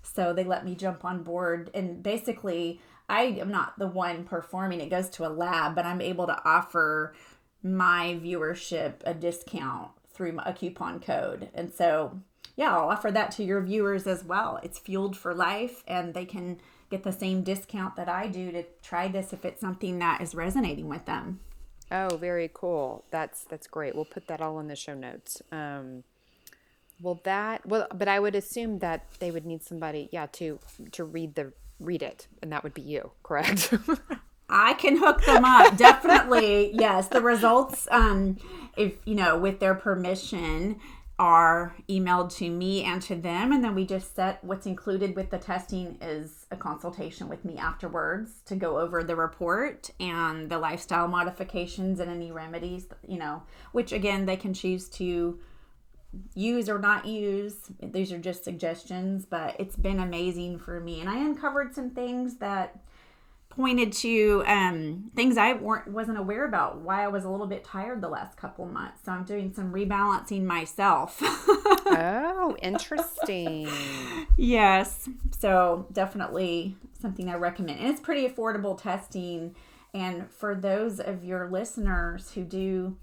So 0.03 0.33
they 0.33 0.45
let 0.45 0.65
me 0.65 0.75
jump 0.75 1.05
on 1.05 1.25
board, 1.25 1.71
and 1.75 2.03
basically, 2.03 2.81
I 3.09 3.23
am 3.23 3.51
not 3.51 3.79
the 3.79 3.87
one 3.87 4.25
performing. 4.25 4.81
It 4.81 4.91
goes 4.91 5.09
to 5.11 5.27
a 5.27 5.29
lab, 5.29 5.75
but 5.75 5.87
I'm 5.87 6.01
able 6.01 6.27
to 6.27 6.41
offer 6.45 7.15
my 7.63 8.19
viewership 8.23 8.95
a 9.05 9.15
discount 9.15 9.91
through 10.13 10.39
a 10.45 10.53
coupon 10.53 11.01
code. 11.01 11.49
And 11.55 11.73
so, 11.73 12.21
yeah, 12.57 12.77
I'll 12.77 12.89
offer 12.89 13.11
that 13.11 13.31
to 13.33 13.45
your 13.45 13.63
viewers 13.63 14.07
as 14.07 14.25
well. 14.25 14.61
It's 14.63 14.79
fueled 14.79 15.17
for 15.17 15.35
life 15.35 15.83
and 15.87 16.13
they 16.13 16.25
can 16.25 16.59
get 16.91 17.03
the 17.03 17.13
same 17.13 17.43
discount 17.43 17.97
that 17.97 18.09
I 18.09 18.27
do 18.27 18.51
to 18.53 18.65
try 18.83 19.09
this 19.09 19.33
if 19.33 19.45
it's 19.45 19.61
something 19.61 19.99
that 19.99 20.21
is 20.21 20.35
resonating 20.35 20.89
with 20.89 21.05
them. 21.05 21.41
Oh, 21.91 22.17
very 22.17 22.51
cool. 22.53 23.05
That's 23.11 23.45
that's 23.45 23.67
great. 23.67 23.95
We'll 23.95 24.05
put 24.05 24.27
that 24.29 24.43
all 24.43 24.61
in 24.61 24.69
the 24.69 24.77
show 24.77 24.95
notes. 24.95 25.41
Um, 25.51 26.05
well, 27.01 27.21
that 27.25 27.65
well, 27.67 27.87
but 27.95 28.09
I 28.09 28.21
would 28.21 28.35
assume 28.35 28.81
that 28.81 29.07
they 29.21 29.31
would 29.31 29.47
need 29.47 29.63
somebody, 29.63 30.09
yeah, 30.13 30.27
to 30.33 30.59
to 30.93 31.05
read 31.05 31.35
the 31.35 31.53
read 31.81 32.03
it, 32.03 32.29
and 32.43 32.53
that 32.53 32.63
would 32.63 32.75
be 32.75 32.83
you, 32.83 33.13
correct? 33.23 33.73
I 34.49 34.75
can 34.75 34.97
hook 34.97 35.25
them 35.25 35.45
up. 35.45 35.77
Definitely. 35.77 36.71
Yes. 36.75 37.09
The 37.09 37.21
results, 37.21 37.87
um, 37.91 38.39
if 38.77 38.95
you 39.05 39.15
know, 39.15 39.37
with 39.37 39.61
their 39.61 39.75
permission, 39.75 40.81
are 41.19 41.75
emailed 41.89 42.35
to 42.37 42.49
me 42.49 42.85
and 42.85 43.03
to 43.03 43.17
them 43.17 43.51
and 43.51 43.65
then 43.65 43.75
we 43.75 43.85
just 43.85 44.15
set 44.15 44.43
what's 44.45 44.67
included 44.67 45.17
with 45.17 45.31
the 45.31 45.39
testing 45.39 45.99
is 46.01 46.47
a 46.53 46.57
consultation 46.57 47.29
with 47.29 47.45
me 47.45 47.57
afterwards 47.57 48.41
to 48.45 48.55
go 48.55 48.79
over 48.79 49.03
the 49.03 49.17
report 49.17 49.91
and 49.99 50.49
the 50.49 50.59
lifestyle 50.59 51.09
modifications 51.09 51.99
and 51.99 52.09
any 52.09 52.31
remedies 52.31 52.87
you 53.07 53.19
know 53.19 53.43
which 53.73 53.91
again 53.91 54.27
they 54.27 54.37
can 54.37 54.55
choose 54.55 54.89
to 54.89 55.37
use 56.35 56.69
or 56.69 56.79
not 56.79 57.07
use 57.07 57.57
these 57.83 58.11
are 58.13 58.19
just 58.19 58.43
suggestions 58.43 59.27
but 59.27 59.55
it's 59.59 59.77
been 59.77 60.01
amazing 60.01 60.59
for 60.59 60.81
me 60.81 61.01
and 61.01 61.09
i 61.09 61.19
uncovered 61.19 61.75
some 61.75 61.91
things 61.91 62.37
that 62.37 62.81
pointed 63.59 63.93
to 63.93 64.45
um, 64.47 65.11
things 65.17 65.37
I 65.37 65.55
weren't 65.55 65.89
wasn't 65.89 66.17
aware 66.17 66.45
about. 66.45 66.79
Why 66.79 67.03
I 67.03 67.09
was 67.09 67.25
a 67.25 67.29
little 67.29 67.49
bit 67.49 67.65
tired 67.65 68.01
the 68.01 68.09
last 68.09 68.37
couple 68.37 68.65
months. 68.67 69.05
So 69.05 69.11
I'm 69.11 69.25
doing 69.25 69.53
some 69.53 69.73
rebalancing 69.73 70.45
myself. 70.45 71.19
oh, 71.21 72.57
interesting. 72.63 73.69
yes. 74.37 75.09
So 75.37 75.87
definitely 75.93 76.77
something 77.01 77.29
I 77.29 77.35
recommend, 77.35 77.81
and 77.81 77.89
it's 77.89 78.01
pretty 78.01 78.29
affordable 78.29 78.81
testing. 78.81 79.57
And 79.93 80.31
for 80.31 80.55
those 80.55 81.01
of 81.01 81.25
your 81.25 81.51
listeners 81.51 82.31
who 82.33 82.45
do 82.45 82.97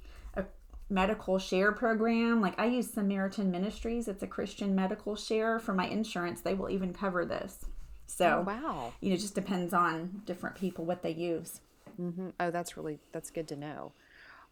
medical 0.90 1.40
share 1.40 1.72
program, 1.72 2.42
like 2.42 2.60
I 2.60 2.66
use 2.66 2.92
Samaritan 2.92 3.52
Ministries, 3.52 4.08
it's 4.08 4.24
a 4.24 4.28
Christian 4.28 4.76
medical 4.76 5.16
share 5.16 5.60
for 5.60 5.74
my 5.74 5.88
insurance. 5.88 6.42
They 6.42 6.54
will 6.54 6.70
even 6.70 6.94
cover 6.94 7.26
this. 7.26 7.66
So, 8.08 8.40
oh, 8.40 8.44
wow. 8.44 8.94
You 9.02 9.10
know, 9.10 9.16
it 9.16 9.20
just 9.20 9.36
depends 9.36 9.74
on 9.74 10.22
different 10.26 10.56
people 10.56 10.86
what 10.86 11.02
they 11.02 11.12
use. 11.12 11.62
Mm-hmm. 12.00 12.30
Oh, 12.40 12.52
that's 12.52 12.78
really 12.78 13.00
that's 13.12 13.32
good 13.32 13.48
to 13.48 13.56
know. 13.56 13.94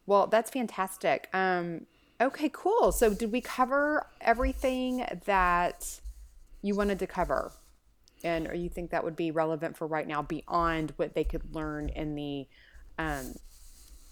Well, 0.06 0.28
that's 0.28 0.50
fantastic. 0.50 1.30
Um, 1.34 1.86
okay, 2.20 2.50
cool. 2.52 2.92
So, 2.92 3.14
did 3.14 3.32
we 3.32 3.42
cover 3.42 4.08
everything 4.22 5.06
that 5.26 6.00
you 6.62 6.76
wanted 6.76 7.00
to 7.00 7.08
cover? 7.08 7.52
And 8.24 8.48
or 8.48 8.56
you 8.56 8.70
think 8.70 8.92
that 8.92 9.04
would 9.04 9.18
be 9.18 9.32
relevant 9.32 9.78
for 9.78 9.86
right 9.86 10.08
now 10.08 10.22
beyond 10.22 10.94
what 10.96 11.14
they 11.14 11.26
could 11.26 11.54
learn 11.54 11.90
in 11.90 12.16
the 12.16 12.48
um, 12.98 13.36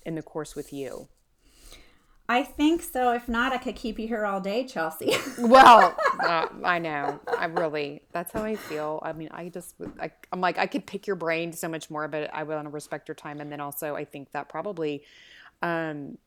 in 0.05 0.15
the 0.15 0.21
course 0.21 0.55
with 0.55 0.71
you? 0.73 1.07
I 2.29 2.43
think 2.43 2.81
so. 2.81 3.11
If 3.11 3.27
not, 3.27 3.51
I 3.51 3.57
could 3.57 3.75
keep 3.75 3.99
you 3.99 4.07
here 4.07 4.25
all 4.25 4.39
day, 4.39 4.65
Chelsea. 4.65 5.15
well, 5.37 5.97
uh, 6.19 6.47
I 6.63 6.79
know. 6.79 7.19
I 7.37 7.45
really, 7.45 8.03
that's 8.13 8.31
how 8.31 8.43
I 8.43 8.55
feel. 8.55 9.01
I 9.03 9.11
mean, 9.13 9.29
I 9.31 9.49
just, 9.49 9.75
I, 9.99 10.11
am 10.31 10.39
like, 10.39 10.57
I 10.57 10.65
could 10.65 10.85
pick 10.85 11.07
your 11.07 11.17
brain 11.17 11.51
so 11.51 11.67
much 11.67 11.89
more, 11.89 12.07
but 12.07 12.33
I 12.33 12.43
want 12.43 12.65
to 12.65 12.69
respect 12.69 13.07
your 13.09 13.15
time. 13.15 13.41
And 13.41 13.51
then 13.51 13.59
also, 13.59 13.95
I 13.95 14.05
think 14.05 14.31
that 14.31 14.47
probably 14.47 15.03
um, 15.61 16.17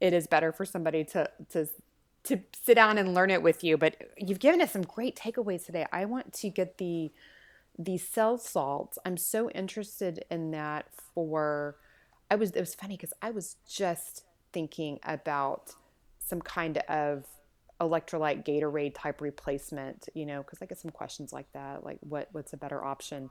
it 0.00 0.12
is 0.12 0.26
better 0.26 0.52
for 0.52 0.64
somebody 0.64 1.04
to, 1.04 1.28
to, 1.50 1.68
to 2.24 2.40
sit 2.62 2.74
down 2.74 2.96
and 2.96 3.12
learn 3.12 3.30
it 3.30 3.42
with 3.42 3.64
you. 3.64 3.76
But 3.76 3.96
you've 4.16 4.40
given 4.40 4.60
us 4.60 4.70
some 4.70 4.82
great 4.82 5.16
takeaways 5.16 5.66
today. 5.66 5.86
I 5.92 6.04
want 6.04 6.32
to 6.34 6.48
get 6.48 6.78
the, 6.78 7.10
the 7.76 7.98
cell 7.98 8.38
salts. 8.38 8.98
I'm 9.04 9.16
so 9.16 9.50
interested 9.50 10.24
in 10.30 10.52
that 10.52 10.86
for, 11.12 11.76
I 12.30 12.36
was, 12.36 12.52
it 12.52 12.60
was 12.60 12.74
funny 12.76 12.96
because 12.96 13.14
I 13.20 13.32
was 13.32 13.56
just, 13.68 14.24
thinking 14.52 14.98
about 15.04 15.74
some 16.18 16.40
kind 16.40 16.78
of 16.88 17.24
electrolyte 17.80 18.44
Gatorade 18.44 18.94
type 18.94 19.20
replacement, 19.20 20.08
you 20.14 20.26
know, 20.26 20.42
because 20.42 20.60
I 20.60 20.66
get 20.66 20.78
some 20.78 20.90
questions 20.90 21.32
like 21.32 21.50
that, 21.52 21.84
like 21.84 21.98
what 22.00 22.28
what's 22.32 22.52
a 22.52 22.56
better 22.56 22.84
option, 22.84 23.30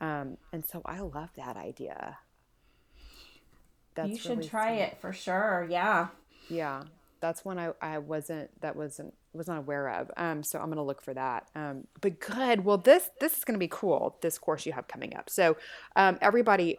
um, 0.00 0.36
and 0.52 0.64
so 0.64 0.82
I 0.84 1.00
love 1.00 1.30
that 1.36 1.56
idea. 1.56 2.18
That's 3.94 4.10
you 4.10 4.16
should 4.16 4.38
really 4.38 4.48
try 4.48 4.68
fun. 4.68 4.78
it 4.78 4.98
for 5.00 5.12
sure. 5.12 5.66
Yeah. 5.68 6.08
Yeah, 6.48 6.82
that's 7.20 7.44
one 7.44 7.58
I, 7.58 7.72
I 7.80 7.98
wasn't 7.98 8.50
that 8.60 8.74
wasn't 8.74 9.14
was 9.32 9.46
not 9.46 9.58
aware 9.58 9.88
of. 9.88 10.10
Um, 10.16 10.42
so 10.42 10.58
I'm 10.58 10.68
gonna 10.68 10.84
look 10.84 11.02
for 11.02 11.14
that. 11.14 11.48
Um, 11.54 11.86
but 12.00 12.18
good. 12.18 12.64
Well, 12.64 12.78
this 12.78 13.10
this 13.20 13.38
is 13.38 13.44
gonna 13.44 13.58
be 13.58 13.68
cool. 13.68 14.16
This 14.20 14.38
course 14.38 14.66
you 14.66 14.72
have 14.72 14.88
coming 14.88 15.16
up. 15.16 15.30
So 15.30 15.56
um, 15.96 16.18
everybody, 16.20 16.78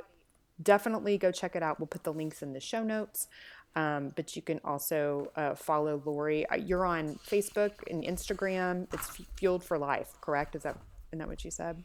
definitely 0.61 1.17
go 1.17 1.31
check 1.31 1.55
it 1.55 1.63
out. 1.63 1.79
We'll 1.79 1.87
put 1.87 2.03
the 2.03 2.13
links 2.13 2.41
in 2.41 2.53
the 2.53 2.59
show 2.59 2.83
notes. 2.83 3.27
Um, 3.75 4.11
but 4.15 4.35
you 4.35 4.41
can 4.41 4.59
also 4.65 5.31
uh, 5.35 5.55
follow 5.55 6.01
Lori. 6.05 6.45
Uh, 6.49 6.55
you're 6.55 6.85
on 6.85 7.15
Facebook 7.25 7.71
and 7.89 8.03
Instagram. 8.03 8.87
It's 8.93 9.21
Fueled 9.37 9.63
for 9.63 9.77
Life, 9.77 10.13
correct? 10.19 10.55
Is 10.55 10.63
that 10.63 10.77
isn't 11.11 11.19
that 11.19 11.27
what 11.27 11.43
you 11.43 11.51
said? 11.51 11.83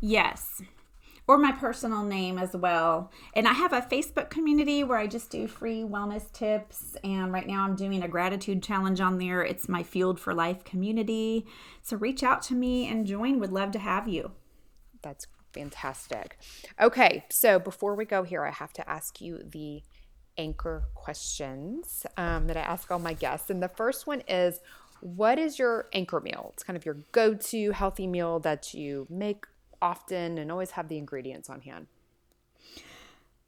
Yes. 0.00 0.60
Or 1.26 1.38
my 1.38 1.52
personal 1.52 2.02
name 2.02 2.38
as 2.38 2.54
well. 2.54 3.10
And 3.34 3.48
I 3.48 3.54
have 3.54 3.72
a 3.72 3.80
Facebook 3.80 4.28
community 4.28 4.84
where 4.84 4.98
I 4.98 5.06
just 5.06 5.30
do 5.30 5.46
free 5.46 5.80
wellness 5.82 6.30
tips. 6.30 6.98
And 7.02 7.32
right 7.32 7.46
now 7.46 7.64
I'm 7.64 7.74
doing 7.74 8.02
a 8.02 8.08
gratitude 8.08 8.62
challenge 8.62 9.00
on 9.00 9.16
there. 9.16 9.42
It's 9.42 9.66
my 9.66 9.82
Fueled 9.82 10.20
for 10.20 10.34
Life 10.34 10.64
community. 10.64 11.46
So 11.80 11.96
reach 11.96 12.22
out 12.22 12.42
to 12.42 12.54
me 12.54 12.86
and 12.86 13.06
join. 13.06 13.40
Would 13.40 13.52
love 13.52 13.70
to 13.70 13.78
have 13.78 14.06
you. 14.06 14.32
That's 15.00 15.26
fantastic. 15.54 16.38
Okay, 16.78 17.24
so 17.30 17.58
before 17.58 17.94
we 17.94 18.04
go 18.04 18.24
here, 18.24 18.44
I 18.44 18.50
have 18.50 18.74
to 18.74 18.86
ask 18.88 19.22
you 19.22 19.38
the 19.42 19.82
anchor 20.38 20.84
questions 20.94 22.06
um, 22.16 22.46
that 22.46 22.56
I 22.56 22.60
ask 22.60 22.90
all 22.90 22.98
my 22.98 23.14
guests. 23.14 23.50
And 23.50 23.62
the 23.62 23.68
first 23.68 24.06
one 24.06 24.22
is 24.28 24.60
What 25.00 25.38
is 25.38 25.58
your 25.58 25.88
anchor 25.92 26.20
meal? 26.20 26.50
It's 26.54 26.62
kind 26.62 26.76
of 26.76 26.84
your 26.84 26.96
go 27.12 27.34
to 27.34 27.70
healthy 27.72 28.06
meal 28.06 28.40
that 28.40 28.74
you 28.74 29.06
make 29.10 29.46
often 29.82 30.38
and 30.38 30.50
always 30.50 30.72
have 30.72 30.88
the 30.88 30.96
ingredients 30.96 31.50
on 31.50 31.60
hand. 31.60 31.86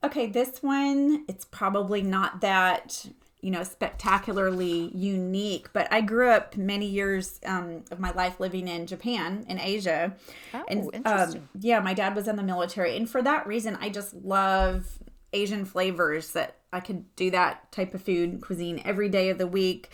Okay, 0.05 0.27
this 0.27 0.63
one, 0.63 1.25
it's 1.27 1.45
probably 1.47 2.03
not 2.03 2.41
that 2.43 3.07
you 3.41 3.51
know 3.51 3.63
spectacularly 3.63 4.91
unique 4.95 5.69
but 5.73 5.87
i 5.93 6.01
grew 6.01 6.31
up 6.31 6.57
many 6.57 6.87
years 6.87 7.39
um, 7.45 7.85
of 7.91 8.01
my 8.01 8.11
life 8.13 8.41
living 8.41 8.67
in 8.67 8.87
japan 8.87 9.45
in 9.49 9.61
asia 9.61 10.17
oh, 10.55 10.65
and 10.69 11.07
um, 11.07 11.49
yeah 11.61 11.79
my 11.79 11.95
dad 11.95 12.17
was 12.17 12.27
in 12.27 12.37
the 12.37 12.43
military 12.43 12.97
and 12.97 13.09
for 13.09 13.23
that 13.23 13.47
reason 13.47 13.77
i 13.81 13.89
just 13.89 14.15
love 14.15 14.99
asian 15.33 15.65
flavors 15.65 16.33
that 16.33 16.57
I 16.77 16.81
could 16.81 17.17
do 17.17 17.31
that 17.31 17.73
type 17.73 17.95
of 17.95 18.03
food 18.03 18.43
cuisine 18.43 18.83
every 18.85 19.09
day 19.09 19.31
of 19.31 19.39
the 19.39 19.47
week. 19.47 19.91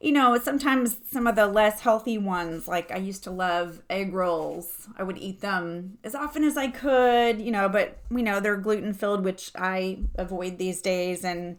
You 0.00 0.12
know, 0.12 0.36
sometimes 0.36 0.98
some 1.10 1.26
of 1.26 1.34
the 1.34 1.46
less 1.46 1.80
healthy 1.80 2.18
ones, 2.18 2.68
like 2.68 2.92
I 2.92 2.98
used 2.98 3.24
to 3.24 3.30
love 3.30 3.80
egg 3.88 4.12
rolls. 4.12 4.86
I 4.98 5.02
would 5.02 5.16
eat 5.16 5.40
them 5.40 5.96
as 6.04 6.14
often 6.14 6.44
as 6.44 6.58
I 6.58 6.68
could, 6.68 7.40
you 7.40 7.50
know, 7.50 7.70
but 7.70 7.98
we 8.10 8.22
know 8.22 8.38
they're 8.38 8.58
gluten 8.58 8.92
filled, 8.92 9.24
which 9.24 9.50
I 9.56 10.00
avoid 10.16 10.58
these 10.58 10.82
days, 10.82 11.24
and 11.24 11.56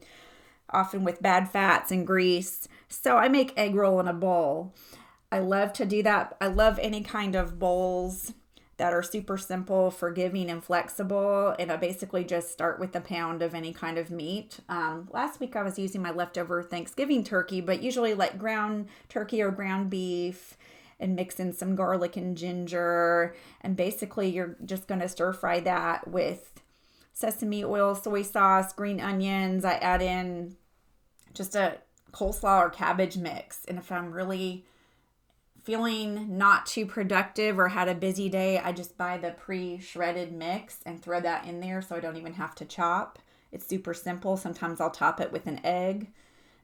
often 0.70 1.04
with 1.04 1.24
bad 1.24 1.50
fats 1.50 1.92
and 1.92 2.06
grease. 2.06 2.68
So 2.88 3.18
I 3.18 3.30
make 3.30 3.58
egg 3.58 3.74
roll 3.74 4.00
in 4.00 4.08
a 4.08 4.14
bowl. 4.14 4.76
I 5.32 5.40
love 5.40 5.74
to 5.74 5.86
do 5.86 6.04
that. 6.04 6.38
I 6.40 6.48
love 6.48 6.78
any 6.80 7.02
kind 7.02 7.34
of 7.34 7.58
bowls 7.58 8.34
that 8.78 8.94
are 8.94 9.04
super 9.04 9.38
simple, 9.38 9.90
forgiving, 9.90 10.50
and 10.50 10.64
flexible. 10.64 11.56
And 11.58 11.72
I 11.72 11.78
basically 11.78 12.24
just 12.24 12.52
start 12.52 12.80
with 12.80 12.96
a 12.96 13.02
pound 13.02 13.42
of 13.42 13.56
any 13.56 13.74
kind 13.74 13.98
of 13.98 14.12
meat. 14.12 14.60
Um, 14.70 15.10
last 15.12 15.40
week 15.40 15.56
I 15.56 15.64
was 15.64 15.80
using 15.80 16.02
my 16.02 16.12
leftover 16.12 16.62
Thanksgiving 16.62 17.24
turkey, 17.24 17.60
but 17.60 17.82
usually 17.82 18.14
like 18.14 18.38
ground 18.38 18.88
turkey 19.10 19.42
or 19.42 19.50
ground 19.50 19.90
beef 19.90 20.58
and 21.00 21.16
mix 21.16 21.40
in 21.40 21.54
some 21.54 21.76
garlic 21.76 22.18
and 22.18 22.38
ginger. 22.38 23.36
And 23.62 23.76
basically, 23.76 24.30
you're 24.30 24.56
just 24.64 24.88
going 24.88 25.02
to 25.02 25.10
stir 25.10 25.34
fry 25.34 25.60
that 25.62 26.08
with 26.08 26.62
sesame 27.14 27.64
oil, 27.64 27.96
soy 27.96 28.22
sauce, 28.22 28.74
green 28.74 29.00
onions. 29.00 29.66
I 29.66 29.74
add 29.74 30.02
in 30.02 30.56
just 31.34 31.56
a 31.56 31.78
coleslaw 32.12 32.60
or 32.60 32.70
cabbage 32.70 33.18
mix. 33.18 33.66
And 33.66 33.78
if 33.78 33.92
I'm 33.92 34.12
really 34.12 34.66
feeling 35.68 36.38
not 36.38 36.66
too 36.66 36.86
productive 36.86 37.60
or 37.60 37.68
had 37.68 37.90
a 37.90 37.94
busy 37.94 38.30
day, 38.30 38.58
I 38.58 38.72
just 38.72 38.98
buy 38.98 39.18
the 39.18 39.32
pre 39.32 39.78
shredded 39.80 40.32
mix 40.32 40.80
and 40.86 41.02
throw 41.02 41.20
that 41.20 41.46
in 41.46 41.60
there 41.60 41.82
so 41.82 41.98
I 41.98 42.00
don't 42.00 42.16
even 42.16 42.36
have 42.36 42.56
to 42.56 42.66
chop. 42.66 43.20
It's 43.52 43.68
super 43.68 43.94
simple. 43.94 44.38
Sometimes 44.38 44.80
I'll 44.80 44.90
top 44.90 45.20
it 45.20 45.34
with 45.34 45.46
an 45.46 45.60
egg. 45.66 46.08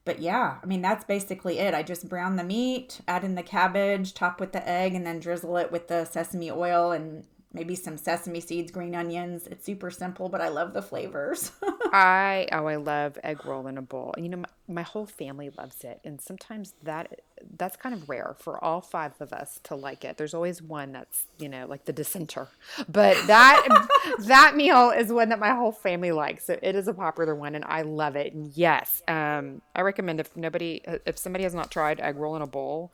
But 0.06 0.20
yeah, 0.20 0.56
I 0.64 0.66
mean, 0.66 0.82
that's 0.82 1.04
basically 1.04 1.60
it. 1.60 1.74
I 1.74 1.84
just 1.84 2.08
brown 2.08 2.38
the 2.38 2.46
meat, 2.46 3.02
add 3.06 3.26
in 3.26 3.36
the 3.36 3.44
cabbage, 3.44 4.14
top 4.14 4.40
with 4.40 4.54
the 4.54 4.66
egg, 4.66 4.96
and 4.96 5.06
then 5.06 5.20
drizzle 5.20 5.58
it 5.58 5.70
with 5.70 5.90
the 5.90 6.06
sesame 6.06 6.50
oil 6.50 6.94
and 6.94 7.26
maybe 7.54 7.76
some 7.76 7.98
sesame 7.98 8.40
seeds, 8.40 8.72
green 8.72 8.96
onions. 8.96 9.48
It's 9.48 9.66
super 9.66 9.92
simple, 9.92 10.28
but 10.28 10.42
I 10.42 10.50
love 10.50 10.74
the 10.74 10.82
flavors. 10.82 11.52
I 11.94 12.48
oh, 12.52 12.66
I 12.66 12.78
love 12.78 13.20
egg 13.24 13.46
roll 13.46 13.68
in 13.68 13.78
a 13.78 13.82
bowl. 13.82 14.14
You 14.18 14.30
know, 14.30 14.38
my, 14.38 14.48
my 14.68 14.82
whole 14.82 15.06
family 15.06 15.52
loves 15.56 15.84
it, 15.84 16.00
and 16.04 16.20
sometimes 16.20 16.74
that 16.84 17.22
that's 17.58 17.76
kind 17.76 17.94
of 17.94 18.10
rare 18.10 18.36
for 18.40 18.64
all 18.64 18.82
five 18.82 19.14
of 19.20 19.32
us 19.34 19.60
to 19.64 19.76
like 19.76 20.04
it. 20.04 20.18
There's 20.18 20.34
always 20.34 20.62
one 20.62 20.92
that's 20.92 21.28
you 21.38 21.48
know 21.48 21.68
like 21.68 21.86
the 21.86 21.94
dissenter, 21.94 22.48
but 22.90 23.16
that 23.28 23.88
that 24.20 24.56
meal 24.56 24.90
is 24.90 25.12
one 25.12 25.30
that 25.30 25.40
my 25.40 25.52
whole 25.52 25.72
family 25.72 26.12
likes. 26.12 26.46
So 26.46 26.58
it 26.62 26.76
is 26.76 26.88
a 26.88 26.94
popular 26.94 27.36
one, 27.36 27.54
and 27.54 27.66
I 27.66 27.84
love 27.84 28.16
it. 28.16 28.34
And 28.34 28.52
yes, 28.56 29.04
um, 29.08 29.62
I 29.76 29.82
recommend 29.82 30.20
if 30.20 30.36
nobody 30.36 30.82
if 31.06 31.20
somebody 31.20 31.44
has 31.44 31.54
not 31.54 31.70
tried 31.70 32.00
egg 32.00 32.18
roll 32.18 32.36
in 32.36 32.42
a 32.42 32.48
bowl, 32.48 32.92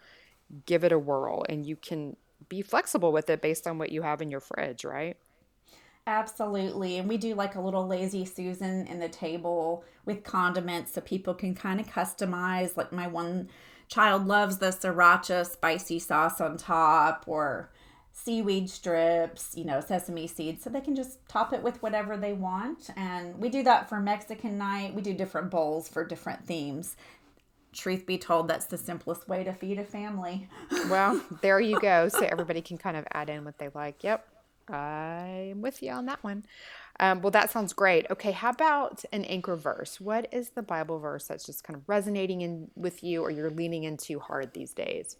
give 0.65 0.83
it 0.83 0.91
a 0.91 0.99
whirl, 0.99 1.45
and 1.47 1.65
you 1.65 1.77
can 1.77 2.17
be 2.47 2.61
flexible 2.61 3.11
with 3.11 3.29
it 3.29 3.41
based 3.41 3.67
on 3.67 3.77
what 3.77 3.91
you 3.91 4.01
have 4.01 4.21
in 4.21 4.31
your 4.31 4.39
fridge, 4.39 4.85
right? 4.85 5.17
Absolutely. 6.07 6.97
And 6.97 7.07
we 7.07 7.17
do 7.17 7.35
like 7.35 7.55
a 7.55 7.61
little 7.61 7.85
lazy 7.85 8.25
Susan 8.25 8.87
in 8.87 8.99
the 8.99 9.09
table 9.09 9.83
with 10.05 10.23
condiments 10.23 10.93
so 10.93 11.01
people 11.01 11.33
can 11.33 11.53
kind 11.53 11.79
of 11.79 11.87
customize. 11.87 12.75
Like 12.75 12.91
my 12.91 13.07
one 13.07 13.49
child 13.87 14.25
loves 14.25 14.57
the 14.57 14.67
sriracha 14.67 15.45
spicy 15.45 15.99
sauce 15.99 16.41
on 16.41 16.57
top 16.57 17.25
or 17.27 17.69
seaweed 18.11 18.69
strips, 18.69 19.53
you 19.55 19.63
know, 19.63 19.79
sesame 19.79 20.27
seeds, 20.27 20.63
so 20.63 20.69
they 20.69 20.81
can 20.81 20.95
just 20.95 21.19
top 21.27 21.53
it 21.53 21.63
with 21.63 21.81
whatever 21.81 22.17
they 22.17 22.33
want. 22.33 22.89
And 22.95 23.37
we 23.39 23.49
do 23.49 23.63
that 23.63 23.87
for 23.87 23.99
Mexican 23.99 24.57
night. 24.57 24.93
We 24.93 25.01
do 25.01 25.13
different 25.13 25.49
bowls 25.49 25.87
for 25.87 26.03
different 26.03 26.45
themes. 26.45 26.97
Truth 27.73 28.05
be 28.05 28.17
told, 28.17 28.47
that's 28.47 28.65
the 28.65 28.77
simplest 28.77 29.27
way 29.27 29.43
to 29.43 29.53
feed 29.53 29.79
a 29.79 29.85
family. 29.85 30.49
Well, 30.89 31.21
there 31.41 31.59
you 31.59 31.79
go. 31.79 32.09
So 32.09 32.21
everybody 32.25 32.61
can 32.61 32.77
kind 32.77 32.97
of 32.97 33.05
add 33.13 33.29
in 33.29 33.45
what 33.45 33.59
they 33.59 33.69
like. 33.75 34.03
Yep, 34.03 34.27
I'm 34.67 35.61
with 35.61 35.83
you 35.83 35.91
on 35.91 36.05
that 36.05 36.23
one. 36.23 36.45
Um, 36.99 37.21
well, 37.21 37.31
that 37.31 37.49
sounds 37.49 37.73
great. 37.73 38.05
Okay, 38.09 38.31
how 38.31 38.49
about 38.49 39.05
an 39.11 39.23
anchor 39.25 39.55
verse? 39.55 40.01
What 40.01 40.27
is 40.33 40.49
the 40.49 40.61
Bible 40.61 40.99
verse 40.99 41.27
that's 41.27 41.45
just 41.45 41.63
kind 41.63 41.77
of 41.77 41.87
resonating 41.87 42.41
in 42.41 42.69
with 42.75 43.03
you, 43.03 43.21
or 43.21 43.29
you're 43.31 43.49
leaning 43.49 43.83
into 43.83 44.19
hard 44.19 44.53
these 44.53 44.73
days? 44.73 45.17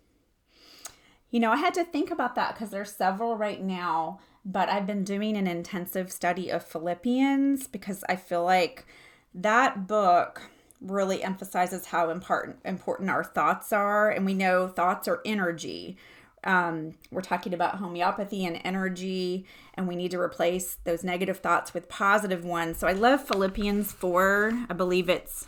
You 1.32 1.40
know, 1.40 1.52
I 1.52 1.58
had 1.58 1.74
to 1.76 1.84
think 1.84 2.10
about 2.12 2.36
that 2.36 2.56
because 2.56 2.72
there's 2.72 2.92
several 2.92 3.38
right 3.38 3.64
now, 3.64 4.20
but 4.44 4.68
I've 4.68 4.88
been 4.88 5.04
doing 5.04 5.38
an 5.38 5.48
intensive 5.48 6.12
study 6.12 6.50
of 6.50 6.66
Philippians 6.66 7.68
because 7.68 8.04
I 8.10 8.16
feel 8.16 8.44
like 8.44 8.86
that 9.34 9.88
book 9.88 10.50
really 10.82 11.24
emphasizes 11.24 11.88
how 11.88 12.10
important 12.10 12.58
important 12.66 13.10
our 13.10 13.24
thoughts 13.24 13.74
are. 13.74 14.10
And 14.10 14.26
we 14.26 14.34
know 14.34 14.68
thoughts 14.68 15.08
are 15.08 15.22
energy. 15.26 15.98
Um, 16.44 16.96
we're 17.12 17.22
talking 17.22 17.54
about 17.54 17.76
homeopathy 17.76 18.46
and 18.46 18.62
energy 18.64 19.46
and 19.74 19.88
we 19.88 19.98
need 19.98 20.12
to 20.12 20.20
replace 20.20 20.78
those 20.86 21.04
negative 21.04 21.40
thoughts 21.40 21.74
with 21.74 21.90
positive 21.90 22.46
ones. 22.46 22.78
So 22.78 22.88
i 22.88 22.94
love 22.94 23.28
philippians 23.28 23.92
4 23.92 24.68
i 24.70 24.74
believe 24.74 25.10
it's 25.10 25.48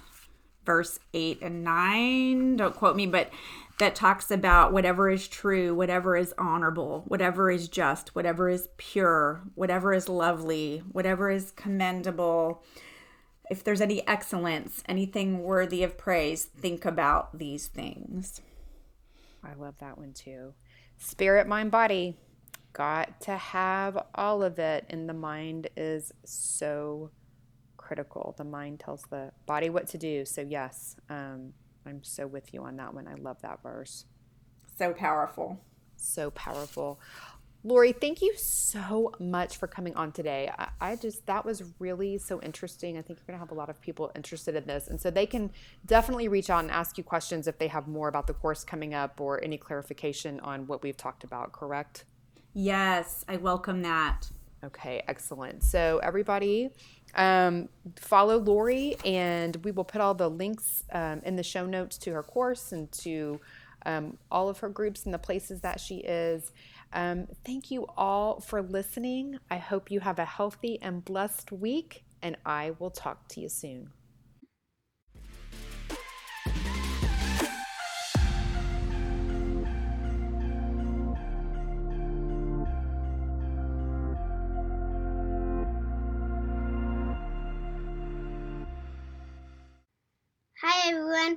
verse 0.65 0.99
8 1.13 1.41
and 1.41 1.63
9 1.63 2.57
don't 2.57 2.75
quote 2.75 2.97
me 2.97 3.07
but 3.07 3.31
that 3.81 3.95
talks 3.95 4.29
about 4.29 4.71
whatever 4.71 5.09
is 5.09 5.27
true, 5.27 5.73
whatever 5.73 6.15
is 6.15 6.35
honorable, 6.37 7.03
whatever 7.07 7.49
is 7.49 7.67
just, 7.67 8.13
whatever 8.13 8.47
is 8.47 8.69
pure, 8.77 9.41
whatever 9.55 9.91
is 9.91 10.07
lovely, 10.07 10.83
whatever 10.91 11.31
is 11.31 11.49
commendable. 11.55 12.63
If 13.51 13.65
there's 13.65 13.81
any 13.81 14.07
excellence, 14.07 14.81
anything 14.87 15.43
worthy 15.43 15.83
of 15.83 15.97
praise, 15.97 16.45
think 16.45 16.85
about 16.85 17.37
these 17.37 17.67
things. 17.67 18.39
I 19.43 19.55
love 19.55 19.75
that 19.79 19.97
one 19.97 20.13
too. 20.13 20.53
Spirit, 20.97 21.49
mind, 21.49 21.69
body. 21.69 22.15
Got 22.71 23.19
to 23.21 23.35
have 23.35 24.05
all 24.15 24.41
of 24.41 24.57
it. 24.57 24.85
And 24.89 25.09
the 25.09 25.13
mind 25.13 25.67
is 25.75 26.13
so 26.23 27.11
critical. 27.75 28.35
The 28.37 28.45
mind 28.45 28.79
tells 28.79 29.01
the 29.09 29.33
body 29.45 29.69
what 29.69 29.85
to 29.87 29.97
do. 29.97 30.23
So, 30.23 30.39
yes, 30.39 30.95
um, 31.09 31.51
I'm 31.85 32.05
so 32.05 32.27
with 32.27 32.53
you 32.53 32.63
on 32.63 32.77
that 32.77 32.93
one. 32.93 33.05
I 33.05 33.15
love 33.15 33.41
that 33.41 33.61
verse. 33.61 34.05
So 34.77 34.93
powerful. 34.93 35.59
So 35.97 36.31
powerful. 36.31 37.01
Lori, 37.63 37.91
thank 37.91 38.23
you 38.23 38.33
so 38.37 39.13
much 39.19 39.57
for 39.57 39.67
coming 39.67 39.95
on 39.95 40.11
today. 40.11 40.51
I, 40.57 40.69
I, 40.81 40.95
just, 40.95 41.25
that 41.27 41.45
was 41.45 41.63
really 41.77 42.17
so 42.17 42.41
interesting. 42.41 42.97
I 42.97 43.03
think 43.03 43.19
you're 43.19 43.27
going 43.27 43.37
to 43.37 43.39
have 43.39 43.51
a 43.51 43.59
lot 43.59 43.69
of 43.69 43.79
people 43.81 44.11
interested 44.15 44.55
in 44.55 44.65
this. 44.65 44.87
And 44.87 44.99
so 44.99 45.11
they 45.11 45.27
can 45.27 45.51
definitely 45.85 46.27
reach 46.27 46.49
out 46.49 46.61
and 46.61 46.71
ask 46.71 46.97
you 46.97 47.03
questions 47.03 47.47
if 47.47 47.59
they 47.59 47.67
have 47.67 47.87
more 47.87 48.07
about 48.07 48.25
the 48.25 48.33
course 48.33 48.63
coming 48.63 48.95
up 48.95 49.21
or 49.21 49.43
any 49.43 49.57
clarification 49.57 50.39
on 50.39 50.65
what 50.65 50.81
we've 50.81 50.97
talked 50.97 51.23
about, 51.23 51.51
correct? 51.51 52.05
Yes, 52.53 53.23
I 53.27 53.37
welcome 53.37 53.83
that. 53.83 54.31
Okay, 54.63 55.03
excellent. 55.07 55.63
So, 55.63 55.99
everybody, 56.03 56.69
um, 57.15 57.69
follow 57.95 58.37
Lori, 58.37 58.95
and 59.03 59.55
we 59.63 59.71
will 59.71 59.83
put 59.83 60.01
all 60.01 60.13
the 60.13 60.29
links 60.29 60.83
um, 60.91 61.21
in 61.25 61.35
the 61.35 61.43
show 61.43 61.65
notes 61.65 61.97
to 61.99 62.11
her 62.11 62.21
course 62.21 62.71
and 62.71 62.91
to 62.91 63.39
um, 63.85 64.17
all 64.29 64.49
of 64.49 64.59
her 64.59 64.69
groups 64.69 65.05
and 65.05 65.13
the 65.13 65.19
places 65.19 65.61
that 65.61 65.79
she 65.79 65.97
is. 65.97 66.51
Um, 66.93 67.27
thank 67.45 67.71
you 67.71 67.87
all 67.97 68.39
for 68.41 68.61
listening. 68.61 69.39
I 69.49 69.57
hope 69.57 69.91
you 69.91 70.01
have 70.01 70.19
a 70.19 70.25
healthy 70.25 70.79
and 70.81 71.03
blessed 71.03 71.51
week, 71.51 72.03
and 72.21 72.35
I 72.45 72.71
will 72.79 72.91
talk 72.91 73.27
to 73.29 73.41
you 73.41 73.49
soon. 73.49 73.91